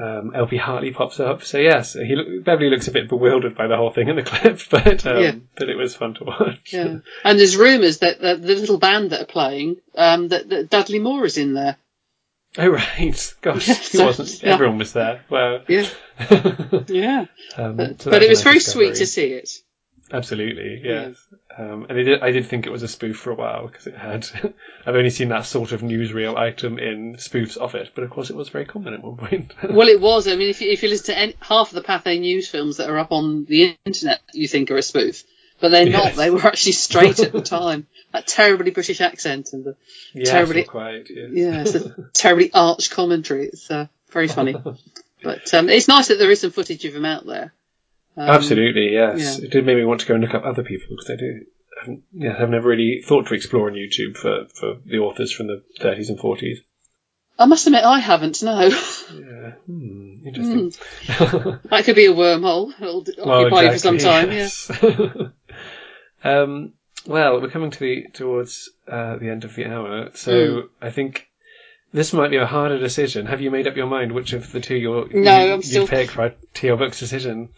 Um, 0.00 0.32
LP 0.34 0.56
Hartley 0.56 0.92
pops 0.92 1.20
up, 1.20 1.42
so 1.44 1.58
yes, 1.58 1.92
he 1.92 2.40
Beverley 2.42 2.70
looks 2.70 2.88
a 2.88 2.90
bit 2.92 3.08
bewildered 3.08 3.54
by 3.54 3.66
the 3.66 3.76
whole 3.76 3.90
thing 3.90 4.08
in 4.08 4.16
the 4.16 4.22
clip, 4.30 4.60
but 4.70 5.04
um, 5.06 5.22
Yeah. 5.22 5.34
but 5.56 5.68
it 5.68 5.76
was 5.76 5.94
fun 5.94 6.14
to 6.14 6.24
watch. 6.24 6.72
Yeah. 6.72 6.98
And 7.22 7.38
there's 7.38 7.56
rumours 7.56 7.98
that, 7.98 8.20
that 8.20 8.40
the 8.40 8.54
little 8.54 8.78
band 8.78 9.10
that 9.10 9.20
are 9.22 9.26
playing, 9.26 9.76
um, 9.96 10.28
that, 10.28 10.48
that 10.48 10.70
Dudley 10.70 11.00
Moore 11.00 11.26
is 11.26 11.36
in 11.36 11.52
there. 11.52 11.76
Oh 12.56 12.68
right, 12.68 13.34
gosh, 13.42 13.68
Yeah, 13.68 13.74
he 13.74 13.98
wasn't. 14.02 14.42
Everyone 14.42 14.78
was 14.78 14.92
there. 14.94 15.22
Well, 15.28 15.60
Yeah. 15.68 15.86
Yeah. 16.88 17.26
um, 17.56 17.76
But, 17.76 18.02
so 18.02 18.10
but 18.10 18.22
it 18.22 18.28
was 18.30 18.42
very 18.42 18.56
discovery. 18.56 18.86
sweet 18.86 18.94
to 18.96 19.06
see 19.06 19.26
it. 19.32 19.50
Absolutely, 20.12 20.80
yes. 20.84 21.16
Um, 21.56 21.86
and 21.88 21.98
I 21.98 22.02
did, 22.02 22.22
I 22.22 22.30
did 22.30 22.46
think 22.46 22.66
it 22.66 22.70
was 22.70 22.82
a 22.82 22.88
spoof 22.88 23.16
for 23.18 23.30
a 23.30 23.34
while 23.34 23.66
because 23.68 23.86
it 23.86 23.96
had. 23.96 24.26
I've 24.86 24.94
only 24.94 25.10
seen 25.10 25.28
that 25.28 25.46
sort 25.46 25.72
of 25.72 25.82
newsreel 25.82 26.36
item 26.36 26.78
in 26.78 27.16
spoofs 27.16 27.56
of 27.56 27.74
it, 27.74 27.90
but 27.94 28.04
of 28.04 28.10
course 28.10 28.30
it 28.30 28.36
was 28.36 28.48
very 28.48 28.64
common 28.64 28.94
at 28.94 29.02
one 29.02 29.16
point. 29.16 29.52
Well, 29.70 29.88
it 29.88 30.00
was. 30.00 30.26
I 30.26 30.36
mean, 30.36 30.50
if 30.50 30.60
you, 30.60 30.70
if 30.70 30.82
you 30.82 30.88
listen 30.88 31.14
to 31.14 31.18
any, 31.18 31.36
half 31.40 31.68
of 31.68 31.74
the 31.74 31.82
Pathé 31.82 32.18
News 32.20 32.48
films 32.48 32.78
that 32.78 32.90
are 32.90 32.98
up 32.98 33.12
on 33.12 33.44
the 33.44 33.76
internet, 33.84 34.20
you 34.32 34.48
think 34.48 34.70
are 34.70 34.76
a 34.76 34.82
spoof. 34.82 35.22
But 35.60 35.70
they're 35.70 35.86
not. 35.86 36.04
Yes. 36.04 36.16
They 36.16 36.30
were 36.30 36.46
actually 36.46 36.72
straight 36.72 37.20
at 37.20 37.32
the 37.32 37.42
time. 37.42 37.86
That 38.12 38.26
terribly 38.26 38.72
British 38.72 39.00
accent 39.00 39.50
and 39.52 39.64
the 39.64 39.76
yes, 40.12 40.30
terribly- 40.30 40.64
quite. 40.64 41.06
Yes. 41.08 41.30
yeah, 41.32 41.60
it's 41.60 41.74
a 41.76 41.94
terribly 42.12 42.50
arch 42.52 42.90
commentary. 42.90 43.46
It's 43.46 43.70
uh, 43.70 43.86
very 44.10 44.26
funny. 44.26 44.56
But 45.22 45.54
um, 45.54 45.68
it's 45.68 45.86
nice 45.86 46.08
that 46.08 46.18
there 46.18 46.30
is 46.30 46.40
some 46.40 46.50
footage 46.50 46.84
of 46.86 46.96
him 46.96 47.04
out 47.04 47.24
there. 47.24 47.52
Um, 48.20 48.28
Absolutely, 48.28 48.92
yes. 48.92 49.38
yeah. 49.38 49.44
It 49.46 49.50
did 49.50 49.64
make 49.64 49.76
me 49.76 49.84
want 49.84 50.00
to 50.02 50.06
go 50.06 50.14
and 50.14 50.22
look 50.22 50.34
up 50.34 50.44
other 50.44 50.62
people 50.62 50.88
because 50.90 51.10
I 51.10 51.16
do. 51.16 51.44
haven't- 51.80 52.02
Yeah, 52.12 52.36
I've 52.38 52.50
never 52.50 52.68
really 52.68 53.02
thought 53.04 53.26
to 53.28 53.34
explore 53.34 53.68
on 53.70 53.74
YouTube 53.76 54.16
for, 54.16 54.46
for 54.54 54.76
the 54.84 54.98
authors 54.98 55.32
from 55.32 55.46
the 55.46 55.62
30s 55.80 56.08
and 56.10 56.18
40s. 56.18 56.58
I 57.38 57.46
must 57.46 57.66
admit, 57.66 57.84
I 57.84 57.98
haven't. 58.00 58.42
No, 58.42 58.60
Yeah, 58.60 59.52
hmm, 59.66 60.26
interesting. 60.26 60.72
that 61.70 61.82
could 61.86 61.96
be 61.96 62.04
a 62.06 62.12
wormhole. 62.12 62.72
It'll 62.78 63.04
Well, 63.26 63.40
occupy 63.46 63.62
you 63.62 63.72
for 63.72 63.78
some 63.78 63.96
time. 63.96 64.30
yes. 64.30 64.70
um, 66.24 66.74
well, 67.06 67.40
we're 67.40 67.48
coming 67.50 67.70
to 67.70 67.78
the 67.78 68.06
towards 68.12 68.68
uh, 68.86 69.16
the 69.16 69.30
end 69.30 69.44
of 69.44 69.54
the 69.54 69.64
hour, 69.66 70.10
so 70.14 70.62
Hmm. 70.62 70.84
I 70.84 70.90
think 70.90 71.28
this 71.92 72.12
might 72.12 72.30
be 72.30 72.36
a 72.36 72.46
harder 72.46 72.78
decision. 72.78 73.26
Have 73.26 73.40
you 73.40 73.50
made 73.50 73.66
up 73.66 73.76
your 73.76 73.86
mind 73.86 74.12
which 74.12 74.32
of 74.34 74.52
the 74.52 74.60
two 74.60 74.76
you're, 74.76 75.08
No, 75.08 75.44
you, 75.46 75.52
I'm 75.54 75.62
still- 75.62 75.82
you 75.84 75.88
pick 75.88 76.10
for 76.10 76.34
to 76.54 76.66
your 76.66 76.76
book's 76.76 77.00
decision? 77.00 77.48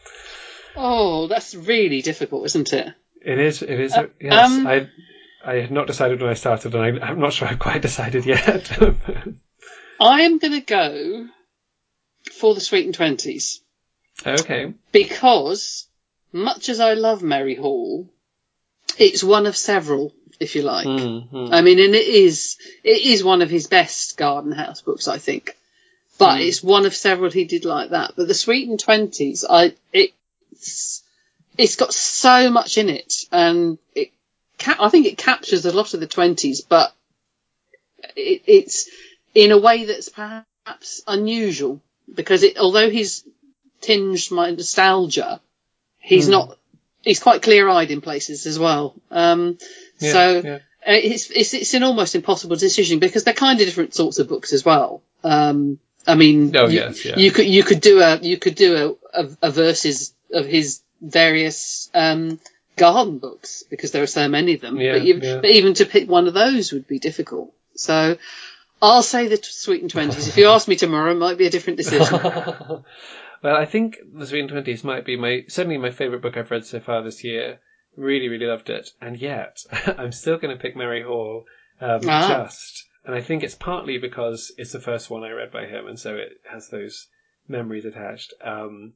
Oh, 0.76 1.26
that's 1.26 1.54
really 1.54 2.02
difficult, 2.02 2.46
isn't 2.46 2.72
it? 2.72 2.92
It 3.20 3.38
is. 3.38 3.62
It 3.62 3.80
is. 3.80 3.92
Uh, 3.92 4.06
yes, 4.20 4.50
um, 4.50 4.66
I. 4.66 4.88
I 5.44 5.54
had 5.54 5.72
not 5.72 5.88
decided 5.88 6.20
when 6.20 6.30
I 6.30 6.34
started, 6.34 6.74
and 6.74 7.02
I, 7.02 7.06
I'm 7.06 7.18
not 7.18 7.32
sure 7.32 7.48
I've 7.48 7.58
quite 7.58 7.82
decided 7.90 8.26
yet. 8.26 8.70
I 10.00 10.22
am 10.22 10.38
going 10.38 10.52
to 10.52 10.60
go 10.60 11.26
for 12.32 12.54
the 12.54 12.60
Sweet 12.60 12.86
and 12.86 12.94
Twenties 12.94 13.60
okay. 14.24 14.72
because, 14.92 15.88
much 16.32 16.68
as 16.68 16.78
I 16.78 16.94
love 16.94 17.22
Merry 17.22 17.56
Hall, 17.56 18.08
it's 18.98 19.24
one 19.24 19.46
of 19.46 19.56
several, 19.56 20.14
if 20.38 20.54
you 20.54 20.62
like. 20.62 20.86
Mm-hmm. 20.86 21.52
I 21.52 21.60
mean, 21.60 21.80
and 21.80 21.94
it 21.96 22.06
is 22.06 22.56
it 22.84 23.02
is 23.02 23.24
one 23.24 23.42
of 23.42 23.50
his 23.50 23.66
best 23.66 24.16
Garden 24.16 24.52
House 24.52 24.80
books, 24.80 25.08
I 25.08 25.18
think. 25.18 25.56
But 26.18 26.38
Mm. 26.38 26.46
it's 26.46 26.62
one 26.62 26.86
of 26.86 26.94
several 26.94 27.30
he 27.32 27.46
did 27.46 27.64
like 27.64 27.90
that. 27.90 28.12
But 28.16 28.28
the 28.28 28.34
Sweet 28.34 28.68
and 28.68 28.78
Twenties, 28.78 29.44
I 29.48 29.74
it's 30.62 31.02
it's 31.58 31.76
got 31.76 31.92
so 31.92 32.50
much 32.50 32.78
in 32.78 32.88
it, 32.88 33.12
and 33.30 33.78
it 33.94 34.10
ca- 34.58 34.78
I 34.80 34.88
think 34.88 35.06
it 35.06 35.18
captures 35.18 35.66
a 35.66 35.72
lot 35.72 35.92
of 35.94 36.00
the 36.00 36.06
twenties, 36.06 36.60
but 36.62 36.94
it, 38.16 38.42
it's 38.46 38.88
in 39.34 39.52
a 39.52 39.58
way 39.58 39.84
that's 39.84 40.08
perhaps 40.08 41.02
unusual 41.06 41.80
because 42.12 42.42
it, 42.42 42.58
although 42.58 42.90
he's 42.90 43.24
tinged 43.80 44.30
my 44.30 44.50
nostalgia, 44.50 45.40
he's 45.98 46.28
Mm. 46.28 46.32
not. 46.32 46.58
He's 47.04 47.18
quite 47.18 47.42
clear-eyed 47.42 47.90
in 47.90 48.00
places 48.00 48.46
as 48.46 48.58
well. 48.58 48.94
Um, 49.10 49.58
Yeah, 49.98 50.12
so 50.12 50.40
yeah. 50.44 50.54
uh, 50.54 50.58
it's, 50.86 51.30
it's 51.30 51.52
it's 51.52 51.74
an 51.74 51.82
almost 51.82 52.14
impossible 52.14 52.54
decision 52.56 53.00
because 53.00 53.24
they're 53.24 53.34
kind 53.34 53.60
of 53.60 53.66
different 53.66 53.92
sorts 53.94 54.18
of 54.20 54.28
books 54.28 54.52
as 54.52 54.64
well. 54.64 55.02
Um, 55.24 55.78
I 56.06 56.14
mean, 56.14 56.54
Oh, 56.56 56.68
you, 56.68 56.78
yes, 56.80 57.04
yeah. 57.04 57.16
you 57.16 57.30
could 57.32 57.46
you 57.46 57.62
could 57.64 57.80
do 57.80 58.00
a 58.00 58.18
you 58.18 58.36
could 58.38 58.54
do 58.54 58.96
a, 59.12 59.22
a, 59.24 59.28
a 59.42 59.50
verses 59.50 60.14
of 60.32 60.46
his 60.46 60.82
various 61.00 61.90
um, 61.94 62.40
garden 62.76 63.18
books 63.18 63.64
because 63.70 63.92
there 63.92 64.02
are 64.02 64.08
so 64.08 64.28
many 64.28 64.54
of 64.54 64.60
them. 64.60 64.80
Yeah, 64.80 64.92
but, 64.92 65.02
you, 65.02 65.20
yeah. 65.22 65.36
but 65.36 65.50
even 65.50 65.74
to 65.74 65.86
pick 65.86 66.08
one 66.08 66.28
of 66.28 66.34
those 66.34 66.72
would 66.72 66.86
be 66.86 66.98
difficult. 66.98 67.52
So 67.74 68.16
I'll 68.80 69.02
say 69.02 69.28
the 69.28 69.38
Sweet 69.42 69.82
and 69.82 69.90
Twenties. 69.90 70.28
if 70.28 70.36
you 70.36 70.48
ask 70.48 70.68
me 70.68 70.76
tomorrow, 70.76 71.12
it 71.12 71.18
might 71.18 71.38
be 71.38 71.46
a 71.46 71.50
different 71.50 71.76
decision. 71.78 72.18
well, 72.22 72.84
I 73.56 73.64
think 73.64 73.98
The 74.14 74.26
Sweet 74.26 74.40
and 74.40 74.48
Twenties 74.50 74.84
might 74.84 75.04
be 75.04 75.16
my 75.16 75.44
certainly 75.48 75.78
my 75.78 75.90
favourite 75.90 76.22
book 76.22 76.36
I've 76.36 76.50
read 76.50 76.66
so 76.66 76.80
far 76.80 77.02
this 77.02 77.24
year. 77.24 77.60
Really, 77.96 78.28
really 78.28 78.46
loved 78.46 78.70
it, 78.70 78.88
and 79.00 79.18
yet 79.18 79.58
I'm 79.98 80.12
still 80.12 80.38
going 80.38 80.56
to 80.56 80.60
pick 80.62 80.76
Merry 80.76 81.02
Hall. 81.02 81.44
Um, 81.80 82.00
Ah. 82.08 82.44
Just, 82.44 82.86
and 83.04 83.14
I 83.14 83.20
think 83.20 83.42
it's 83.42 83.54
partly 83.54 83.98
because 83.98 84.52
it's 84.56 84.72
the 84.72 84.80
first 84.80 85.10
one 85.10 85.24
I 85.24 85.30
read 85.30 85.52
by 85.52 85.66
him, 85.66 85.86
and 85.86 85.98
so 85.98 86.16
it 86.16 86.32
has 86.50 86.68
those 86.68 87.08
memories 87.48 87.84
attached. 87.84 88.32
Um, 88.42 88.94